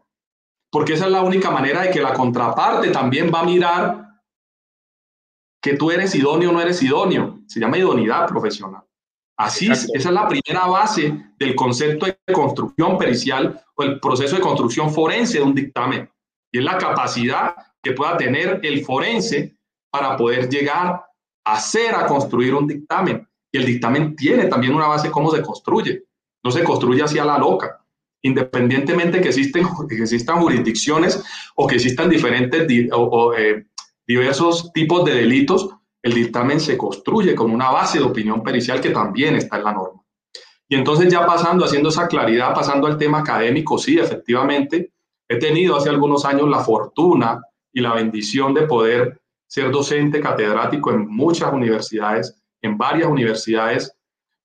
porque 0.70 0.94
esa 0.94 1.06
es 1.06 1.12
la 1.12 1.24
única 1.24 1.50
manera 1.50 1.82
de 1.82 1.90
que 1.90 2.02
la 2.02 2.14
contraparte 2.14 2.92
también 2.92 3.32
va 3.34 3.40
a 3.40 3.46
mirar 3.46 4.13
que 5.64 5.76
tú 5.76 5.90
eres 5.92 6.14
idóneo 6.14 6.50
o 6.50 6.54
no 6.54 6.62
eres 6.62 6.84
idóneo. 6.84 7.40
Se 7.48 7.60
llama 7.60 7.78
idoneidad 7.78 8.28
profesional. 8.28 8.84
Así 9.38 9.72
es, 9.72 9.90
esa 9.94 10.10
es 10.10 10.14
la 10.14 10.28
primera 10.28 10.68
base 10.68 11.26
del 11.40 11.56
concepto 11.56 12.06
de 12.06 12.34
construcción 12.34 12.98
pericial 12.98 13.64
o 13.76 13.84
el 13.84 14.00
proceso 14.00 14.36
de 14.36 14.42
construcción 14.42 14.94
forense 14.94 15.38
de 15.38 15.44
un 15.44 15.56
dictamen. 15.56 16.10
Y 16.52 16.60
es 16.60 16.66
la 16.66 16.78
capacidad 16.78 17.56
que 17.82 17.94
pueda 17.94 18.18
tener 18.18 18.60
el 18.62 18.84
forense 18.86 19.56
para 19.90 20.18
poder 20.18 20.50
llegar 20.50 21.02
a 21.46 21.54
hacer, 21.54 21.96
a 21.96 22.06
construir 22.06 22.54
un 22.54 22.68
dictamen. 22.68 23.28
Y 23.52 23.58
el 23.58 23.66
dictamen 23.66 24.16
tiene 24.16 24.46
también 24.46 24.76
una 24.76 24.88
base 24.88 25.10
cómo 25.10 25.32
se 25.32 25.42
construye. 25.42 26.04
No 26.44 26.52
se 26.52 26.64
construye 26.64 27.04
así 27.04 27.18
a 27.18 27.26
la 27.26 27.38
loca. 27.38 27.80
Independientemente 28.22 29.22
que, 29.22 29.30
existen, 29.30 29.66
que 29.88 29.96
existan 29.96 30.42
jurisdicciones 30.42 31.24
o 31.56 31.68
que 31.68 31.76
existan 31.76 32.10
diferentes 32.10 32.68
o, 32.92 33.34
eh, 33.34 33.66
diversos 34.08 34.72
tipos 34.74 35.06
de 35.06 35.16
delitos, 35.16 35.70
el 36.02 36.14
dictamen 36.14 36.60
se 36.60 36.78
construye 36.78 37.34
con 37.34 37.52
una 37.52 37.72
base 37.72 38.00
de 38.00 38.06
opinión 38.06 38.44
pericial 38.44 38.82
que 38.82 38.90
también 38.90 39.36
está 39.36 39.58
en 39.58 39.64
la 39.64 39.74
norma. 39.74 40.02
Y 40.68 40.76
entonces 40.76 41.12
ya 41.12 41.26
pasando, 41.26 41.66
haciendo 41.66 41.90
esa 41.90 42.08
claridad, 42.08 42.54
pasando 42.54 42.88
al 42.88 42.98
tema 42.98 43.20
académico, 43.20 43.78
sí, 43.78 43.98
efectivamente, 44.00 44.92
he 45.28 45.38
tenido 45.38 45.76
hace 45.76 45.90
algunos 45.90 46.26
años 46.26 46.50
la 46.50 46.60
fortuna 46.60 47.42
y 47.72 47.82
la 47.82 47.94
bendición 47.94 48.54
de 48.54 48.64
poder 48.64 49.22
ser 49.48 49.72
docente 49.72 50.20
catedrático 50.20 50.92
en 50.92 51.08
muchas 51.08 51.54
universidades, 51.54 52.44
en 52.62 52.78
varias 52.78 53.08
universidades, 53.08 53.96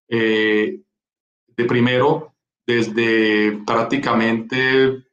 eh, 0.09 0.81
de 1.49 1.65
primero 1.65 2.35
desde 2.67 3.53
prácticamente 3.67 5.05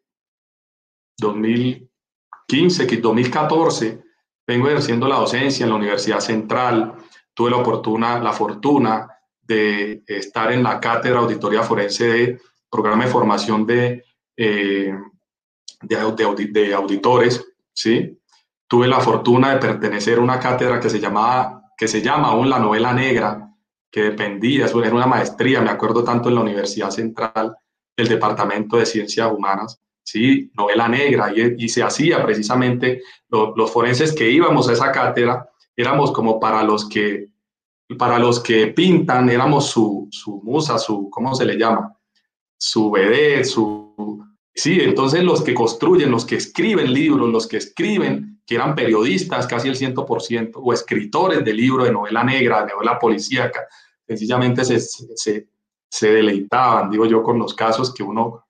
2015, 1.18 2.98
2014, 2.98 4.05
vengo 4.48 4.68
ejerciendo 4.68 5.08
la 5.08 5.18
docencia 5.18 5.64
en 5.64 5.70
la 5.70 5.76
Universidad 5.76 6.20
Central. 6.20 6.94
Tuve 7.34 7.52
la 7.52 7.64
fortuna, 7.64 8.20
la 8.20 8.34
fortuna 8.34 9.08
de 9.42 10.04
estar 10.08 10.52
en 10.52 10.64
la 10.64 10.80
cátedra 10.80 11.20
Auditoría 11.20 11.64
Forense 11.64 12.08
de 12.08 12.40
programa 12.70 13.06
de 13.06 13.12
formación 13.12 13.66
de, 13.66 14.04
eh, 14.36 14.94
de, 15.82 16.74
auditores. 16.74 17.46
¿sí? 17.74 18.20
Tuve 18.68 18.88
la 18.88 19.00
fortuna 19.00 19.54
de 19.54 19.60
pertenecer 19.60 20.18
a 20.18 20.22
una 20.22 20.40
cátedra 20.40 20.80
que 20.80 20.90
se, 20.90 21.00
llamaba, 21.00 21.62
que 21.78 21.88
se 21.88 22.02
llama 22.02 22.30
aún 22.30 22.50
la 22.50 22.60
novela 22.60 22.94
negra, 22.94 23.50
que 23.92 24.04
dependía, 24.04 24.66
era 24.66 24.94
una 24.94 25.06
maestría, 25.06 25.62
me 25.62 25.70
acuerdo 25.70 26.04
tanto 26.04 26.30
en 26.30 26.36
la 26.36 26.42
Universidad 26.42 26.90
Central 26.90 27.56
del 27.96 28.08
Departamento 28.08 28.78
de 28.78 28.86
Ciencias 28.86 29.32
Humanas, 29.32 29.80
¿sí? 30.06 30.52
novela 30.54 30.88
negra, 30.88 31.34
y, 31.36 31.68
se 31.68 31.84
hacía 31.84 32.24
precisamente, 32.24 33.02
los 33.30 33.72
forenses 33.72 34.14
que 34.14 34.30
íbamos 34.30 34.70
a 34.70 34.74
esa 34.74 34.92
cátedra, 34.92 35.50
éramos 35.76 36.12
como 36.12 36.40
para 36.40 36.64
los 36.64 36.88
que, 36.88 37.28
para 37.98 38.20
los 38.20 38.40
que 38.40 38.68
pintan, 38.68 39.30
éramos 39.30 39.66
su, 39.66 40.08
su 40.12 40.42
musa, 40.44 40.78
su, 40.78 41.10
¿cómo 41.10 41.36
se 41.36 41.46
le 41.46 41.58
llama? 41.58 41.98
Su 42.58 42.92
vedette, 42.92 43.46
su... 43.46 44.24
Sí, 44.54 44.80
entonces 44.80 45.22
los 45.22 45.42
que 45.42 45.54
construyen, 45.54 46.12
los 46.12 46.24
que 46.24 46.38
escriben 46.38 46.94
libros, 46.94 47.30
los 47.30 47.46
que 47.46 47.58
escriben 47.58 48.42
que 48.46 48.56
eran 48.56 48.74
periodistas, 48.74 49.48
casi 49.48 49.68
el 49.68 49.76
100%, 49.76 50.52
o 50.54 50.72
escritores 50.72 51.44
de 51.44 51.54
libros 51.54 51.88
de 51.88 51.92
novela 51.92 52.24
negra, 52.24 52.64
de 52.64 52.72
novela 52.72 52.98
policíaca, 52.98 53.68
sencillamente 54.08 54.64
se, 54.64 54.80
se, 54.80 55.50
se 55.90 56.12
deleitaban, 56.14 56.90
digo 56.90 57.06
yo, 57.06 57.22
con 57.22 57.38
los 57.38 57.54
casos 57.54 57.94
que 57.94 58.04
uno 58.04 58.45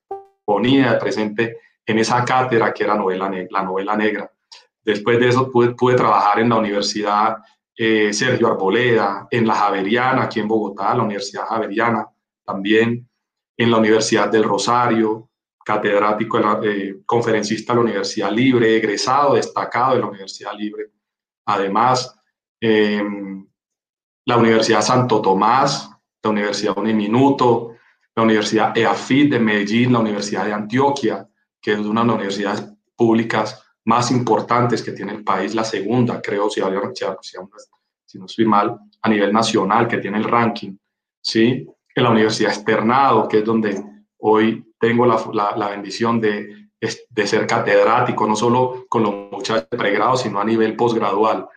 ponía 0.45 0.97
presente 0.99 1.57
en 1.85 1.99
esa 1.99 2.23
cátedra 2.23 2.73
que 2.73 2.83
era 2.83 2.95
novela 2.95 3.31
la 3.49 3.63
novela 3.63 3.97
negra. 3.97 4.31
Después 4.83 5.19
de 5.19 5.29
eso 5.29 5.51
pude, 5.51 5.95
trabajar 5.95 6.39
en 6.39 6.49
la 6.49 6.57
Universidad 6.57 7.37
eh, 7.75 8.13
Sergio 8.13 8.47
Arboleda, 8.47 9.27
en 9.29 9.47
la 9.47 9.55
Javeriana, 9.55 10.23
aquí 10.23 10.39
en 10.39 10.47
Bogotá, 10.47 10.95
la 10.95 11.03
Universidad 11.03 11.47
Javeriana, 11.47 12.07
también 12.45 13.09
en 13.57 13.71
la 13.71 13.77
Universidad 13.77 14.29
del 14.29 14.43
Rosario, 14.43 15.29
catedrático, 15.65 16.39
eh, 16.63 17.01
conferencista 17.05 17.73
de 17.73 17.77
la 17.77 17.83
Universidad 17.83 18.31
Libre, 18.31 18.77
egresado, 18.77 19.33
destacado 19.33 19.95
de 19.95 20.01
la 20.01 20.07
Universidad 20.07 20.53
Libre. 20.53 20.91
Además, 21.47 22.15
em, 22.61 23.47
la 24.25 24.37
Universidad 24.37 24.81
Santo 24.81 25.21
Tomás, 25.21 25.89
la 26.23 26.29
Universidad 26.29 26.77
Uniminuto, 26.77 27.74
la 28.15 28.23
Universidad 28.23 28.77
EAFIT 28.77 29.31
de 29.31 29.39
Medellín, 29.39 29.93
la 29.93 29.99
Universidad 29.99 30.45
de 30.45 30.53
Antioquia, 30.53 31.27
que 31.61 31.73
es 31.73 31.79
una 31.79 32.01
de 32.01 32.07
las 32.07 32.15
universidades 32.15 32.73
públicas 32.95 33.61
más 33.85 34.09
importantes 34.11 34.81
que 34.81 34.93
tiene 34.93 35.13
el 35.13 35.23
país, 35.23 35.53
la 35.53 35.63
segunda, 35.63 36.21
creo, 36.21 36.49
si, 36.49 36.61
si 38.05 38.19
no 38.19 38.25
estoy 38.25 38.45
mal, 38.45 38.77
a 39.01 39.09
nivel 39.09 39.31
nacional, 39.31 39.87
que 39.87 39.97
tiene 39.97 40.17
el 40.17 40.23
ranking, 40.23 40.75
¿sí? 41.21 41.67
En 41.93 42.03
la 42.03 42.09
Universidad 42.09 42.53
Externado, 42.53 43.27
que 43.27 43.39
es 43.39 43.45
donde 43.45 43.83
hoy 44.19 44.65
tengo 44.79 45.05
la, 45.05 45.53
la, 45.55 45.69
bendición 45.69 46.19
de, 46.19 46.69
de, 47.09 47.27
ser 47.27 47.45
catedrático, 47.45 48.27
no 48.27 48.35
solo 48.35 48.85
con 48.89 49.03
los 49.03 49.31
muchachos 49.31 49.67
de 49.69 49.77
pregrado, 49.77 50.17
sino 50.17 50.39
a 50.39 50.45
nivel 50.45 50.75
posgradual. 50.75 51.47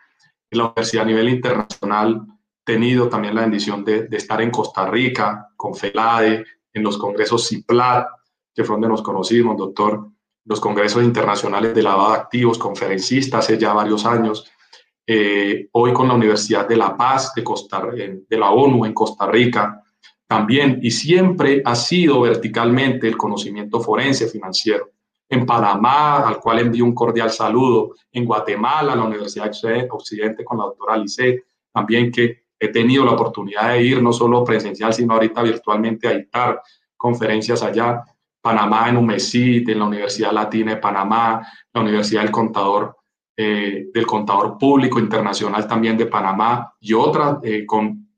En 0.51 0.59
la 0.59 0.67
universidad 0.67 1.05
a 1.05 1.07
nivel 1.07 1.29
internacional, 1.29 2.27
tenido 2.69 3.09
también 3.09 3.35
la 3.35 3.41
bendición 3.41 3.83
de, 3.83 4.09
de 4.09 4.17
estar 4.19 4.43
en 4.43 4.51
Costa 4.51 4.87
Rica, 4.91 5.49
con 5.57 5.75
FELADE, 5.75 6.45
en 6.75 6.83
los 6.83 6.99
congresos 6.99 7.49
CIPLAT, 7.49 8.07
que 8.55 8.63
fue 8.63 8.75
donde 8.75 8.89
nos 8.89 9.01
conocimos, 9.01 9.57
doctor 9.57 10.07
los 10.45 10.61
congresos 10.61 11.03
internacionales 11.03 11.75
de 11.75 11.83
lavado 11.83 12.13
de 12.13 12.19
activos, 12.19 12.59
conferencista 12.59 13.39
hace 13.39 13.57
ya 13.59 13.73
varios 13.73 14.05
años, 14.05 14.51
eh, 15.07 15.69
hoy 15.73 15.95
con 15.95 16.09
la 16.09 16.15
Universidad 16.15 16.69
de 16.69 16.77
La 16.77 16.95
Paz 16.95 17.33
de, 17.35 17.43
Costa, 17.43 17.83
de 17.91 18.39
la 18.39 18.51
ONU 18.51 18.85
en 18.85 18.93
Costa 18.93 19.27
Rica 19.27 19.83
también, 20.27 20.81
y 20.83 20.91
siempre 20.91 21.63
ha 21.65 21.75
sido 21.75 22.21
verticalmente 22.21 23.09
el 23.09 23.17
conocimiento 23.17 23.81
forense 23.81 24.27
financiero. 24.29 24.91
En 25.27 25.47
Panamá, 25.47 26.29
al 26.29 26.39
cual 26.39 26.59
envío 26.59 26.85
un 26.85 26.95
cordial 26.95 27.31
saludo, 27.31 27.95
en 28.13 28.27
Guatemala, 28.27 28.95
la 28.95 29.05
Universidad 29.05 29.51
Occidente 29.91 30.45
con 30.45 30.59
la 30.59 30.65
doctora 30.65 30.99
Lisset, 30.99 31.45
también 31.73 32.11
que 32.11 32.48
he 32.59 32.69
tenido 32.69 33.05
la 33.05 33.13
oportunidad 33.13 33.71
de 33.71 33.83
ir 33.83 34.03
no 34.03 34.13
solo 34.13 34.45
presencial, 34.45 34.93
sino 34.93 35.15
ahorita 35.15 35.43
virtualmente 35.43 36.09
a 36.09 36.13
dictar 36.13 36.61
conferencias 36.97 37.63
allá 37.63 38.03
Panamá 38.41 38.89
en 38.89 38.97
UMESIT, 38.97 39.69
en 39.69 39.79
la 39.79 39.85
Universidad 39.87 40.33
Latina 40.33 40.75
de 40.75 40.81
Panamá, 40.81 41.47
la 41.73 41.81
Universidad 41.81 42.23
del 42.23 42.31
Contador, 42.31 42.97
eh, 43.37 43.89
del 43.93 44.07
Contador 44.07 44.57
Público 44.59 44.99
Internacional 44.99 45.67
también 45.67 45.97
de 45.97 46.07
Panamá 46.07 46.73
y 46.81 46.93
otra 46.93 47.39
eh, 47.43 47.65
con 47.67 48.09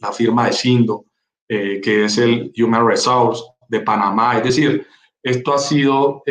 la 0.00 0.12
firma 0.12 0.46
de 0.46 0.52
Sindo, 0.52 1.06
eh, 1.48 1.80
que 1.82 2.04
es 2.04 2.18
el 2.18 2.52
Human 2.56 2.86
Resource 2.86 3.42
de 3.68 3.80
Panamá. 3.80 4.36
Es 4.36 4.44
decir, 4.44 4.86
esto 5.22 5.52
ha 5.52 5.58
sido, 5.58 6.22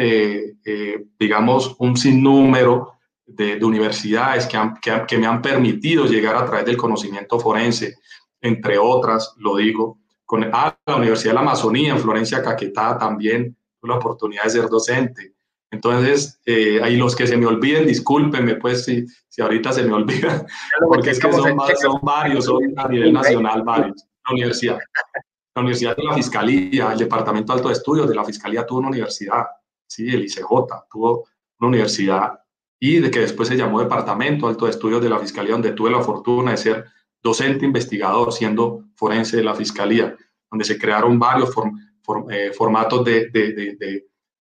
digamos, 1.20 1.76
un 1.78 1.98
sinnúmero 1.98 2.97
de, 3.28 3.58
de 3.58 3.66
universidades 3.66 4.48
que, 4.48 4.58
que, 4.82 5.04
que 5.06 5.18
me 5.18 5.28
han 5.28 5.42
permitido 5.42 6.06
llegar 6.06 6.36
a 6.36 6.46
través 6.46 6.66
del 6.66 6.78
conocimiento 6.78 7.40
forense, 7.40 7.96
entre 8.42 8.78
otras, 8.78 9.34
lo 9.38 9.58
digo, 9.58 10.00
con 10.26 10.50
ah, 10.54 10.78
la 10.86 10.96
Universidad 10.96 11.32
de 11.32 11.36
la 11.36 11.42
Amazonía 11.42 11.92
en 11.92 12.00
Florencia, 12.00 12.42
Caquetá, 12.42 12.98
también 12.98 13.56
tuve 13.80 13.90
la 13.90 13.98
oportunidad 13.98 14.44
de 14.44 14.50
ser 14.50 14.68
docente. 14.68 15.34
Entonces, 15.70 16.40
eh, 16.46 16.80
ahí 16.82 16.96
los 16.96 17.16
que 17.16 17.28
se 17.28 17.36
me 17.36 17.46
olviden, 17.46 17.86
discúlpenme, 17.86 18.56
pues, 18.56 18.86
si, 18.86 19.06
si 19.28 19.42
ahorita 19.42 19.74
se 19.74 19.84
me 19.84 19.94
olvida, 19.94 20.46
porque 20.88 21.12
es 21.12 21.20
que 21.20 21.32
son, 21.32 21.58
son 21.82 22.00
varios, 22.02 22.46
son 22.46 22.74
a 22.78 22.88
nivel 22.88 23.14
nacional 23.14 23.64
varios. 23.64 24.06
La 24.26 24.34
universidad, 24.34 24.80
la 25.56 25.62
Universidad 25.62 25.96
de 25.96 26.04
la 26.04 26.14
Fiscalía, 26.14 26.92
el 26.92 27.00
Departamento 27.00 27.54
de 27.54 27.60
Alto 27.60 27.72
Estudios 27.72 28.08
de 28.08 28.16
la 28.16 28.24
Fiscalía 28.24 28.66
tuvo 28.66 28.80
una 28.80 28.90
universidad, 28.90 29.46
sí, 29.88 30.08
el 30.08 30.26
ICJ 30.26 30.46
tuvo 30.90 31.28
una 31.60 31.70
universidad 31.70 32.40
y 32.80 33.00
de 33.00 33.10
que 33.10 33.20
después 33.20 33.50
se 33.50 33.58
llamó 33.58 33.80
Departamento 33.80 34.46
de 34.46 34.52
Alto 34.52 34.68
Estudios 34.68 35.02
de 35.02 35.10
la 35.10 35.20
Fiscalía, 35.20 35.54
donde 35.54 35.72
tuve 35.72 35.90
la 35.90 36.02
fortuna 36.02 36.52
de 36.52 36.58
ser 36.58 36.86
docente 37.22 37.66
investigador, 37.66 38.32
siendo 38.32 38.86
forense 38.96 39.38
de 39.38 39.44
la 39.44 39.56
Fiscalía, 39.56 40.16
donde 40.50 40.66
se 40.66 40.78
crearon 40.78 41.20
varios 41.20 41.50
eh, 42.30 42.52
formatos 42.54 43.04
de, 43.04 43.30
de, 43.30 43.76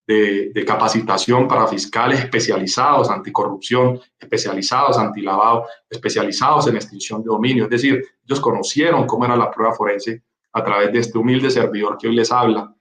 de, 0.07 0.65
capacitación 0.65 1.47
para 1.47 1.67
fiscales 1.67 2.19
especializados, 2.19 3.09
anticorrupción, 3.09 3.99
especializados, 4.17 4.97
antilavado, 4.97 5.65
especializados 5.89 6.67
en 6.67 6.75
extinción 6.75 7.21
de 7.21 7.27
dominio. 7.27 7.65
Es 7.65 7.69
decir, 7.69 8.03
ellos 8.25 8.39
conocieron 8.39 9.05
cómo 9.05 9.25
era 9.25 9.35
la 9.35 9.51
prueba 9.51 9.73
forense 9.73 10.23
a 10.53 10.63
través 10.63 10.91
de 10.93 10.99
este 10.99 11.17
humilde 11.17 11.49
servidor 11.49 11.97
que 11.97 12.07
hoy 12.07 12.15
les 12.15 12.31
habla. 12.31 12.73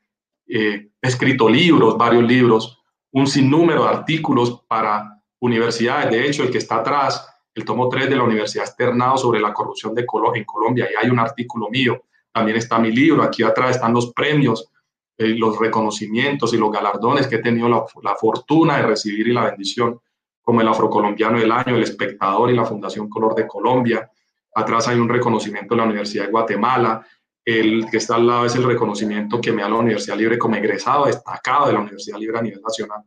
Eh, 0.46 0.88
he 1.02 1.08
escrito 1.08 1.48
libros, 1.48 1.98
varios 1.98 2.22
libros, 2.22 2.80
un 3.10 3.26
sinnúmero 3.26 3.84
de 3.84 3.90
artículos 3.90 4.62
para 4.68 5.15
universidades. 5.40 6.10
De 6.10 6.26
hecho, 6.26 6.42
el 6.42 6.50
que 6.50 6.58
está 6.58 6.76
atrás 6.76 7.26
el 7.56 7.64
tomo 7.64 7.88
3 7.88 8.10
de 8.10 8.16
la 8.16 8.22
Universidad 8.22 8.66
Externado 8.66 9.16
sobre 9.16 9.40
la 9.40 9.52
corrupción 9.52 9.94
de 9.94 10.06
en 10.34 10.44
Colombia. 10.44 10.88
Y 10.92 11.04
hay 11.04 11.10
un 11.10 11.18
artículo 11.18 11.68
mío, 11.70 12.02
también 12.30 12.58
está 12.58 12.78
mi 12.78 12.92
libro, 12.92 13.22
aquí 13.22 13.42
atrás 13.42 13.76
están 13.76 13.94
los 13.94 14.12
premios, 14.12 14.70
eh, 15.16 15.28
los 15.28 15.58
reconocimientos 15.58 16.52
y 16.52 16.58
los 16.58 16.70
galardones 16.70 17.26
que 17.26 17.36
he 17.36 17.42
tenido 17.42 17.66
la, 17.68 17.82
la, 18.02 18.14
fortuna 18.14 18.76
de 18.76 18.82
recibir 18.82 19.28
y 19.28 19.32
la 19.32 19.46
bendición, 19.46 19.98
como 20.42 20.60
el 20.60 20.68
Afrocolombiano 20.68 21.38
del 21.38 21.50
Año, 21.50 21.76
el 21.76 21.82
Espectador 21.82 22.50
y 22.50 22.54
la 22.54 22.66
Fundación 22.66 23.08
Color 23.08 23.34
de 23.34 23.46
Colombia. 23.46 24.10
Atrás 24.54 24.88
hay 24.88 24.98
un 24.98 25.08
reconocimiento 25.08 25.74
de 25.74 25.78
la 25.78 25.86
Universidad 25.86 26.26
de 26.26 26.30
Guatemala. 26.30 27.06
El 27.42 27.86
que 27.90 27.96
está 27.96 28.16
al 28.16 28.26
lado 28.26 28.44
es 28.44 28.54
el 28.54 28.64
reconocimiento 28.64 29.40
que 29.40 29.52
me 29.52 29.62
da 29.62 29.70
la 29.70 29.76
Universidad 29.76 30.18
Libre 30.18 30.38
como 30.38 30.56
egresado 30.56 31.06
destacado 31.06 31.68
de 31.68 31.72
la 31.72 31.80
Universidad 31.80 32.18
Libre 32.18 32.38
a 32.38 32.42
nivel 32.42 32.60
nacional. 32.60 33.00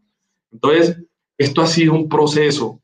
Entonces, 0.52 0.98
esto 1.40 1.62
ha 1.62 1.68
sido 1.68 1.94
un 1.94 2.10
proceso. 2.10 2.82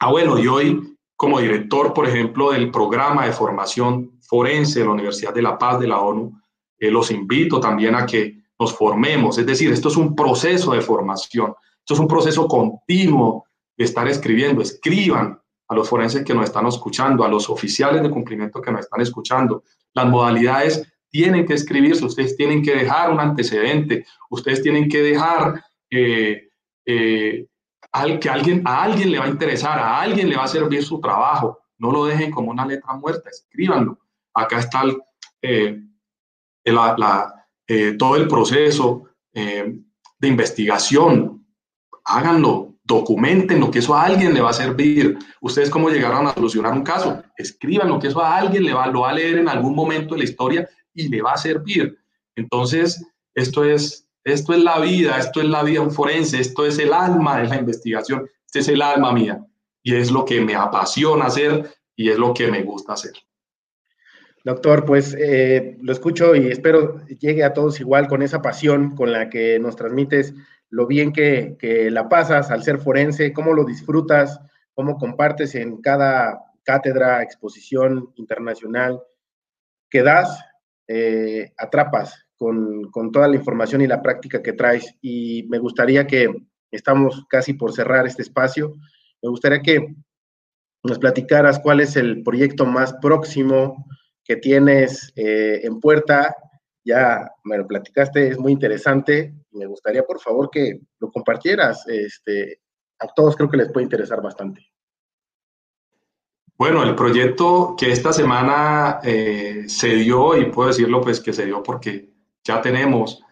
Ah, 0.00 0.10
bueno, 0.10 0.38
y 0.38 0.46
hoy 0.48 0.96
como 1.14 1.38
director, 1.38 1.92
por 1.92 2.08
ejemplo, 2.08 2.50
del 2.50 2.70
programa 2.72 3.26
de 3.26 3.32
formación 3.32 4.18
forense 4.22 4.80
de 4.80 4.86
la 4.86 4.92
Universidad 4.92 5.32
de 5.32 5.42
La 5.42 5.58
Paz 5.58 5.78
de 5.78 5.86
la 5.86 6.00
ONU, 6.00 6.32
eh, 6.78 6.90
los 6.90 7.10
invito 7.10 7.60
también 7.60 7.94
a 7.94 8.06
que 8.06 8.42
nos 8.58 8.74
formemos. 8.74 9.38
Es 9.38 9.46
decir, 9.46 9.70
esto 9.70 9.88
es 9.88 9.96
un 9.96 10.16
proceso 10.16 10.72
de 10.72 10.80
formación, 10.80 11.54
esto 11.78 11.94
es 11.94 12.00
un 12.00 12.08
proceso 12.08 12.48
continuo 12.48 13.44
de 13.76 13.84
estar 13.84 14.08
escribiendo. 14.08 14.62
Escriban 14.62 15.38
a 15.68 15.74
los 15.74 15.88
forenses 15.88 16.24
que 16.24 16.34
nos 16.34 16.44
están 16.44 16.66
escuchando, 16.66 17.24
a 17.24 17.28
los 17.28 17.48
oficiales 17.50 18.02
de 18.02 18.10
cumplimiento 18.10 18.60
que 18.60 18.72
nos 18.72 18.80
están 18.80 19.02
escuchando. 19.02 19.64
Las 19.92 20.06
modalidades 20.06 20.82
tienen 21.10 21.46
que 21.46 21.54
escribirse, 21.54 22.06
ustedes 22.06 22.36
tienen 22.36 22.62
que 22.62 22.74
dejar 22.74 23.12
un 23.12 23.20
antecedente, 23.20 24.06
ustedes 24.30 24.62
tienen 24.62 24.88
que 24.88 25.02
dejar 25.02 25.62
eh, 25.90 26.48
eh, 26.86 27.46
que 28.20 28.28
alguien, 28.28 28.62
a 28.64 28.82
alguien 28.82 29.10
le 29.10 29.18
va 29.18 29.26
a 29.26 29.28
interesar, 29.28 29.78
a 29.78 30.00
alguien 30.00 30.28
le 30.28 30.36
va 30.36 30.44
a 30.44 30.48
servir 30.48 30.82
su 30.82 31.00
trabajo. 31.00 31.58
No 31.78 31.90
lo 31.90 32.04
dejen 32.06 32.30
como 32.30 32.50
una 32.50 32.66
letra 32.66 32.94
muerta, 32.94 33.28
escríbanlo. 33.28 33.98
Acá 34.34 34.60
está 34.60 34.82
eh, 35.42 35.80
eh, 36.64 37.92
todo 37.98 38.16
el 38.16 38.28
proceso 38.28 39.04
eh, 39.34 39.78
de 40.18 40.28
investigación. 40.28 41.46
Háganlo, 42.04 42.76
documenten 42.82 43.70
que 43.70 43.78
eso 43.78 43.94
a 43.94 44.04
alguien 44.04 44.34
le 44.34 44.40
va 44.40 44.50
a 44.50 44.54
servir. 44.54 45.18
Ustedes 45.40 45.70
cómo 45.70 45.90
llegaron 45.90 46.26
a 46.26 46.34
solucionar 46.34 46.72
un 46.72 46.82
caso, 46.82 47.22
escríbanlo, 47.36 47.98
que 47.98 48.08
eso 48.08 48.20
a 48.20 48.36
alguien 48.36 48.64
le 48.64 48.74
va, 48.74 48.86
lo 48.86 49.00
va 49.00 49.10
a 49.10 49.14
leer 49.14 49.38
en 49.38 49.48
algún 49.48 49.74
momento 49.74 50.14
de 50.14 50.18
la 50.18 50.24
historia 50.24 50.68
y 50.94 51.08
le 51.08 51.22
va 51.22 51.32
a 51.32 51.36
servir. 51.36 51.98
Entonces, 52.36 53.04
esto 53.34 53.64
es 53.64 54.01
esto 54.24 54.52
es 54.52 54.62
la 54.62 54.78
vida, 54.78 55.18
esto 55.18 55.40
es 55.40 55.48
la 55.48 55.62
vida 55.62 55.80
un 55.80 55.90
forense, 55.90 56.40
esto 56.40 56.64
es 56.66 56.78
el 56.78 56.92
alma 56.92 57.40
de 57.40 57.48
la 57.48 57.56
investigación, 57.56 58.28
este 58.46 58.60
es 58.60 58.68
el 58.68 58.82
alma 58.82 59.12
mía 59.12 59.44
y 59.82 59.94
es 59.94 60.10
lo 60.10 60.24
que 60.24 60.40
me 60.40 60.54
apasiona 60.54 61.26
hacer 61.26 61.70
y 61.96 62.10
es 62.10 62.18
lo 62.18 62.32
que 62.32 62.50
me 62.50 62.62
gusta 62.62 62.92
hacer. 62.92 63.12
Doctor, 64.44 64.84
pues 64.84 65.16
eh, 65.18 65.78
lo 65.80 65.92
escucho 65.92 66.34
y 66.34 66.48
espero 66.48 67.06
llegue 67.06 67.44
a 67.44 67.52
todos 67.52 67.78
igual 67.80 68.08
con 68.08 68.22
esa 68.22 68.42
pasión 68.42 68.96
con 68.96 69.12
la 69.12 69.30
que 69.30 69.58
nos 69.60 69.76
transmites 69.76 70.34
lo 70.72 70.86
bien 70.86 71.12
que, 71.12 71.88
la 71.90 72.08
pasas 72.08 72.50
al 72.50 72.62
ser 72.62 72.78
forense, 72.78 73.34
cómo 73.34 73.52
lo 73.52 73.64
disfrutas, 73.64 74.40
cómo 74.72 74.96
compartes 74.96 75.54
en 75.54 75.82
cada 75.82 76.40
cátedra, 76.64 77.22
exposición 77.22 78.10
internacional 78.14 79.02
que 79.90 80.02
das, 80.02 80.42
eh, 80.88 81.52
atrapas 81.58 82.26
con, 82.90 83.12
toda 83.12 83.28
la 83.28 83.36
información 83.36 83.82
y 83.82 83.86
la 83.86 84.02
práctica 84.02 84.42
que 84.42 84.52
traes. 84.52 84.94
Y 85.00 85.44
me 85.48 85.58
gustaría 85.58 86.06
que 86.06 86.28
estamos 86.70 87.24
casi 87.28 87.54
por 87.54 87.72
cerrar 87.72 88.06
este 88.06 88.22
espacio, 88.22 88.74
me 89.22 89.28
gustaría 89.28 89.60
que 89.60 89.94
nos 90.82 90.98
platicaras 90.98 91.60
cuál 91.60 91.80
es 91.80 91.94
el 91.94 92.24
proyecto 92.24 92.66
más 92.66 92.94
próximo 92.94 93.86
que 94.24 94.34
tienes 94.34 95.12
eh, 95.14 95.60
en 95.62 95.78
puerta. 95.78 96.34
Ya 96.84 97.30
me 97.44 97.56
lo 97.56 97.68
platicaste, 97.68 98.28
es 98.28 98.38
muy 98.38 98.50
interesante. 98.50 99.32
Me 99.52 99.66
gustaría, 99.66 100.02
por 100.02 100.18
favor, 100.18 100.50
que 100.50 100.80
lo 100.98 101.12
compartieras. 101.12 101.86
Este, 101.86 102.60
a 102.98 103.06
todos 103.14 103.36
creo 103.36 103.48
que 103.48 103.58
les 103.58 103.70
puede 103.70 103.84
interesar 103.84 104.20
bastante. 104.20 104.66
Bueno, 106.58 106.82
el 106.82 106.96
proyecto 106.96 107.76
que 107.78 107.92
esta 107.92 108.12
semana 108.12 108.98
eh, 109.04 109.64
se 109.68 109.94
dio, 109.94 110.36
y 110.36 110.46
puedo 110.46 110.68
decirlo 110.68 111.00
pues 111.00 111.20
que 111.20 111.32
se 111.32 111.46
dio 111.46 111.62
porque 111.62 112.11
ya 112.44 112.60
tenemos 112.60 113.22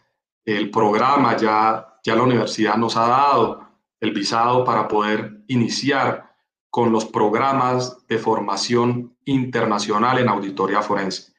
el 0.44 0.70
programa, 0.70 1.36
ya, 1.36 1.98
ya 2.02 2.14
la 2.14 2.22
universidad 2.22 2.76
nos 2.76 2.96
ha 2.96 3.06
dado 3.08 3.68
el 4.00 4.12
visado 4.12 4.64
para 4.64 4.88
poder 4.88 5.42
iniciar 5.48 6.30
con 6.70 6.92
los 6.92 7.04
programas 7.04 8.06
de 8.06 8.18
formación 8.18 9.16
internacional 9.24 10.18
en 10.18 10.28
auditoría 10.28 10.82
forense. 10.82 11.32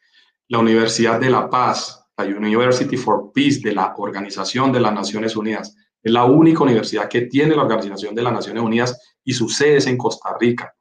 La 0.50 0.60
Universidad 0.60 1.20
de 1.20 1.30
La 1.30 1.50
Paz, 1.50 2.06
la 2.18 2.26
University 2.26 2.98
for 2.98 3.32
Peace 3.34 3.62
de 3.64 3.74
la 3.74 3.94
Organización 3.98 4.72
de 4.72 4.82
las 4.82 4.94
Naciones 4.94 5.36
Unidas, 5.36 5.76
es 6.04 6.12
la 6.12 6.26
única 6.26 6.64
universidad 6.64 7.08
que 7.08 7.22
tiene 7.22 7.56
la 7.56 7.64
Organización 7.64 8.14
de 8.14 8.24
las 8.24 8.34
Naciones 8.34 8.62
Unidas 8.62 9.18
y 9.24 9.34
su 9.34 9.48
sede 9.50 9.78
es 9.78 9.88
en 9.88 9.98
Costa 9.98 10.36
Rica, 10.40 10.76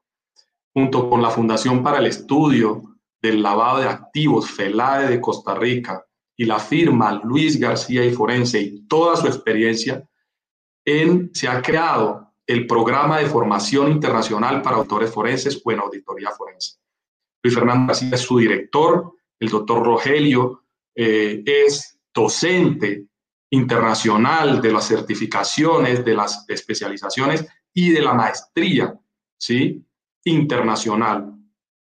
junto 0.74 1.09
con 1.09 1.22
la 1.22 1.30
Fundación 1.30 1.82
para 1.82 1.99
el 1.99 2.07
Estudio 2.07 2.82
del 3.22 3.43
Lavado 3.43 3.80
de 3.80 3.88
Activos, 3.88 4.51
FELADE 4.51 5.09
de 5.09 5.20
Costa 5.20 5.55
Rica, 5.55 6.05
y 6.41 6.47
la 6.47 6.59
firma 6.59 7.20
Luis 7.22 7.61
García 7.61 8.03
y 8.03 8.12
Forense 8.12 8.59
y 8.59 8.86
toda 8.86 9.14
su 9.14 9.26
experiencia, 9.26 10.09
en, 10.86 11.30
se 11.34 11.47
ha 11.47 11.61
creado 11.61 12.32
el 12.47 12.66
programa 12.66 13.18
de 13.18 13.26
formación 13.26 13.93
internacional 13.93 14.62
para 14.62 14.76
autores 14.76 15.11
forenses 15.11 15.61
o 15.62 15.70
en 15.70 15.80
auditoría 15.80 16.30
forense. 16.30 16.78
Luis 17.43 17.55
Fernando 17.55 17.88
García 17.88 18.14
es 18.14 18.22
su 18.22 18.38
director, 18.38 19.12
el 19.38 19.51
doctor 19.51 19.84
Rogelio 19.84 20.64
eh, 20.95 21.43
es 21.45 22.01
docente 22.14 23.05
internacional 23.51 24.62
de 24.62 24.72
las 24.72 24.88
certificaciones, 24.88 26.03
de 26.07 26.14
las 26.14 26.47
especializaciones 26.49 27.45
y 27.74 27.91
de 27.91 28.01
la 28.01 28.14
maestría, 28.14 28.99
¿sí? 29.36 29.84
Internacional 30.24 31.34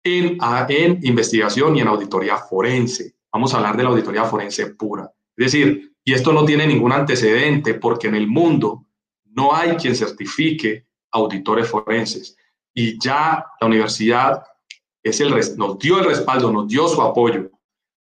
en, 0.04 0.38
en 0.68 1.00
investigación 1.02 1.78
y 1.78 1.80
en 1.80 1.88
auditoría 1.88 2.36
forense. 2.36 3.16
Vamos 3.34 3.54
a 3.54 3.58
hablar 3.58 3.76
de 3.76 3.84
la 3.84 3.90
auditoría 3.90 4.26
forense 4.26 4.76
pura. 4.76 5.12
Es 5.36 5.52
decir, 5.52 5.92
y 6.06 6.14
esto 6.14 6.32
no 6.32 6.46
tiene 6.46 6.68
ningún 6.68 6.92
antecedente 6.92 7.74
porque 7.74 8.08
en 8.08 8.16
el 8.16 8.28
mundo 8.28 8.86
no 9.26 9.56
hay 9.56 9.76
quien 9.76 9.96
certifique 9.96 10.86
auditores 11.12 11.68
forenses. 11.68 12.38
Y 12.74 13.00
ya 13.00 13.46
la 13.60 13.68
universidad 13.68 14.44
es 15.02 15.20
el, 15.20 15.34
nos 15.58 15.80
dio 15.80 16.00
el 16.00 16.06
respaldo, 16.06 16.52
nos 16.52 16.68
dio 16.68 16.88
su 16.88 17.02
apoyo. 17.02 17.50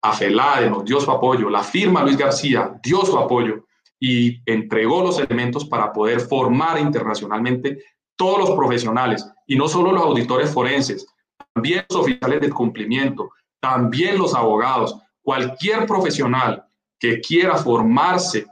A 0.02 0.12
FELADE 0.12 0.68
nos 0.68 0.84
dio 0.84 1.00
su 1.00 1.10
apoyo. 1.10 1.48
La 1.48 1.62
firma 1.62 2.02
Luis 2.02 2.16
García 2.16 2.78
dio 2.82 3.04
su 3.04 3.16
apoyo 3.16 3.66
y 4.00 4.42
entregó 4.50 5.02
los 5.02 5.18
elementos 5.18 5.64
para 5.64 5.92
poder 5.92 6.20
formar 6.20 6.78
internacionalmente 6.78 7.82
todos 8.16 8.38
los 8.38 8.50
profesionales 8.56 9.26
y 9.46 9.56
no 9.56 9.68
solo 9.68 9.92
los 9.92 10.02
auditores 10.02 10.50
forenses, 10.50 11.06
también 11.54 11.84
los 11.88 12.00
oficiales 12.00 12.40
de 12.40 12.50
cumplimiento, 12.50 13.30
también 13.60 14.18
los 14.18 14.34
abogados, 14.34 14.98
cualquier 15.24 15.86
profesional 15.86 16.68
que 17.00 17.20
quiera 17.20 17.56
formarse 17.56 18.46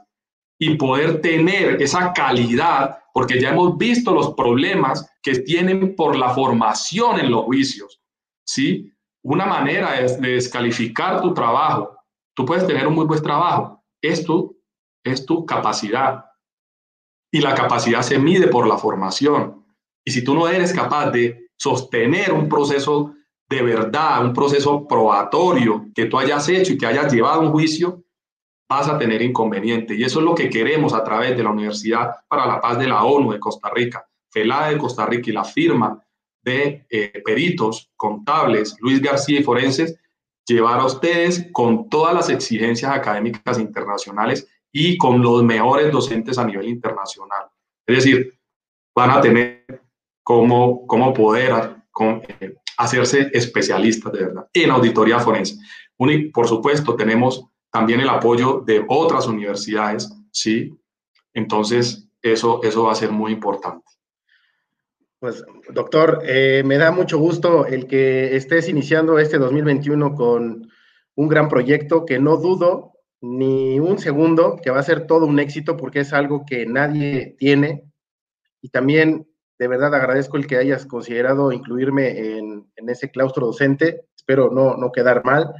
y 0.59 0.75
poder 0.75 1.21
tener 1.21 1.81
esa 1.81 2.11
calidad, 2.13 2.97
porque 3.13 3.39
ya 3.39 3.51
hemos 3.51 3.77
visto 3.77 4.13
los 4.13 4.33
problemas 4.33 5.07
que 5.21 5.39
tienen 5.39 5.95
por 5.95 6.15
la 6.15 6.29
formación 6.29 7.19
en 7.19 7.31
los 7.31 7.45
juicios, 7.45 8.01
¿sí? 8.45 8.91
Una 9.23 9.45
manera 9.45 9.99
es 9.99 10.19
de 10.19 10.33
descalificar 10.33 11.21
tu 11.21 11.33
trabajo. 11.33 11.95
Tú 12.35 12.45
puedes 12.45 12.67
tener 12.67 12.87
un 12.87 12.95
muy 12.95 13.05
buen 13.05 13.21
trabajo, 13.21 13.83
es 14.01 14.25
tu, 14.25 14.59
es 15.03 15.25
tu 15.25 15.45
capacidad. 15.45 16.25
Y 17.31 17.39
la 17.39 17.55
capacidad 17.55 18.01
se 18.01 18.19
mide 18.19 18.47
por 18.47 18.67
la 18.67 18.77
formación. 18.77 19.65
Y 20.05 20.11
si 20.11 20.23
tú 20.23 20.35
no 20.35 20.47
eres 20.47 20.73
capaz 20.73 21.11
de 21.11 21.47
sostener 21.57 22.33
un 22.33 22.49
proceso 22.49 23.15
de 23.49 23.61
verdad, 23.61 24.25
un 24.25 24.33
proceso 24.33 24.87
probatorio 24.87 25.85
que 25.93 26.05
tú 26.05 26.17
hayas 26.17 26.47
hecho 26.49 26.73
y 26.73 26.77
que 26.77 26.85
hayas 26.85 27.11
llevado 27.11 27.41
a 27.41 27.45
un 27.45 27.51
juicio, 27.51 28.03
vas 28.69 28.87
a 28.87 28.97
tener 28.97 29.21
inconveniente. 29.21 29.95
Y 29.95 30.03
eso 30.03 30.19
es 30.19 30.25
lo 30.25 30.33
que 30.33 30.49
queremos 30.49 30.93
a 30.93 31.03
través 31.03 31.37
de 31.37 31.43
la 31.43 31.51
Universidad 31.51 32.15
para 32.27 32.47
la 32.47 32.59
Paz 32.59 32.79
de 32.79 32.87
la 32.87 33.03
ONU 33.03 33.31
de 33.31 33.39
Costa 33.39 33.69
Rica, 33.69 34.07
FELA 34.31 34.69
de 34.69 34.77
Costa 34.77 35.05
Rica 35.05 35.29
y 35.29 35.33
la 35.33 35.43
firma 35.43 36.03
de 36.41 36.85
eh, 36.89 37.21
peritos 37.23 37.91
contables, 37.95 38.75
Luis 38.79 39.01
García 39.01 39.39
y 39.39 39.43
Forenses, 39.43 39.97
llevar 40.45 40.79
a 40.79 40.85
ustedes 40.85 41.47
con 41.53 41.89
todas 41.89 42.13
las 42.13 42.29
exigencias 42.29 42.91
académicas 42.91 43.59
internacionales 43.59 44.47
y 44.71 44.97
con 44.97 45.21
los 45.21 45.43
mejores 45.43 45.91
docentes 45.91 46.37
a 46.37 46.45
nivel 46.45 46.67
internacional. 46.67 47.45
Es 47.85 47.97
decir, 47.97 48.37
van 48.95 49.11
a 49.11 49.21
tener 49.21 49.65
cómo, 50.23 50.85
cómo 50.87 51.13
poder 51.13 51.77
eh, 52.39 52.55
hacerse 52.83 53.29
especialistas 53.33 54.11
de 54.11 54.19
verdad 54.19 54.47
en 54.53 54.71
auditoría 54.71 55.19
forense. 55.19 55.57
por 56.33 56.47
supuesto, 56.47 56.95
tenemos 56.95 57.45
también 57.71 58.01
el 58.01 58.09
apoyo 58.09 58.63
de 58.65 58.85
otras 58.87 59.27
universidades, 59.27 60.11
¿sí? 60.31 60.71
Entonces, 61.33 62.07
eso, 62.21 62.61
eso 62.63 62.83
va 62.83 62.91
a 62.91 62.95
ser 62.95 63.11
muy 63.11 63.31
importante. 63.31 63.83
Pues, 65.19 65.43
doctor, 65.69 66.21
eh, 66.25 66.63
me 66.65 66.77
da 66.77 66.91
mucho 66.91 67.17
gusto 67.17 67.65
el 67.65 67.87
que 67.87 68.35
estés 68.35 68.67
iniciando 68.67 69.17
este 69.19 69.37
2021 69.37 70.15
con 70.15 70.69
un 71.15 71.27
gran 71.27 71.47
proyecto 71.47 72.05
que 72.05 72.19
no 72.19 72.37
dudo 72.37 72.91
ni 73.21 73.79
un 73.79 73.99
segundo 73.99 74.59
que 74.61 74.69
va 74.69 74.79
a 74.79 74.83
ser 74.83 75.07
todo 75.07 75.25
un 75.25 75.39
éxito 75.39 75.77
porque 75.77 76.01
es 76.01 76.11
algo 76.11 76.45
que 76.45 76.65
nadie 76.65 77.35
tiene. 77.39 77.85
Y 78.61 78.67
también, 78.67 79.25
de 79.59 79.67
verdad, 79.67 79.93
agradezco 79.93 80.37
el 80.37 80.47
que 80.47 80.57
hayas 80.57 80.85
considerado 80.85 81.51
incluirme 81.51 82.37
en, 82.37 82.67
en 82.75 82.89
ese 82.89 83.09
claustro 83.11 83.45
docente. 83.45 84.05
Espero 84.15 84.49
no, 84.51 84.75
no 84.75 84.91
quedar 84.91 85.23
mal 85.25 85.53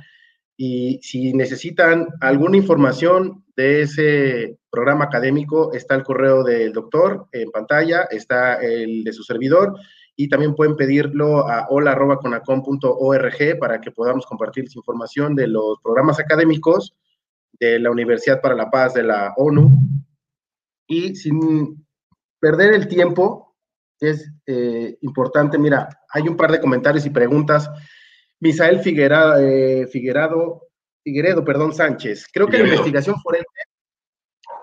y 0.58 1.00
si 1.02 1.34
necesitan 1.34 2.08
alguna 2.22 2.58
información 2.58 3.44
de 3.56 3.82
ese 3.82 4.60
programa 4.70 5.06
académico, 5.06 5.74
está 5.74 5.96
el 5.96 6.04
correo 6.04 6.44
del 6.44 6.74
doctor 6.74 7.28
en 7.32 7.50
pantalla, 7.52 8.04
está 8.04 8.62
el 8.62 9.04
de 9.04 9.14
su 9.14 9.24
servidor 9.24 9.74
y 10.16 10.30
también 10.30 10.54
pueden 10.54 10.76
pedirlo 10.76 11.48
a 11.48 11.66
hola.conacom.org 11.70 13.60
para 13.60 13.82
que 13.82 13.90
podamos 13.92 14.28
compartir 14.28 14.66
información 14.74 15.34
de 15.36 15.48
los 15.48 15.80
programas 15.84 16.20
académicos 16.20 16.94
de 17.60 17.80
la 17.80 17.90
Universidad 17.90 18.40
para 18.40 18.56
la 18.56 18.70
Paz 18.70 18.94
de 18.94 19.04
la 19.04 19.34
ONU. 19.38 19.70
Y 20.88 21.16
sin 21.16 21.84
perder 22.40 22.74
el 22.74 22.88
tiempo, 22.88 23.53
es 24.10 24.32
eh, 24.46 24.98
importante, 25.02 25.58
mira, 25.58 25.90
hay 26.10 26.24
un 26.24 26.38
par 26.38 26.52
de 26.52 26.60
comentarios 26.60 27.06
y 27.06 27.10
preguntas 27.10 27.70
Misael 28.40 28.80
Figuerado, 28.80 29.40
eh, 29.40 29.88
Figuerado, 29.88 30.68
Figueredo, 31.04 31.44
perdón, 31.44 31.74
Sánchez. 31.74 32.28
Creo 32.32 32.48
que 32.48 32.58
la 32.58 32.66
investigación 32.66 33.16
forense 33.22 33.48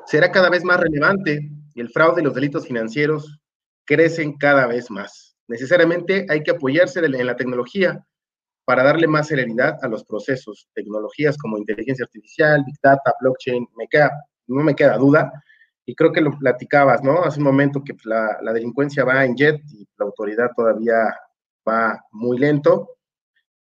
será 0.06 0.30
cada 0.30 0.50
vez 0.50 0.64
más 0.64 0.80
relevante 0.80 1.50
y 1.74 1.80
el 1.80 1.88
fraude 1.88 2.20
y 2.20 2.24
los 2.24 2.34
delitos 2.34 2.66
financieros 2.66 3.40
crecen 3.84 4.36
cada 4.36 4.66
vez 4.66 4.90
más. 4.90 5.36
Necesariamente 5.48 6.26
hay 6.28 6.42
que 6.42 6.52
apoyarse 6.52 7.00
en 7.00 7.26
la 7.26 7.36
tecnología 7.36 8.04
para 8.64 8.84
darle 8.84 9.06
más 9.06 9.28
celeridad 9.28 9.78
a 9.82 9.88
los 9.88 10.04
procesos. 10.04 10.68
Tecnologías 10.74 11.36
como 11.38 11.58
inteligencia 11.58 12.04
artificial, 12.04 12.62
big 12.64 12.76
data, 12.82 13.14
blockchain, 13.20 13.66
me 13.76 13.86
queda, 13.88 14.10
no 14.46 14.62
me 14.62 14.74
queda 14.74 14.96
duda. 14.96 15.32
Y 15.90 15.94
creo 15.94 16.12
que 16.12 16.20
lo 16.20 16.38
platicabas, 16.38 17.02
¿no? 17.02 17.22
Hace 17.24 17.40
un 17.40 17.46
momento 17.46 17.82
que 17.84 17.94
la, 18.04 18.38
la 18.42 18.52
delincuencia 18.52 19.04
va 19.04 19.24
en 19.24 19.34
jet 19.34 19.60
y 19.72 19.86
la 19.98 20.06
autoridad 20.06 20.50
todavía 20.54 21.14
va 21.66 22.00
muy 22.12 22.38
lento 22.38 22.88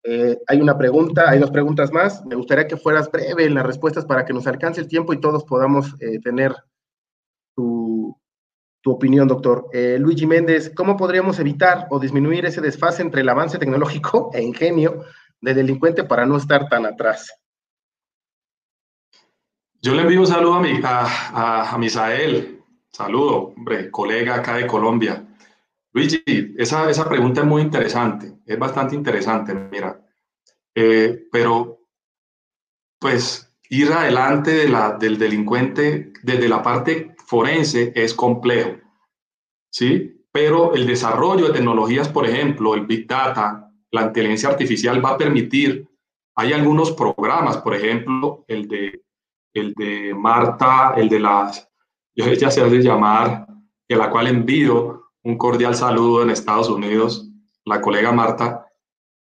eh, 0.05 0.37
hay 0.49 0.61
una 0.61 0.77
pregunta, 0.77 1.31
hay 1.31 1.39
dos 1.39 1.51
preguntas 1.51 1.93
más. 1.93 2.25
Me 2.27 2.35
gustaría 2.35 2.67
que 2.67 2.77
fueras 2.77 3.11
breve 3.11 3.45
en 3.45 3.55
las 3.55 3.67
respuestas 3.67 4.05
para 4.05 4.25
que 4.25 4.33
nos 4.33 4.47
alcance 4.47 4.81
el 4.81 4.89
tiempo 4.89 5.13
y 5.13 5.21
todos 5.21 5.45
podamos 5.45 5.95
eh, 6.01 6.19
tener 6.21 6.55
tu, 7.55 8.17
opinión, 8.85 9.29
doctor. 9.29 9.69
Eh, 9.73 9.97
Luigi 10.01 10.27
Méndez, 10.27 10.73
¿cómo 10.75 10.97
podríamos 10.97 11.39
evitar 11.39 11.87
o 11.91 12.01
disminuir 12.01 12.45
ese 12.47 12.61
desfase 12.61 13.03
entre 13.03 13.21
el 13.21 13.29
avance 13.29 13.59
tecnológico 13.59 14.31
e 14.35 14.43
ingenio 14.43 15.05
del 15.41 15.55
delincuente 15.55 16.03
para 16.03 16.27
no 16.27 16.37
estar 16.37 16.69
tan 16.69 16.87
atrás? 16.87 17.33
Yo 19.85 19.95
le 19.95 20.03
envío 20.03 20.21
un 20.21 20.27
saludo 20.29 20.55
a, 20.55 20.61
mi, 20.61 20.81
a, 20.85 21.73
a 21.73 21.77
Misael. 21.77 22.63
Saludo, 22.93 23.53
hombre, 23.57 23.91
colega 23.91 24.37
acá 24.37 24.55
de 24.55 24.67
Colombia. 24.69 25.27
Luigi, 25.93 26.23
esa, 26.57 26.89
esa 26.89 27.09
pregunta 27.09 27.41
es 27.41 27.47
muy 27.47 27.63
interesante, 27.63 28.33
es 28.47 28.59
bastante 28.59 28.95
interesante, 28.95 29.55
mira, 29.55 30.01
eh, 30.75 31.27
pero 31.31 31.81
pues 32.99 33.53
ir 33.69 33.93
adelante 33.93 34.53
de 34.53 34.69
la, 34.69 34.93
del 34.93 35.19
delincuente 35.19 36.13
desde 36.23 36.49
la 36.49 36.63
parte 36.63 37.15
forense 37.27 37.93
es 37.95 38.15
complejo, 38.15 38.79
¿sí? 39.71 40.25
pero 40.31 40.75
el 40.75 40.87
desarrollo 40.87 41.49
de 41.49 41.55
tecnologías, 41.55 42.09
por 42.09 42.27
ejemplo, 42.27 42.75
el 42.75 42.87
Big 42.87 43.07
Data, 43.07 43.71
la 43.91 44.03
inteligencia 44.03 44.49
artificial 44.49 45.05
va 45.05 45.11
a 45.11 45.19
permitir, 45.19 45.87
hay 46.37 46.55
algunos 46.55 46.93
programas, 46.93 47.59
por 47.59 47.75
ejemplo, 47.75 48.47
el 48.49 48.67
de, 48.67 49.02
el 49.55 49.75
de 49.75 50.15
Marta, 50.15 50.95
el 50.97 51.09
de 51.09 51.21
las, 51.21 51.69
ella 52.15 52.51
se 52.51 52.63
hace 52.63 52.83
llamar, 52.83 53.47
y 53.87 53.95
la 53.95 54.11
cual 54.11 54.29
envío 54.29 55.11
un 55.23 55.39
cordial 55.39 55.75
saludo 55.75 56.23
en 56.23 56.31
Estados 56.31 56.69
Unidos, 56.69 57.29
la 57.65 57.81
colega 57.81 58.13
Marta, 58.13 58.67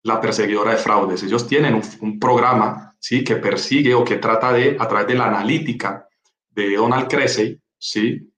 la 0.03 0.21
perseguidora 0.21 0.71
de 0.71 0.77
fraudes. 0.77 1.23
Ellos 1.23 1.47
tienen 1.47 1.81
un, 2.01 2.19
programa 2.19 2.95
¿sí? 2.99 3.23
que 3.23 3.37
persigue 3.37 3.93
o 3.93 4.03
que 4.03 4.17
trata 4.17 4.53
de, 4.53 4.77
a 4.79 4.87
través 4.87 5.07
de 5.07 5.15
la 5.15 5.27
analítica 5.27 6.07
de 6.49 6.75
Donald 6.75 7.07
Cressey, 7.07 7.59
¿sí? 7.77 8.31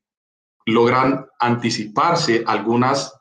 logran 0.65 1.25
anticiparse 1.39 2.43
algunas 2.45 3.13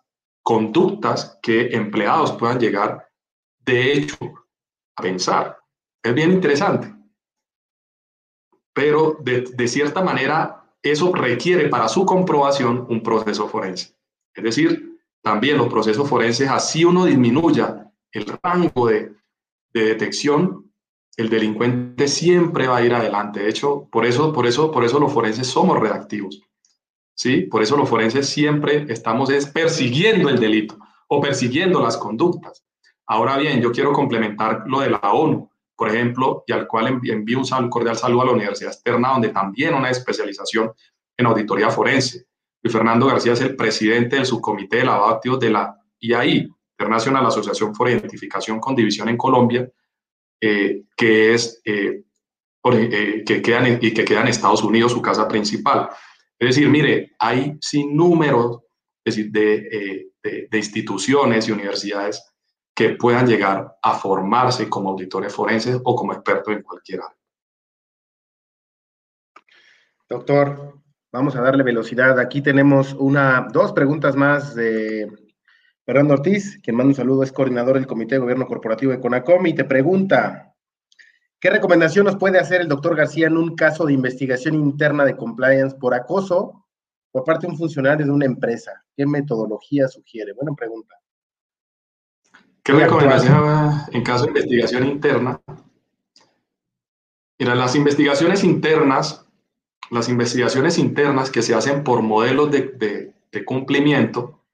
conductas 0.43 1.39
que 1.43 1.69
empleados 1.69 2.33
puedan 2.33 2.59
llegar 2.59 3.09
de 3.59 3.93
hecho 3.93 4.17
a 4.97 5.03
pensar. 5.03 5.59
Es 6.03 6.15
bien 6.15 6.33
interesante. 6.33 6.94
Pero 8.75 9.17
de, 9.21 9.43
de 9.43 9.69
cierta 9.69 10.03
manera, 10.03 10.65
eso 10.83 11.15
requiere 11.15 11.69
para 11.69 11.89
su 11.89 12.05
comprobación 12.05 12.87
un 12.91 13.03
proceso 13.03 13.49
forense. 13.49 13.97
Es 14.35 14.45
decir, 14.45 14.99
también 15.23 15.57
los 15.57 15.69
procesos 15.69 16.07
forenses, 16.07 16.51
así 16.51 16.85
uno 16.85 17.07
disminuya 17.07 17.91
el 18.13 18.27
rango 18.43 18.89
de, 18.89 19.15
detección, 19.73 20.71
el 21.17 21.29
delincuente 21.29 22.07
siempre 22.07 22.69
va 22.69 22.77
a 22.77 22.85
ir 22.85 22.95
adelante. 22.95 23.41
De 23.41 23.49
hecho, 23.49 23.89
por 23.91 24.05
eso, 24.05 24.33
por 24.33 24.47
eso, 24.47 24.71
por 24.71 24.85
eso 24.85 25.01
los 25.01 25.13
forenses 25.13 25.49
somos 25.49 25.81
reactivos. 25.81 26.43
¿sí? 27.15 27.43
Por 27.43 27.63
eso 27.63 27.77
los 27.77 27.89
forenses 27.89 28.29
siempre 28.29 28.87
estamos 28.89 29.31
es 29.31 29.47
persiguiendo 29.47 30.29
el 30.29 30.39
delito 30.39 30.79
o 31.09 31.21
persiguiendo 31.21 31.83
las 31.83 31.97
conductas. 31.97 32.65
Ahora 33.07 33.37
bien, 33.37 33.61
yo 33.61 33.73
quiero 33.73 33.93
complementar 33.93 34.65
lo 34.67 34.81
de 34.81 34.91
la 34.91 35.01
ONU, 35.01 35.51
por 35.77 35.89
ejemplo, 35.89 36.45
y 36.47 36.53
al 36.53 36.67
cual 36.67 37.01
envío 37.05 37.41
un 37.41 37.69
cordial 37.69 37.97
saludo 37.97 38.23
a 38.23 38.27
la 38.27 38.33
Universidad 38.33 38.73
Externa, 38.73 39.11
donde 39.11 39.31
también 39.31 39.75
una 39.75 39.91
especialización 39.91 40.73
en 41.17 41.27
auditoría 41.27 41.71
forense. 41.71 42.27
Y 42.63 42.69
Fernando 42.69 43.07
García 43.07 43.33
es 43.33 43.41
el 43.41 43.57
presidente 43.57 44.17
del 44.17 44.27
subcomité 44.27 44.79
de 44.79 44.85
lavado 44.85 45.15
activos 45.15 45.41
de 45.41 45.51
la 45.51 45.77
IAI, 46.01 46.49
Internacional 46.79 47.27
Asociación 47.27 47.73
por 47.73 47.89
Identificación 47.89 48.59
con 48.59 48.75
División 48.75 49.09
en 49.09 49.17
Colombia, 49.17 49.71
eh, 50.41 50.85
que 50.97 51.35
es 51.35 51.61
eh, 51.65 52.03
eh, 52.73 53.23
que 53.25 53.41
queda 53.41 53.67
en, 53.67 53.79
y 53.81 53.93
que 53.93 54.05
queda 54.05 54.23
Estados 54.25 54.63
Unidos 54.63 54.93
su 54.93 55.01
casa 55.01 55.29
principal. 55.29 55.89
Es 56.39 56.57
decir, 56.57 56.69
mire, 56.69 57.13
hay 57.19 57.57
sin 57.61 57.97
número 57.97 58.65
de, 59.05 60.11
de, 60.23 60.59
instituciones 60.59 61.49
y 61.49 61.53
universidades 61.53 62.34
que 62.75 62.91
puedan 62.91 63.27
llegar 63.27 63.77
a 63.83 63.95
formarse 63.95 64.69
como 64.69 64.91
auditores 64.91 65.33
forenses 65.33 65.81
o 65.85 65.95
como 65.95 66.13
expertos 66.13 66.55
en 66.55 66.63
cualquier 66.63 67.01
área. 67.01 67.17
Doctor, 70.09 70.81
vamos 71.13 71.37
a 71.37 71.41
darle 71.41 71.63
velocidad. 71.63 72.19
Aquí 72.19 72.43
tenemos 72.43 72.93
una, 72.95 73.47
dos 73.53 73.73
preguntas 73.73 74.17
más 74.17 74.55
de 74.55 75.09
Fernando 75.87 76.15
Ortiz, 76.15 76.59
quien 76.63 76.77
manda 76.77 76.91
un 76.91 76.95
saludo, 76.95 77.23
es 77.23 77.33
coordinador 77.33 77.75
del 77.75 77.87
Comité 77.87 78.17
de 78.17 78.21
Gobierno 78.21 78.47
Corporativo 78.47 78.93
de 78.93 79.01
CONACOM 79.01 79.47
y 79.47 79.55
te 79.55 79.65
pregunta, 79.65 80.55
¿qué 81.39 81.51
recomendación 81.51 82.07
nos 82.07 82.17
puede 82.17 82.39
hacer 82.39 82.61
el 82.61 82.69
doctor 82.69 82.97
García 82.97 83.29
en 83.29 83.37
un 83.37 83.55
caso 83.55 83.85
de 83.85 83.93
investigación 83.93 84.55
interna 84.55 85.05
de 85.05 85.17
compliance 85.17 85.77
por 85.77 85.95
acoso 85.95 86.67
por 87.13 87.23
parte 87.23 87.47
de 87.47 87.53
un 87.53 87.59
funcionario 87.59 88.05
de 88.05 88.13
una 88.13 88.27
empresa? 88.27 88.73
¿Qué 88.97 89.07
metodología 89.07 89.87
sugiere? 89.89 90.33
Buena 90.33 90.55
pregunta. 90.57 90.97
¿Qué 92.65 92.73
recomendación 92.73 93.83
en 93.93 94.03
caso 94.03 94.25
de 94.25 94.31
investigación 94.31 94.87
interna? 94.87 95.41
Mira, 97.39 97.55
las 97.55 97.75
investigaciones 97.75 98.43
internas, 98.43 99.27
las 99.91 100.09
investigaciones 100.09 100.79
internas 100.79 101.31
que 101.31 101.43
se 101.43 101.55
hacen 101.55 101.85
por 101.85 102.03
modelos 102.03 102.51
de, 102.51 103.13
de 103.31 103.45
cumplimiento, 103.45 104.45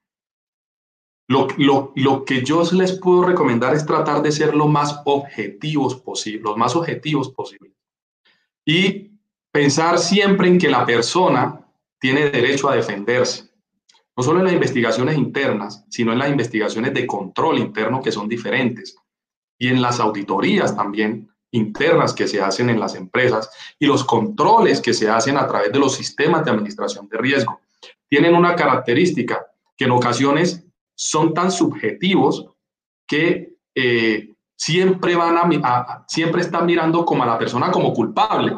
lo, 1.30 2.24
que 2.24 2.42
yo 2.44 2.62
les 2.72 2.98
puedo 2.98 3.22
recomendar 3.22 3.74
es 3.74 3.86
tratar 3.86 4.20
de 4.20 4.32
ser 4.32 4.54
lo 4.54 4.66
más 4.66 5.00
objetivos 5.04 5.94
posible, 5.94 6.42
los 6.42 6.56
más 6.56 6.74
objetivos 6.74 7.30
posibles. 7.30 7.72
Y 8.64 9.12
pensar 9.52 9.98
siempre 9.98 10.48
en 10.48 10.58
que 10.58 10.68
la 10.68 10.84
persona 10.84 11.64
tiene 12.00 12.30
derecho 12.30 12.68
a 12.68 12.74
defenderse. 12.74 13.49
No 14.20 14.24
solo 14.24 14.40
en 14.40 14.44
las 14.44 14.52
investigaciones 14.52 15.16
internas, 15.16 15.82
sino 15.88 16.12
en 16.12 16.18
las 16.18 16.28
investigaciones 16.28 16.92
de 16.92 17.06
control 17.06 17.56
interno 17.56 18.02
que 18.02 18.12
son 18.12 18.28
diferentes. 18.28 18.94
Y 19.58 19.68
en 19.68 19.80
las 19.80 19.98
auditorías 19.98 20.76
también 20.76 21.30
internas 21.52 22.12
que 22.12 22.28
se 22.28 22.38
hacen 22.38 22.68
en 22.68 22.78
las 22.78 22.96
empresas 22.96 23.50
y 23.78 23.86
los 23.86 24.04
controles 24.04 24.82
que 24.82 24.92
se 24.92 25.08
hacen 25.08 25.38
a 25.38 25.46
través 25.46 25.72
de 25.72 25.78
los 25.78 25.94
sistemas 25.94 26.44
de 26.44 26.50
administración 26.50 27.08
de 27.08 27.16
riesgo. 27.16 27.60
Tienen 28.10 28.34
una 28.34 28.54
característica 28.54 29.46
que 29.74 29.86
en 29.86 29.92
ocasiones 29.92 30.66
son 30.94 31.32
tan 31.32 31.50
subjetivos 31.50 32.44
que 33.06 33.54
eh, 33.74 34.34
siempre, 34.54 35.16
van 35.16 35.38
a, 35.64 36.04
siempre 36.06 36.42
están 36.42 36.66
mirando 36.66 37.06
como 37.06 37.22
a 37.22 37.26
la 37.26 37.38
persona 37.38 37.70
como 37.70 37.94
culpable, 37.94 38.54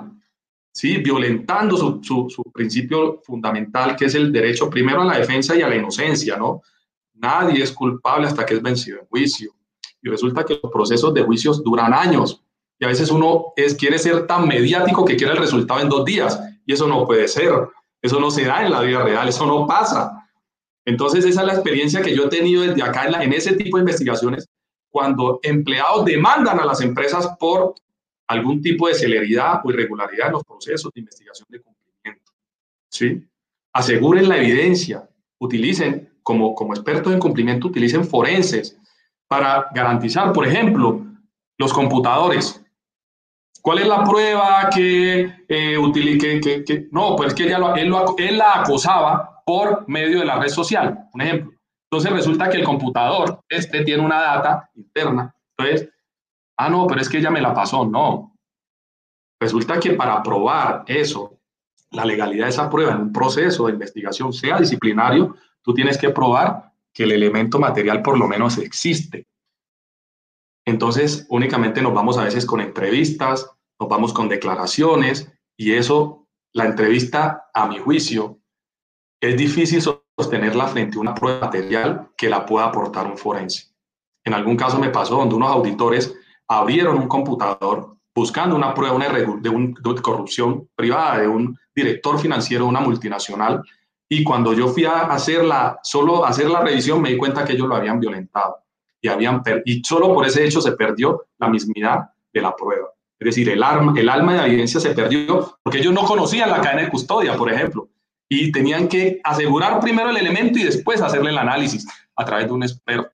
¿sí? 0.72 0.96
violentando 0.98 1.76
su, 1.76 2.00
su, 2.28 2.42
principio 2.52 3.20
fundamental, 3.22 3.94
que 3.94 4.06
es 4.06 4.14
el 4.14 4.32
derecho 4.32 4.68
primero 4.68 5.02
a 5.02 5.04
la 5.04 5.18
defensa 5.18 5.54
y 5.54 5.62
a 5.62 5.68
la 5.68 5.76
inocencia. 5.76 6.36
¿no? 6.36 6.62
Nadie 7.14 7.62
es 7.62 7.72
culpable 7.72 8.26
hasta 8.26 8.44
que 8.44 8.54
es 8.54 8.62
vencido 8.62 9.00
en 9.00 9.06
juicio. 9.06 9.52
Y 10.02 10.08
resulta 10.08 10.44
que 10.44 10.58
los 10.60 10.72
procesos 10.72 11.14
de 11.14 11.22
juicios 11.22 11.62
duran 11.62 11.94
años. 11.94 12.42
Y 12.78 12.84
a 12.84 12.88
veces 12.88 13.10
uno 13.10 13.52
es, 13.54 13.74
quiere 13.74 13.98
ser 13.98 14.26
tan 14.26 14.48
mediático 14.48 15.04
que 15.04 15.16
quiere 15.16 15.34
el 15.34 15.38
resultado 15.38 15.80
en 15.80 15.88
dos 15.88 16.04
días. 16.04 16.40
Y 16.66 16.72
eso 16.72 16.88
no 16.88 17.06
puede 17.06 17.28
ser. 17.28 17.52
Eso 18.00 18.18
no 18.18 18.30
se 18.32 18.44
da 18.44 18.64
en 18.64 18.72
la 18.72 18.80
vida 18.80 19.02
real. 19.04 19.28
Eso 19.28 19.46
no 19.46 19.66
pasa. 19.66 20.22
Entonces, 20.84 21.24
esa 21.24 21.42
es 21.42 21.46
la 21.46 21.52
experiencia 21.52 22.02
que 22.02 22.14
yo 22.14 22.24
he 22.24 22.28
tenido 22.28 22.62
desde 22.62 22.82
acá 22.82 23.06
en, 23.22 23.32
ese 23.32 23.54
tipo 23.54 23.76
de 23.76 23.82
investigaciones, 23.82 24.48
cuando 24.90 25.38
empleados 25.42 26.04
demandan 26.04 26.58
a 26.58 26.66
las 26.66 26.80
empresas 26.80 27.28
por 27.38 27.74
algún 28.32 28.60
tipo 28.60 28.88
de 28.88 28.94
celeridad 28.94 29.60
o 29.64 29.70
irregularidad 29.70 30.28
en 30.28 30.32
los 30.32 30.44
procesos 30.44 30.90
de 30.94 31.00
investigación 31.00 31.46
de 31.50 31.60
cumplimiento. 31.60 32.32
¿sí? 32.90 33.26
Aseguren 33.72 34.28
la 34.28 34.38
evidencia, 34.38 35.08
utilicen, 35.38 36.10
como, 36.22 36.54
como 36.54 36.74
expertos 36.74 37.12
en 37.12 37.18
cumplimiento, 37.18 37.68
utilicen 37.68 38.04
forenses 38.04 38.78
para 39.28 39.68
garantizar, 39.74 40.32
por 40.32 40.46
ejemplo, 40.46 41.04
los 41.58 41.72
computadores. 41.72 42.62
¿Cuál 43.60 43.78
es 43.78 43.86
la 43.86 44.04
prueba 44.04 44.68
que, 44.74 45.20
eh, 45.48 46.62
que, 46.66 46.88
no, 46.90 47.16
pues 47.16 47.32
que 47.32 47.44
ella 47.44 47.58
él, 47.76 47.88
lo, 47.88 48.16
él 48.18 48.38
la 48.38 48.60
acosaba 48.60 49.42
por 49.46 49.88
medio 49.88 50.20
de 50.20 50.24
la 50.24 50.38
red 50.38 50.48
social, 50.48 51.08
un 51.12 51.20
ejemplo. 51.20 51.52
Entonces 51.90 52.12
resulta 52.12 52.48
que 52.48 52.58
el 52.58 52.64
computador, 52.64 53.40
este 53.48 53.84
tiene 53.84 54.02
una 54.02 54.20
data 54.20 54.70
interna. 54.74 55.34
Entonces, 55.56 55.90
ah, 56.56 56.68
no, 56.68 56.86
pero 56.86 57.00
es 57.00 57.08
que 57.08 57.18
ella 57.18 57.30
me 57.30 57.40
la 57.40 57.54
pasó. 57.54 57.84
No. 57.84 58.36
Resulta 59.40 59.80
que 59.80 59.94
para 59.94 60.22
probar 60.22 60.84
eso, 60.86 61.38
la 61.90 62.04
legalidad 62.04 62.46
de 62.46 62.50
esa 62.50 62.70
prueba 62.70 62.92
en 62.92 63.00
un 63.00 63.12
proceso 63.12 63.66
de 63.66 63.72
investigación, 63.72 64.32
sea 64.32 64.58
disciplinario, 64.58 65.36
tú 65.62 65.74
tienes 65.74 65.98
que 65.98 66.10
probar 66.10 66.72
que 66.92 67.04
el 67.04 67.12
elemento 67.12 67.58
material 67.58 68.02
por 68.02 68.18
lo 68.18 68.28
menos 68.28 68.58
existe. 68.58 69.26
Entonces, 70.64 71.26
únicamente 71.28 71.82
nos 71.82 71.92
vamos 71.92 72.18
a 72.18 72.24
veces 72.24 72.46
con 72.46 72.60
entrevistas, 72.60 73.50
nos 73.80 73.88
vamos 73.88 74.12
con 74.12 74.28
declaraciones 74.28 75.32
y 75.56 75.72
eso, 75.72 76.28
la 76.52 76.66
entrevista, 76.66 77.50
a 77.52 77.66
mi 77.66 77.78
juicio, 77.78 78.38
es 79.20 79.36
difícil 79.36 79.82
sostenerla 79.82 80.68
frente 80.68 80.98
a 80.98 81.00
una 81.00 81.14
prueba 81.14 81.46
material 81.46 82.10
que 82.16 82.28
la 82.28 82.46
pueda 82.46 82.66
aportar 82.66 83.06
un 83.06 83.18
forense. 83.18 83.72
En 84.24 84.34
algún 84.34 84.56
caso 84.56 84.78
me 84.78 84.90
pasó 84.90 85.16
donde 85.16 85.34
unos 85.34 85.50
auditores 85.50 86.14
abrieron 86.58 86.98
un 86.98 87.08
computador 87.08 87.96
buscando 88.14 88.54
una 88.54 88.74
prueba 88.74 88.98
de, 89.08 89.48
un, 89.48 89.74
corrupción 90.02 90.68
privada 90.74 91.20
de 91.20 91.28
un 91.28 91.58
director 91.74 92.18
financiero 92.18 92.64
de 92.64 92.70
una 92.70 92.80
multinacional 92.80 93.62
y 94.08 94.22
cuando 94.22 94.52
yo 94.52 94.68
fui 94.68 94.84
a 94.84 95.02
hacer 95.02 95.44
la, 95.44 95.78
solo 95.82 96.24
hacer 96.24 96.50
la 96.50 96.60
revisión 96.60 97.00
me 97.00 97.10
di 97.10 97.16
cuenta 97.16 97.44
que 97.44 97.54
ellos 97.54 97.68
lo 97.68 97.76
habían 97.76 97.98
violentado 97.98 98.58
y, 99.00 99.08
habían 99.08 99.42
y 99.64 99.82
solo 99.82 100.12
por 100.12 100.26
ese 100.26 100.44
hecho 100.44 100.60
se 100.60 100.72
perdió 100.72 101.26
la 101.38 101.48
mismidad 101.48 102.10
de 102.32 102.40
la 102.40 102.54
prueba. 102.54 102.88
Es 103.18 103.26
decir, 103.26 103.48
el, 103.48 103.62
arma, 103.62 103.94
el 103.96 104.08
alma 104.08 104.32
de 104.32 104.38
la 104.38 104.46
evidencia 104.46 104.80
se 104.80 104.90
perdió 104.90 105.56
porque 105.62 105.78
ellos 105.78 105.94
no 105.94 106.04
conocían 106.04 106.50
la 106.50 106.60
cadena 106.60 106.82
de 106.82 106.90
custodia, 106.90 107.36
por 107.36 107.50
ejemplo 107.50 107.88
y 108.34 108.50
tenían 108.50 108.88
que 108.88 109.20
asegurar 109.24 109.78
primero 109.80 110.08
el 110.08 110.16
elemento 110.16 110.58
y 110.58 110.64
después 110.64 111.02
hacerle 111.02 111.28
el 111.28 111.36
análisis 111.36 111.86
a 112.16 112.24
través 112.24 112.46
de 112.46 112.52
un 112.52 112.62
experto. 112.62 113.12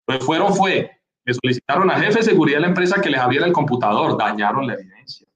Entonces 0.00 0.26
fueron, 0.26 0.54
fue, 0.56 0.90
le 1.26 1.34
solicitaron 1.34 1.90
a 1.90 1.98
jefe 1.98 2.20
de 2.20 2.22
seguridad 2.22 2.58
de 2.58 2.62
la 2.62 2.68
empresa 2.68 3.00
que 3.00 3.10
les 3.10 3.20
abriera 3.20 3.46
el 3.46 3.52
computador, 3.52 4.16
dañaron 4.16 4.66
la 4.66 4.74
evidencia, 4.74 5.26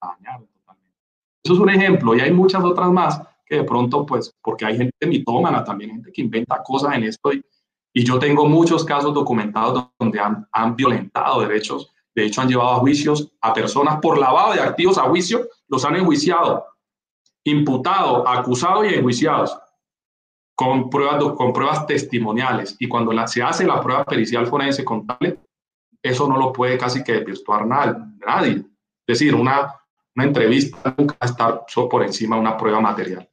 dañaron 0.00 0.48
totalmente. 0.48 0.96
Eso 1.44 1.54
es 1.54 1.60
un 1.60 1.68
ejemplo 1.68 2.16
y 2.16 2.20
hay 2.20 2.32
muchas 2.32 2.64
otras 2.64 2.90
más 2.90 3.20
que 3.44 3.56
de 3.56 3.64
pronto, 3.64 4.06
pues, 4.06 4.34
porque 4.42 4.64
hay 4.64 4.78
gente 4.78 5.06
mitómana, 5.06 5.62
también 5.62 5.90
gente 5.90 6.10
que 6.10 6.22
inventa 6.22 6.62
cosas 6.62 6.94
en 6.94 7.04
esto 7.04 7.30
y, 7.30 7.44
y 7.92 8.04
yo 8.04 8.18
tengo 8.18 8.46
muchos 8.46 8.84
casos 8.84 9.12
documentados 9.12 9.90
donde 9.98 10.18
han, 10.18 10.48
han 10.50 10.74
violentado 10.74 11.42
derechos, 11.42 11.92
de 12.14 12.24
hecho 12.24 12.40
han 12.40 12.48
llevado 12.48 12.70
a 12.70 12.78
juicios 12.78 13.30
a 13.42 13.52
personas 13.52 14.00
por 14.00 14.16
lavado 14.16 14.54
de 14.54 14.60
activos 14.60 14.96
a 14.96 15.02
juicio, 15.02 15.46
los 15.68 15.84
han 15.84 15.96
enjuiciado, 15.96 16.64
imputado, 17.44 18.26
acusado 18.26 18.82
y 18.82 18.94
enjuiciados 18.94 19.58
con 20.54 20.88
pruebas, 20.88 21.22
con 21.36 21.52
pruebas 21.52 21.86
testimoniales. 21.86 22.76
Y 22.78 22.88
cuando 22.88 23.12
la, 23.12 23.26
se 23.26 23.42
hace 23.42 23.66
la 23.66 23.80
prueba 23.80 24.04
pericial 24.04 24.46
forense 24.46 24.84
contable, 24.84 25.38
eso 26.02 26.28
no 26.28 26.38
lo 26.38 26.52
puede 26.52 26.78
casi 26.78 27.02
que 27.02 27.14
desvirtuar 27.14 27.66
nadie. 27.66 28.56
Es 29.06 29.18
decir, 29.18 29.34
una, 29.34 29.74
una 30.14 30.24
entrevista 30.26 30.94
nunca 30.96 31.16
está 31.20 31.64
por 31.90 32.02
encima 32.02 32.36
de 32.36 32.42
una 32.42 32.56
prueba 32.56 32.80
material. 32.80 33.28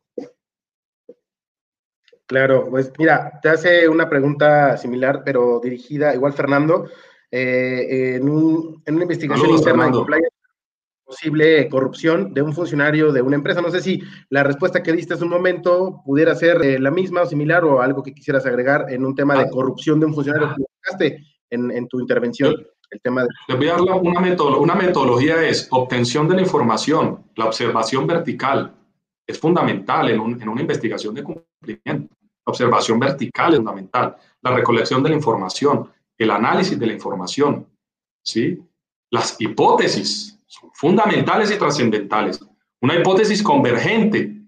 Claro, 2.25 2.69
pues 2.69 2.93
mira, 2.97 3.39
te 3.41 3.49
hace 3.49 3.89
una 3.89 4.07
pregunta 4.07 4.77
similar, 4.77 5.21
pero 5.25 5.59
dirigida, 5.61 6.15
igual 6.15 6.31
Fernando, 6.31 6.87
eh, 7.29 8.15
en, 8.15 8.29
una 8.29 9.01
investigación 9.01 9.49
interna 9.49 9.85
de 9.85 9.91
posible 11.11 11.67
corrupción 11.67 12.33
de 12.33 12.41
un 12.41 12.53
funcionario 12.53 13.11
de 13.11 13.21
una 13.21 13.35
empresa. 13.35 13.61
No 13.61 13.69
sé 13.69 13.81
si 13.81 14.01
la 14.29 14.43
respuesta 14.43 14.81
que 14.81 14.93
diste 14.93 15.13
hace 15.13 15.25
un 15.25 15.29
momento 15.29 16.01
pudiera 16.05 16.33
ser 16.35 16.63
eh, 16.63 16.79
la 16.79 16.89
misma 16.89 17.23
o 17.23 17.25
similar 17.25 17.65
o 17.65 17.81
algo 17.81 18.01
que 18.01 18.13
quisieras 18.13 18.45
agregar 18.45 18.85
en 18.89 19.05
un 19.05 19.13
tema 19.13 19.35
de 19.35 19.43
ah. 19.43 19.49
corrupción 19.51 19.99
de 19.99 20.05
un 20.05 20.13
funcionario 20.13 20.55
que 20.97 21.17
en, 21.49 21.69
en 21.71 21.87
tu 21.87 21.99
intervención. 21.99 22.55
El 22.89 23.01
tema 23.01 23.23
de... 23.23 23.29
Les 23.49 23.57
voy 23.57 23.69
a 23.69 23.75
una, 23.75 24.21
metodología, 24.21 24.63
una 24.63 24.75
metodología 24.75 25.43
es 25.47 25.67
obtención 25.71 26.27
de 26.27 26.35
la 26.35 26.41
información, 26.41 27.25
la 27.35 27.45
observación 27.45 28.07
vertical. 28.07 28.73
Es 29.27 29.37
fundamental 29.37 30.09
en, 30.09 30.19
en 30.41 30.49
una 30.49 30.61
investigación 30.61 31.13
de 31.13 31.23
cumplimiento. 31.23 32.15
La 32.45 32.51
observación 32.51 32.99
vertical 32.99 33.51
es 33.51 33.57
fundamental. 33.57 34.15
La 34.41 34.51
recolección 34.51 35.03
de 35.03 35.09
la 35.09 35.15
información, 35.15 35.89
el 36.17 36.31
análisis 36.31 36.79
de 36.79 36.87
la 36.87 36.93
información, 36.93 37.67
¿sí? 38.23 38.59
Las 39.09 39.39
hipótesis, 39.39 40.40
fundamentales 40.73 41.51
y 41.51 41.57
trascendentales. 41.57 42.39
Una 42.81 42.95
hipótesis 42.95 43.43
convergente 43.43 44.41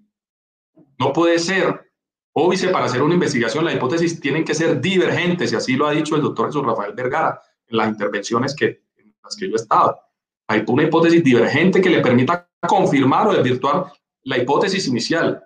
no 0.99 1.13
puede 1.13 1.39
ser, 1.39 1.91
óbice 2.33 2.69
para 2.69 2.85
hacer 2.85 3.01
una 3.01 3.13
investigación, 3.13 3.65
las 3.65 3.75
hipótesis 3.75 4.19
tienen 4.19 4.43
que 4.43 4.55
ser 4.55 4.81
divergentes, 4.81 5.51
y 5.51 5.55
así 5.55 5.75
lo 5.75 5.87
ha 5.87 5.91
dicho 5.91 6.15
el 6.15 6.21
doctor 6.21 6.47
Jesús 6.47 6.65
Rafael 6.65 6.93
Vergara 6.93 7.41
en 7.67 7.77
las 7.77 7.89
intervenciones 7.89 8.55
que, 8.55 8.83
en 8.97 9.15
las 9.23 9.35
que 9.35 9.47
yo 9.47 9.53
he 9.53 9.61
estado. 9.61 9.99
Hay 10.47 10.63
una 10.67 10.83
hipótesis 10.83 11.23
divergente 11.23 11.81
que 11.81 11.89
le 11.89 12.01
permita 12.01 12.49
confirmar 12.67 13.27
o 13.27 13.33
desvirtuar 13.33 13.91
la 14.23 14.37
hipótesis 14.37 14.87
inicial, 14.87 15.43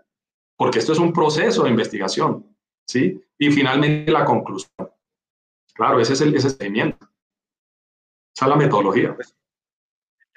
porque 0.56 0.80
esto 0.80 0.94
es 0.94 1.00
un 1.00 1.14
proceso 1.14 1.64
de 1.64 1.70
investigación, 1.70 2.56
¿sí? 2.86 3.22
Y 3.38 3.52
finalmente 3.52 4.12
la 4.12 4.26
conclusión. 4.26 4.72
Claro, 5.74 6.00
ese 6.00 6.14
es 6.14 6.22
el 6.22 6.36
ese 6.36 6.50
seguimiento. 6.50 7.08
Esa 8.36 8.46
es 8.46 8.50
la 8.50 8.56
metodología. 8.56 9.16
Pues, 9.16 9.37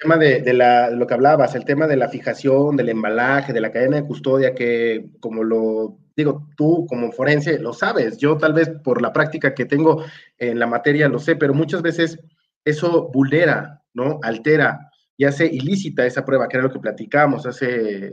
tema 0.01 0.17
de, 0.17 0.53
la, 0.55 0.91
lo 0.91 1.07
que 1.07 1.15
hablabas, 1.15 1.55
el 1.55 1.65
tema 1.65 1.87
de 1.87 1.97
la 1.97 2.09
fijación, 2.09 2.77
del 2.77 2.89
embalaje, 2.89 3.53
de 3.53 3.61
la 3.61 3.71
cadena 3.71 3.97
de 3.97 4.07
custodia, 4.07 4.55
que 4.55 5.11
como 5.21 5.45
lo 5.45 5.99
digo, 6.17 6.49
tú 6.57 6.87
como 6.89 7.13
forense 7.13 7.59
lo 7.59 7.73
sabes, 7.73 8.17
yo 8.19 8.37
tal 8.37 8.55
vez 8.55 8.71
por 8.83 9.01
la 9.03 9.13
práctica 9.13 9.55
que 9.55 9.67
tengo 9.67 10.05
en 10.39 10.59
la 10.59 10.67
materia 10.67 11.09
lo 11.09 11.19
sé, 11.19 11.37
pero 11.37 11.55
muchas 11.55 11.83
veces 11.83 12.19
eso 12.65 13.11
vulnera, 13.13 13.83
¿no? 13.95 14.19
Altera 14.23 14.91
y 15.17 15.25
hace 15.25 15.47
ilícita 15.47 16.07
esa 16.07 16.25
prueba, 16.25 16.49
que 16.49 16.57
era 16.57 16.67
lo 16.67 16.73
que 16.73 16.81
platicamos 16.81 17.47
hace 17.47 18.13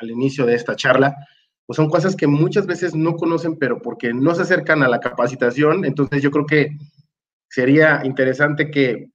al 0.00 0.10
inicio 0.10 0.46
de 0.46 0.54
esta 0.54 0.74
charla, 0.74 1.14
pues 1.64 1.76
son 1.76 1.88
cosas 1.88 2.16
que 2.16 2.26
muchas 2.26 2.66
veces 2.66 2.94
no 2.94 3.14
conocen, 3.14 3.56
pero 3.56 3.80
porque 3.80 4.12
no 4.12 4.34
se 4.34 4.42
acercan 4.42 4.82
a 4.82 4.88
la 4.88 4.98
capacitación, 4.98 5.84
entonces 5.84 6.22
yo 6.22 6.32
creo 6.32 6.46
que 6.46 6.70
sería 7.48 8.00
interesante 8.04 8.70
que 8.70 9.10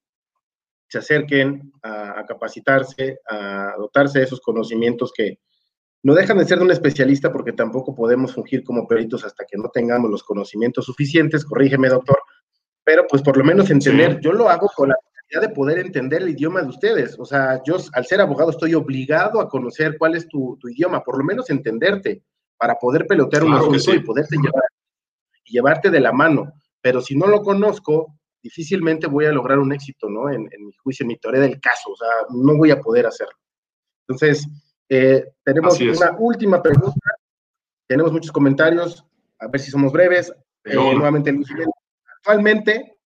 se 0.87 0.97
acerquen 0.99 1.71
a, 1.81 2.23
capacitarse, 2.27 3.19
a 3.27 3.73
dotarse 3.77 4.19
de 4.19 4.25
esos 4.25 4.41
conocimientos 4.41 5.11
que 5.15 5.39
no 6.03 6.13
dejan 6.13 6.37
de 6.37 6.45
ser 6.45 6.59
de 6.59 6.65
un 6.65 6.71
especialista 6.71 7.31
porque 7.31 7.53
tampoco 7.53 7.95
podemos 7.95 8.33
fungir 8.33 8.63
como 8.63 8.87
peritos 8.87 9.25
hasta 9.25 9.45
que 9.45 9.57
no 9.57 9.69
tengamos 9.69 10.11
los 10.11 10.23
conocimientos 10.23 10.85
suficientes, 10.85 11.43
corrígeme 11.43 11.89
doctor, 11.89 12.19
pero 12.83 13.05
pues 13.09 13.21
por 13.21 13.37
lo 13.37 13.43
menos 13.43 13.71
entender, 13.71 14.19
yo 14.21 14.31
lo 14.31 14.49
hago 14.49 14.69
con 14.75 14.89
la 14.89 14.95
de 15.39 15.49
poder 15.49 15.79
entender 15.79 16.21
el 16.21 16.29
idioma 16.29 16.61
de 16.61 16.69
ustedes, 16.69 17.17
o 17.19 17.25
sea, 17.25 17.61
yo 17.65 17.77
al 17.93 18.05
ser 18.05 18.21
abogado 18.21 18.51
estoy 18.51 18.73
obligado 18.73 19.41
a 19.41 19.49
conocer 19.49 19.97
cuál 19.97 20.15
es 20.15 20.27
tu, 20.27 20.57
idioma, 20.63 21.03
por 21.03 21.17
lo 21.17 21.23
menos 21.23 21.49
entenderte, 21.49 22.23
para 22.57 22.75
poder 22.75 23.05
pelotear 23.05 23.43
un 23.43 23.53
asunto 23.53 23.93
y 23.93 23.99
poderte 23.99 24.37
llevar 24.37 24.63
y 25.43 25.53
llevarte 25.53 25.89
de 25.89 25.99
la 25.99 26.13
mano, 26.13 26.53
pero 26.81 27.01
si 27.01 27.17
no 27.17 27.27
lo 27.27 27.41
conozco, 27.41 28.15
difícilmente 28.45 29.07
voy 29.07 29.25
a 29.25 29.31
lograr 29.31 29.57
un 29.57 29.73
éxito, 29.73 30.07
¿no? 30.07 30.29
En, 30.29 30.43
mi 30.43 30.71
juicio, 30.83 31.03
en 31.03 31.07
mi 31.07 31.17
teoría 31.17 31.41
del 31.41 31.59
caso, 31.59 31.89
o 31.89 31.95
sea, 31.95 32.07
no 32.29 32.55
voy 32.55 32.69
a 32.69 32.79
poder 32.79 33.07
hacerlo. 33.07 33.33
Entonces, 34.07 34.47
eh, 34.87 35.25
tenemos 35.43 35.81
una 35.81 36.15
última 36.19 36.61
pregunta, 36.61 37.09
tenemos 37.87 38.11
muchos 38.11 38.31
comentarios, 38.31 39.03
a 39.39 39.47
ver 39.47 39.59
si 39.59 39.71
somos 39.71 39.91
breves. 39.91 40.31
Eh, 40.63 40.75
nuevamente, 40.75 41.35
actualmente 42.17 42.99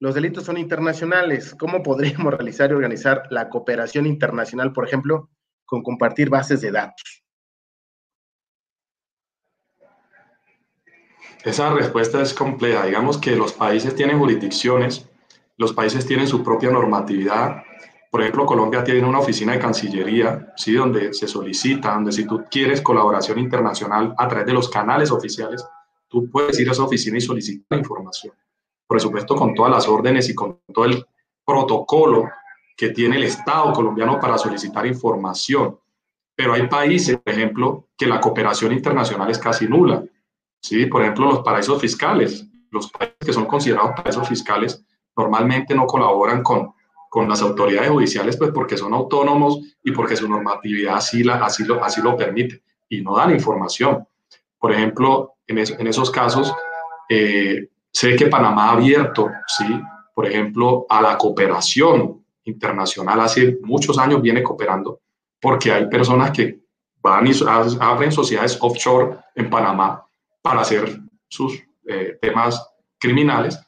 los 0.00 0.14
delitos 0.14 0.44
son 0.44 0.56
internacionales. 0.56 1.54
¿Cómo 1.54 1.82
podríamos 1.82 2.32
realizar 2.32 2.70
y 2.70 2.74
organizar 2.74 3.24
la 3.28 3.50
cooperación 3.50 4.06
internacional, 4.06 4.72
por 4.72 4.86
ejemplo, 4.86 5.28
con 5.66 5.82
compartir 5.82 6.30
bases 6.30 6.62
de 6.62 6.70
datos? 6.70 7.22
Esa 11.48 11.70
respuesta 11.72 12.20
es 12.20 12.34
compleja. 12.34 12.84
Digamos 12.84 13.16
que 13.16 13.34
los 13.34 13.54
países 13.54 13.94
tienen 13.94 14.18
jurisdicciones, 14.18 15.08
los 15.56 15.72
países 15.72 16.04
tienen 16.04 16.28
su 16.28 16.44
propia 16.44 16.70
normatividad. 16.70 17.62
Por 18.10 18.20
ejemplo, 18.20 18.44
Colombia 18.44 18.84
tiene 18.84 19.02
una 19.08 19.20
oficina 19.20 19.54
de 19.54 19.58
Cancillería, 19.58 20.52
¿sí? 20.58 20.74
donde 20.74 21.14
se 21.14 21.26
solicita, 21.26 21.94
donde 21.94 22.12
si 22.12 22.26
tú 22.26 22.44
quieres 22.50 22.82
colaboración 22.82 23.38
internacional 23.38 24.14
a 24.18 24.28
través 24.28 24.46
de 24.46 24.52
los 24.52 24.68
canales 24.68 25.10
oficiales, 25.10 25.66
tú 26.06 26.30
puedes 26.30 26.60
ir 26.60 26.68
a 26.68 26.72
esa 26.72 26.82
oficina 26.82 27.16
y 27.16 27.22
solicitar 27.22 27.78
información. 27.78 28.34
Por 28.86 29.00
supuesto, 29.00 29.34
con 29.34 29.54
todas 29.54 29.72
las 29.72 29.88
órdenes 29.88 30.28
y 30.28 30.34
con 30.34 30.60
todo 30.70 30.84
el 30.84 31.02
protocolo 31.46 32.28
que 32.76 32.90
tiene 32.90 33.16
el 33.16 33.24
Estado 33.24 33.72
colombiano 33.72 34.20
para 34.20 34.36
solicitar 34.36 34.86
información. 34.86 35.78
Pero 36.36 36.52
hay 36.52 36.66
países, 36.66 37.16
por 37.16 37.32
ejemplo, 37.32 37.86
que 37.96 38.04
la 38.04 38.20
cooperación 38.20 38.72
internacional 38.72 39.30
es 39.30 39.38
casi 39.38 39.66
nula. 39.66 40.04
¿Sí? 40.60 40.86
Por 40.86 41.02
ejemplo, 41.02 41.26
los 41.26 41.40
paraísos 41.40 41.80
fiscales. 41.80 42.46
Los 42.70 42.90
países 42.90 43.16
que 43.24 43.32
son 43.32 43.46
considerados 43.46 43.92
paraísos 43.96 44.28
fiscales 44.28 44.84
normalmente 45.16 45.74
no 45.74 45.86
colaboran 45.86 46.42
con, 46.42 46.74
con 47.08 47.28
las 47.28 47.42
autoridades 47.42 47.90
judiciales 47.90 48.36
pues 48.36 48.50
porque 48.52 48.76
son 48.76 48.94
autónomos 48.94 49.60
y 49.82 49.90
porque 49.92 50.16
su 50.16 50.28
normatividad 50.28 50.96
así, 50.96 51.24
la, 51.24 51.36
así, 51.44 51.64
lo, 51.64 51.82
así 51.82 52.00
lo 52.02 52.16
permite 52.16 52.62
y 52.88 53.00
no 53.00 53.16
dan 53.16 53.32
información. 53.32 54.06
Por 54.58 54.72
ejemplo, 54.72 55.34
en, 55.46 55.58
en 55.58 55.86
esos 55.86 56.10
casos, 56.10 56.54
eh, 57.08 57.68
sé 57.90 58.16
que 58.16 58.26
Panamá 58.26 58.68
ha 58.68 58.72
abierto, 58.72 59.30
¿sí? 59.46 59.80
por 60.14 60.26
ejemplo, 60.26 60.86
a 60.88 61.00
la 61.00 61.16
cooperación 61.16 62.24
internacional. 62.44 63.20
Hace 63.20 63.58
muchos 63.62 63.98
años 63.98 64.20
viene 64.20 64.42
cooperando 64.42 65.00
porque 65.40 65.72
hay 65.72 65.88
personas 65.88 66.32
que 66.32 66.60
van 67.00 67.26
y 67.26 67.32
abren 67.80 68.12
sociedades 68.12 68.58
offshore 68.60 69.16
en 69.34 69.48
Panamá 69.48 70.04
para 70.48 70.62
hacer 70.62 70.98
sus 71.28 71.62
eh, 71.86 72.16
temas 72.22 72.66
criminales, 72.98 73.60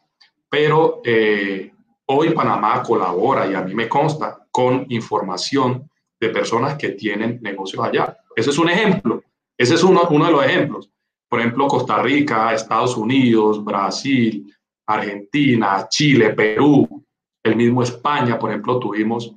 pero 0.48 1.02
eh, 1.04 1.70
hoy 2.06 2.30
Panamá 2.30 2.82
colabora 2.82 3.46
y 3.46 3.54
a 3.54 3.60
mí 3.60 3.74
me 3.74 3.86
consta 3.86 4.46
con 4.50 4.86
información 4.88 5.90
de 6.18 6.30
personas 6.30 6.78
que 6.78 6.92
tienen 6.92 7.38
negocios 7.42 7.84
allá. 7.84 8.16
Ese 8.34 8.48
es 8.48 8.56
un 8.56 8.70
ejemplo, 8.70 9.22
ese 9.58 9.74
es 9.74 9.82
uno, 9.82 10.08
de 10.08 10.32
los 10.32 10.42
ejemplos. 10.42 10.90
Por 11.28 11.40
ejemplo, 11.40 11.68
Costa 11.68 12.00
Rica, 12.00 12.54
Estados 12.54 12.96
Unidos, 12.96 13.62
Brasil, 13.62 14.50
Argentina, 14.86 15.86
Chile, 15.86 16.30
Perú, 16.30 17.04
el 17.42 17.56
mismo 17.56 17.82
España, 17.82 18.38
por 18.38 18.48
ejemplo, 18.48 18.78
tuvimos 18.78 19.34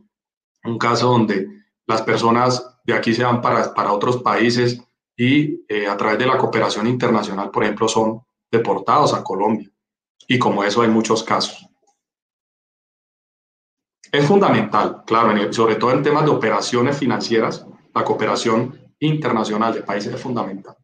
un 0.63 0.77
caso 0.77 1.09
donde 1.09 1.49
las 1.87 2.01
personas 2.03 2.79
de 2.85 2.93
aquí 2.93 3.13
se 3.13 3.25
van 3.25 3.41
para 3.41 3.91
otros 3.91 4.23
países 4.23 4.81
y 5.15 5.63
eh, 5.67 5.87
a 5.87 5.95
través 5.95 6.17
de 6.17 6.25
la 6.25 6.37
cooperación 6.37 6.87
internacional, 6.87 7.51
por 7.51 7.63
ejemplo, 7.63 7.87
son 7.87 8.21
deportados 8.51 9.13
a 9.13 9.23
Colombia. 9.23 9.69
Y 10.27 10.39
como 10.39 10.63
eso 10.63 10.81
hay 10.81 10.89
muchos 10.89 11.23
casos. 11.23 11.67
Es 14.11 14.25
fundamental, 14.25 15.03
claro, 15.05 15.51
sobre 15.51 15.75
todo 15.75 15.91
en 15.91 16.03
temas 16.03 16.23
de 16.25 16.31
operaciones 16.31 16.97
financieras, 16.97 17.65
la 17.93 18.03
cooperación 18.03 18.79
internacional 18.99 19.73
de 19.73 19.81
países 19.81 20.13
es 20.13 20.21
fundamental. 20.21 20.75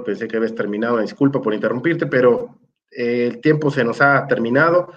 Pensé 0.00 0.26
que 0.26 0.38
habías 0.38 0.54
terminado, 0.54 0.98
disculpa 1.00 1.42
por 1.42 1.52
interrumpirte, 1.52 2.06
pero 2.06 2.58
eh, 2.90 3.26
el 3.26 3.40
tiempo 3.42 3.70
se 3.70 3.84
nos 3.84 4.00
ha 4.00 4.26
terminado. 4.26 4.90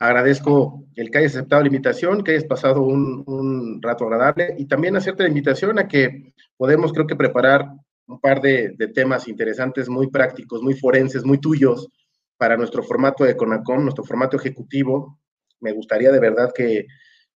Agradezco 0.00 0.86
el 0.96 1.08
que 1.08 1.18
hayas 1.18 1.36
aceptado 1.36 1.62
la 1.62 1.68
invitación, 1.68 2.24
que 2.24 2.32
hayas 2.32 2.44
pasado 2.44 2.82
un, 2.82 3.80
rato 3.80 4.04
agradable 4.04 4.56
y 4.58 4.66
también 4.66 4.96
hacerte 4.96 5.22
la 5.22 5.28
invitación 5.28 5.78
a 5.78 5.86
que 5.86 6.34
podemos, 6.56 6.92
creo 6.92 7.06
que, 7.06 7.14
preparar 7.14 7.64
un 8.08 8.20
par 8.20 8.40
de, 8.40 8.74
temas 8.92 9.28
interesantes, 9.28 9.88
muy 9.88 10.08
prácticos, 10.08 10.62
muy 10.62 10.74
forenses, 10.74 11.24
muy 11.24 11.38
tuyos 11.38 11.88
para 12.36 12.56
nuestro 12.56 12.82
formato 12.82 13.22
de 13.22 13.36
CONACOM, 13.36 13.82
nuestro 13.82 14.02
formato 14.02 14.36
ejecutivo. 14.36 15.20
Me 15.60 15.72
gustaría 15.72 16.10
de 16.10 16.18
verdad 16.18 16.50
que 16.52 16.86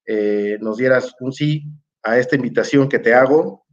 eh, 0.07 0.59
nos 0.61 0.77
dieras 0.77 1.13
un 1.19 1.33
sí 1.33 1.65
a 2.05 2.19
esta 2.19 2.37
invitación 2.37 2.89
que 2.89 3.01
te 3.01 3.15
hago 3.15 3.65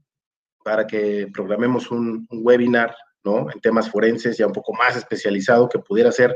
para 0.64 0.88
que 0.88 1.28
programemos 1.32 1.92
un 1.92 2.28
webinar 2.32 2.96
¿no? 3.24 3.52
en 3.52 3.60
temas 3.60 3.90
forenses 3.90 4.38
ya 4.38 4.48
un 4.48 4.54
poco 4.54 4.74
más 4.74 4.96
especializado 4.96 5.68
que 5.68 5.80
pudiera 5.80 6.12
ser 6.12 6.36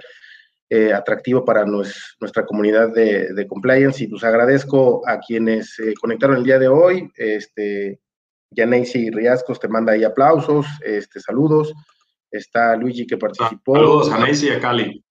eh, 0.70 0.94
atractivo 0.94 1.44
para 1.44 1.66
nos, 1.66 2.16
nuestra 2.22 2.46
comunidad 2.46 2.94
de, 2.94 3.34
de, 3.34 3.48
compliance. 3.48 4.04
Y 4.04 4.08
pues 4.08 4.24
agradezco 4.24 5.02
a 5.06 5.20
quienes 5.20 5.76
se 5.76 5.94
conectaron 5.96 6.38
el 6.38 6.46
día 6.46 6.60
de 6.60 6.70
hoy. 6.70 7.12
Este, 7.18 8.00
Yaneisi 8.52 9.10
Riascos 9.10 9.60
te 9.60 9.68
manda 9.68 9.92
ahí 9.92 10.06
aplausos, 10.06 10.66
este, 10.86 11.20
saludos. 11.20 11.74
Está 12.32 12.78
Luigi 12.78 13.06
que 13.06 13.18
participó. 13.18 13.76
Saludos 13.76 14.12
a 14.12 14.20
Neisy 14.20 14.48
y 14.48 14.52
a 14.52 14.60
Cali. 14.62 15.04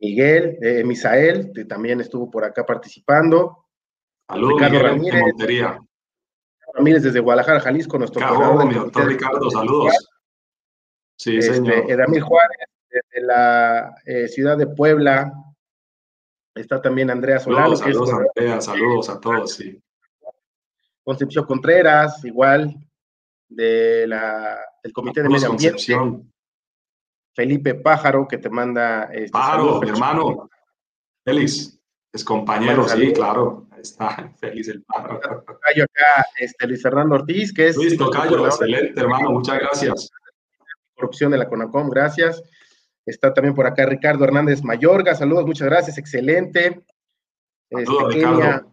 Miguel, 0.00 0.56
eh, 0.62 0.84
Misael, 0.84 1.50
que 1.52 1.64
también 1.64 2.00
estuvo 2.00 2.30
por 2.30 2.44
acá 2.44 2.64
participando. 2.64 3.66
Saludos, 4.28 4.60
Ricardo 4.60 4.74
Miguel, 4.74 4.86
Ramírez. 4.86 5.20
Montería. 5.22 5.80
Ramírez 6.74 7.02
desde 7.02 7.18
Guadalajara, 7.18 7.58
Jalisco, 7.58 7.98
nuestro 7.98 8.20
Cabo, 8.20 8.64
doctor 8.64 9.08
Ricardo, 9.08 9.50
saludos. 9.50 9.92
Sí, 11.18 11.36
Este, 11.36 11.54
señor. 11.54 11.90
Edamil 11.90 12.22
Juárez, 12.22 12.68
desde 12.88 13.26
la 13.26 13.94
eh, 14.06 14.28
ciudad 14.28 14.56
de 14.56 14.68
Puebla. 14.68 15.32
Está 16.54 16.80
también 16.80 17.10
Andrea 17.10 17.38
Solano, 17.38 17.76
Saludos, 17.76 17.82
que 17.82 17.92
saludos, 17.92 18.28
Andrea, 18.36 18.60
saludos 18.60 19.08
a 19.10 19.20
todos, 19.20 19.54
sí. 19.54 19.80
Concepción 21.04 21.44
Contreras, 21.44 22.24
igual, 22.24 22.74
de 23.48 24.06
la, 24.06 24.58
del 24.82 24.92
Comité 24.92 25.22
de 25.22 25.28
Medio 25.28 25.50
Ambiente. 25.50 25.70
Concepción. 25.70 26.32
Felipe 27.34 27.74
Pájaro, 27.74 28.26
que 28.26 28.38
te 28.38 28.50
manda. 28.50 29.04
Este, 29.12 29.30
Pájaro, 29.30 29.64
saludos, 29.64 29.80
mi 29.82 29.88
hermano. 29.90 30.50
Félix, 31.24 31.80
es 32.12 32.24
compañero, 32.24 32.82
Bueno, 32.82 32.88
sí, 32.88 33.12
claro. 33.12 33.66
Está, 33.80 34.32
feliz 34.40 34.68
el 34.68 34.82
pájaro. 34.82 35.20
Tocayo 35.46 35.84
acá, 35.84 36.26
este, 36.38 36.66
Luis 36.66 36.82
Fernando 36.82 37.16
Ortiz, 37.16 37.52
que 37.52 37.68
es 37.68 37.76
Luis 37.76 37.96
Tocayo, 37.96 38.46
excelente, 38.46 39.00
hermano, 39.00 39.30
muchas 39.30 39.58
gracias. 39.58 40.10
Corrupción 40.98 41.30
de 41.30 41.38
la 41.38 41.48
CONACOM, 41.48 41.88
gracias. 41.88 42.42
Está 43.06 43.32
también 43.32 43.54
por 43.54 43.66
acá 43.66 43.86
Ricardo 43.86 44.24
Hernández 44.24 44.62
Mayorga, 44.62 45.14
saludos, 45.14 45.46
muchas 45.46 45.68
gracias, 45.68 45.96
excelente. 45.96 46.82
Este, 47.70 47.84
Saludos, 47.86 48.14
Kenia, 48.14 48.30
Ricardo. 48.30 48.68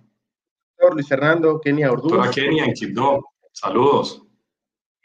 Luis 0.94 1.08
Fernando, 1.08 1.62
Kenia 1.62 1.92
Orduz, 1.92 2.30
Kenia 2.32 2.66
en 2.66 2.74
Quibdó, 2.74 3.24
saludos. 3.52 4.24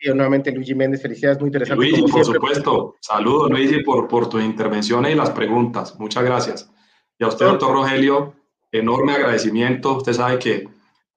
y 0.01 0.09
nuevamente 0.09 0.51
Luigi 0.51 0.75
Méndez, 0.75 1.03
felicidades, 1.03 1.39
muy 1.39 1.49
interesante. 1.49 1.77
Luigi, 1.85 2.03
como 2.03 2.15
por 2.15 2.25
supuesto. 2.25 2.97
Saludos, 3.01 3.51
Luigi, 3.51 3.83
por, 3.85 4.09
por 4.09 4.29
tus 4.29 4.43
intervenciones 4.43 5.13
y 5.13 5.15
las 5.15 5.31
preguntas. 5.31 5.99
Muchas 5.99 6.25
gracias. 6.25 6.73
Y 7.19 7.25
a 7.25 7.29
usted, 7.29 7.47
doctor 7.47 7.73
Rogelio, 7.73 8.35
enorme 8.73 9.13
agradecimiento. 9.13 9.99
Usted 9.99 10.15
sabe 10.15 10.39
que 10.39 10.69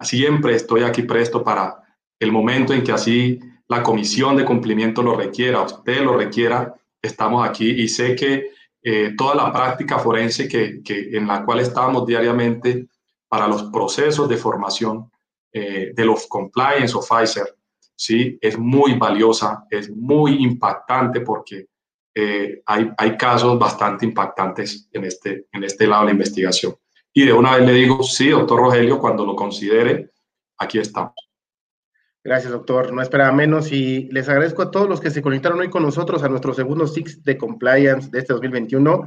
siempre 0.02 0.56
estoy 0.56 0.84
aquí 0.84 1.04
presto 1.04 1.44
para 1.44 1.82
el 2.20 2.32
momento 2.32 2.74
en 2.74 2.84
que 2.84 2.92
así 2.92 3.40
la 3.74 3.84
comisión 3.84 4.36
de 4.38 4.46
cumplimiento 4.46 5.02
lo 5.02 5.16
requiera, 5.16 5.62
usted 5.62 6.02
lo 6.02 6.16
requiera, 6.16 6.74
estamos 7.02 7.48
aquí 7.48 7.70
y 7.70 7.88
sé 7.88 8.16
que 8.16 8.52
eh, 8.82 9.14
toda 9.18 9.36
la 9.36 9.52
práctica 9.52 9.98
forense 9.98 10.48
que, 10.48 10.82
en 10.88 11.26
la 11.26 11.44
cual 11.44 11.60
estamos 11.60 12.06
diariamente 12.06 12.88
para 13.28 13.48
los 13.48 13.64
procesos 13.64 14.30
de 14.30 14.38
formación 14.38 15.10
eh, 15.52 15.92
de 15.96 16.06
los 16.06 16.28
compliance 16.28 16.96
officer, 16.96 17.56
¿sí? 17.96 18.38
es 18.42 18.58
muy 18.58 18.94
valiosa, 18.94 19.66
es 19.70 19.90
muy 19.90 20.44
impactante 20.44 21.22
porque 21.22 21.68
eh, 22.14 22.62
hay, 22.66 22.92
hay 22.98 23.18
casos 23.18 23.58
bastante 23.58 24.06
impactantes 24.06 24.88
en 24.92 25.06
este, 25.06 25.48
en 25.52 25.64
este 25.64 25.88
lado 25.88 26.04
de 26.04 26.08
la 26.08 26.12
investigación. 26.12 26.76
Y 27.12 27.26
de 27.26 27.34
una 27.34 27.58
vez 27.58 27.66
le 27.66 27.74
digo, 27.74 28.04
sí, 28.04 28.30
doctor 28.30 28.60
Rogelio, 28.60 29.00
cuando 29.00 29.26
lo 29.26 29.36
considere, 29.36 30.12
aquí 30.58 30.80
estamos. 30.80 31.14
Gracias, 32.24 32.54
doctor. 32.54 32.94
No 32.94 33.02
esperaba 33.02 33.34
menos 33.34 33.72
y 33.74 34.08
les 34.12 34.30
agradezco 34.30 34.62
a 34.62 34.72
todos 34.72 34.88
los 34.88 35.02
que 35.02 35.10
se 35.10 35.22
conectaron 35.22 35.60
hoy 35.60 35.70
con 35.70 35.84
nosotros 35.84 36.24
a 36.24 36.30
nuestro 36.30 36.54
segundo 36.54 36.88
Six 36.88 37.22
de 37.24 37.38
Compliance 37.38 38.10
de 38.10 38.20
este 38.20 38.32
2021. 38.32 39.06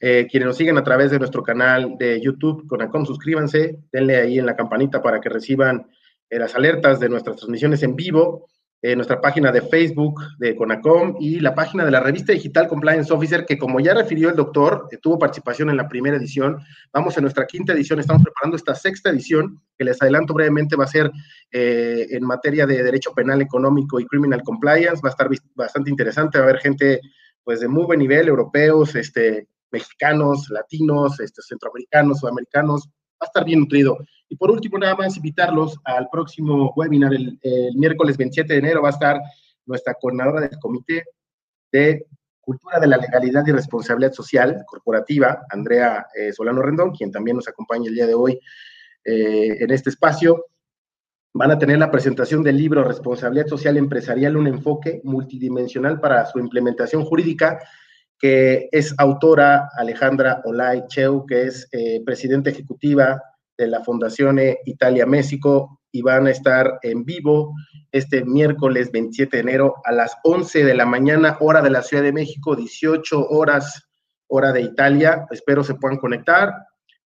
Eh, 0.00 0.26
quienes 0.30 0.46
nos 0.46 0.56
siguen 0.56 0.78
a 0.78 0.82
través 0.82 1.10
de 1.10 1.18
nuestro 1.18 1.42
canal 1.42 1.96
de 1.98 2.20
YouTube, 2.22 2.66
Conacom, 2.66 3.04
suscríbanse, 3.04 3.80
denle 3.92 4.16
ahí 4.16 4.38
en 4.38 4.46
la 4.46 4.56
campanita 4.56 5.02
para 5.02 5.20
que 5.20 5.28
reciban 5.28 5.86
eh, 6.30 6.38
las 6.38 6.54
alertas 6.54 7.00
de 7.00 7.10
nuestras 7.10 7.36
transmisiones 7.36 7.82
en 7.82 7.96
vivo, 7.96 8.48
eh, 8.86 8.94
nuestra 8.94 9.18
página 9.18 9.50
de 9.50 9.62
Facebook 9.62 10.20
de 10.36 10.54
Conacom 10.54 11.16
y 11.18 11.40
la 11.40 11.54
página 11.54 11.86
de 11.86 11.90
la 11.90 12.00
revista 12.00 12.34
digital 12.34 12.68
Compliance 12.68 13.10
Officer, 13.10 13.46
que 13.46 13.56
como 13.56 13.80
ya 13.80 13.94
refirió 13.94 14.28
el 14.28 14.36
doctor, 14.36 14.88
eh, 14.90 14.98
tuvo 14.98 15.18
participación 15.18 15.70
en 15.70 15.78
la 15.78 15.88
primera 15.88 16.18
edición. 16.18 16.58
Vamos 16.92 17.16
a 17.16 17.22
nuestra 17.22 17.46
quinta 17.46 17.72
edición, 17.72 17.98
estamos 17.98 18.22
preparando 18.22 18.58
esta 18.58 18.74
sexta 18.74 19.08
edición, 19.08 19.58
que 19.78 19.84
les 19.84 20.02
adelanto 20.02 20.34
brevemente, 20.34 20.76
va 20.76 20.84
a 20.84 20.88
ser 20.88 21.10
eh, 21.50 22.08
en 22.10 22.24
materia 22.26 22.66
de 22.66 22.82
derecho 22.82 23.14
penal 23.14 23.40
económico 23.40 23.98
y 24.00 24.04
criminal 24.04 24.42
compliance, 24.42 25.00
va 25.02 25.08
a 25.08 25.12
estar 25.12 25.30
bastante 25.54 25.88
interesante, 25.88 26.36
va 26.36 26.44
a 26.44 26.48
haber 26.50 26.60
gente 26.60 27.00
pues 27.42 27.60
de 27.60 27.68
muy 27.68 27.84
buen 27.84 28.00
nivel, 28.00 28.28
europeos, 28.28 28.94
este, 28.96 29.48
mexicanos, 29.70 30.50
latinos, 30.50 31.20
este, 31.20 31.40
centroamericanos, 31.40 32.18
sudamericanos, 32.18 32.86
va 32.86 33.22
a 33.22 33.24
estar 33.24 33.46
bien 33.46 33.60
nutrido. 33.60 33.96
Y 34.34 34.36
por 34.36 34.50
último, 34.50 34.78
nada 34.78 34.96
más 34.96 35.16
invitarlos 35.16 35.78
al 35.84 36.08
próximo 36.10 36.72
webinar, 36.74 37.14
el, 37.14 37.38
el, 37.40 37.76
miércoles 37.76 38.16
27 38.16 38.52
de 38.52 38.58
enero 38.58 38.82
va 38.82 38.88
a 38.88 38.90
estar 38.90 39.20
nuestra 39.64 39.94
coordinadora 39.94 40.40
del 40.40 40.58
Comité 40.58 41.04
de 41.70 42.04
Cultura 42.40 42.80
de 42.80 42.88
la 42.88 42.96
Legalidad 42.96 43.46
y 43.46 43.52
Responsabilidad 43.52 44.12
Social 44.12 44.64
Corporativa, 44.66 45.46
Andrea 45.48 46.08
eh, 46.16 46.32
Solano 46.32 46.62
Rendón, 46.62 46.90
quien 46.90 47.12
también 47.12 47.36
nos 47.36 47.46
acompaña 47.46 47.88
el 47.88 47.94
día 47.94 48.08
de 48.08 48.14
hoy 48.14 48.40
eh, 49.04 49.56
en 49.60 49.70
este 49.70 49.90
espacio. 49.90 50.46
Van 51.32 51.52
a 51.52 51.58
tener 51.60 51.78
la 51.78 51.92
presentación 51.92 52.42
del 52.42 52.56
libro 52.56 52.82
Responsabilidad 52.82 53.46
Social 53.46 53.76
Empresarial, 53.76 54.36
un 54.36 54.48
enfoque 54.48 55.00
multidimensional 55.04 56.00
para 56.00 56.26
su 56.26 56.40
implementación 56.40 57.04
jurídica, 57.04 57.60
que 58.18 58.68
es 58.72 58.96
autora 58.98 59.68
Alejandra 59.76 60.42
Olay 60.44 60.88
Cheu, 60.88 61.24
que 61.24 61.44
es 61.44 61.68
eh, 61.70 62.02
presidenta 62.04 62.50
ejecutiva 62.50 63.22
de 63.56 63.66
la 63.68 63.82
Fundación 63.82 64.38
Italia 64.64 65.06
México 65.06 65.80
y 65.94 66.02
van 66.02 66.26
a 66.26 66.30
estar 66.30 66.80
en 66.82 67.04
vivo 67.04 67.54
este 67.92 68.24
miércoles 68.24 68.90
27 68.90 69.36
de 69.36 69.40
enero 69.40 69.76
a 69.84 69.92
las 69.92 70.16
11 70.24 70.64
de 70.64 70.74
la 70.74 70.86
mañana, 70.86 71.36
hora 71.38 71.62
de 71.62 71.70
la 71.70 71.82
Ciudad 71.82 72.02
de 72.02 72.12
México, 72.12 72.56
18 72.56 73.28
horas, 73.28 73.86
hora 74.26 74.52
de 74.52 74.62
Italia. 74.62 75.26
Espero 75.30 75.62
se 75.62 75.76
puedan 75.76 75.98
conectar. 75.98 76.52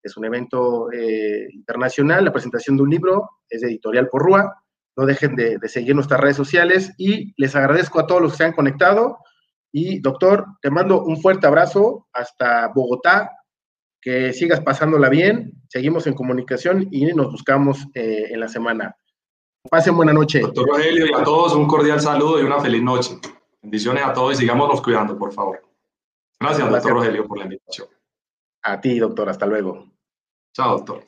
Es 0.02 0.16
un 0.16 0.24
evento 0.24 0.90
eh, 0.90 1.48
internacional, 1.52 2.24
la 2.24 2.32
presentación 2.32 2.78
de 2.78 2.84
un 2.84 2.90
libro, 2.90 3.28
es 3.50 3.60
de 3.60 3.68
Editorial 3.68 4.08
Porrúa. 4.08 4.62
No 4.96 5.04
dejen 5.04 5.36
de, 5.36 5.58
de 5.58 5.68
seguir 5.68 5.94
nuestras 5.94 6.20
redes 6.20 6.36
sociales 6.36 6.94
y 6.96 7.34
les 7.36 7.54
agradezco 7.54 8.00
a 8.00 8.06
todos 8.06 8.22
los 8.22 8.32
que 8.32 8.38
se 8.38 8.44
han 8.44 8.52
conectado. 8.52 9.18
Y 9.70 10.00
doctor, 10.00 10.46
te 10.62 10.70
mando 10.70 11.04
un 11.04 11.20
fuerte 11.20 11.46
abrazo 11.46 12.08
hasta 12.14 12.68
Bogotá, 12.68 13.30
que 14.00 14.32
sigas 14.32 14.60
pasándola 14.60 15.08
bien, 15.08 15.52
seguimos 15.68 16.06
en 16.06 16.14
comunicación 16.14 16.88
y 16.90 17.06
nos 17.06 17.32
buscamos 17.32 17.86
eh, 17.94 18.28
en 18.30 18.40
la 18.40 18.48
semana. 18.48 18.96
Pasen 19.70 19.96
buena 19.96 20.12
noche. 20.12 20.40
Doctor 20.40 20.68
Rogelio 20.68 21.06
y 21.06 21.14
a 21.14 21.22
todos 21.22 21.54
un 21.54 21.66
cordial 21.66 22.00
saludo 22.00 22.40
y 22.40 22.44
una 22.44 22.60
feliz 22.60 22.82
noche. 22.82 23.18
Bendiciones 23.60 24.04
a 24.04 24.12
todos 24.12 24.34
y 24.34 24.36
sigámonos 24.36 24.80
cuidando, 24.80 25.18
por 25.18 25.32
favor. 25.32 25.60
Gracias, 26.40 26.68
Gracias. 26.68 26.70
doctor 26.70 26.92
Rogelio, 26.92 27.26
por 27.26 27.38
la 27.38 27.44
invitación. 27.44 27.88
A 28.62 28.80
ti, 28.80 28.98
doctor, 28.98 29.28
hasta 29.28 29.46
luego. 29.46 29.92
Chao, 30.54 30.76
doctor. 30.76 31.07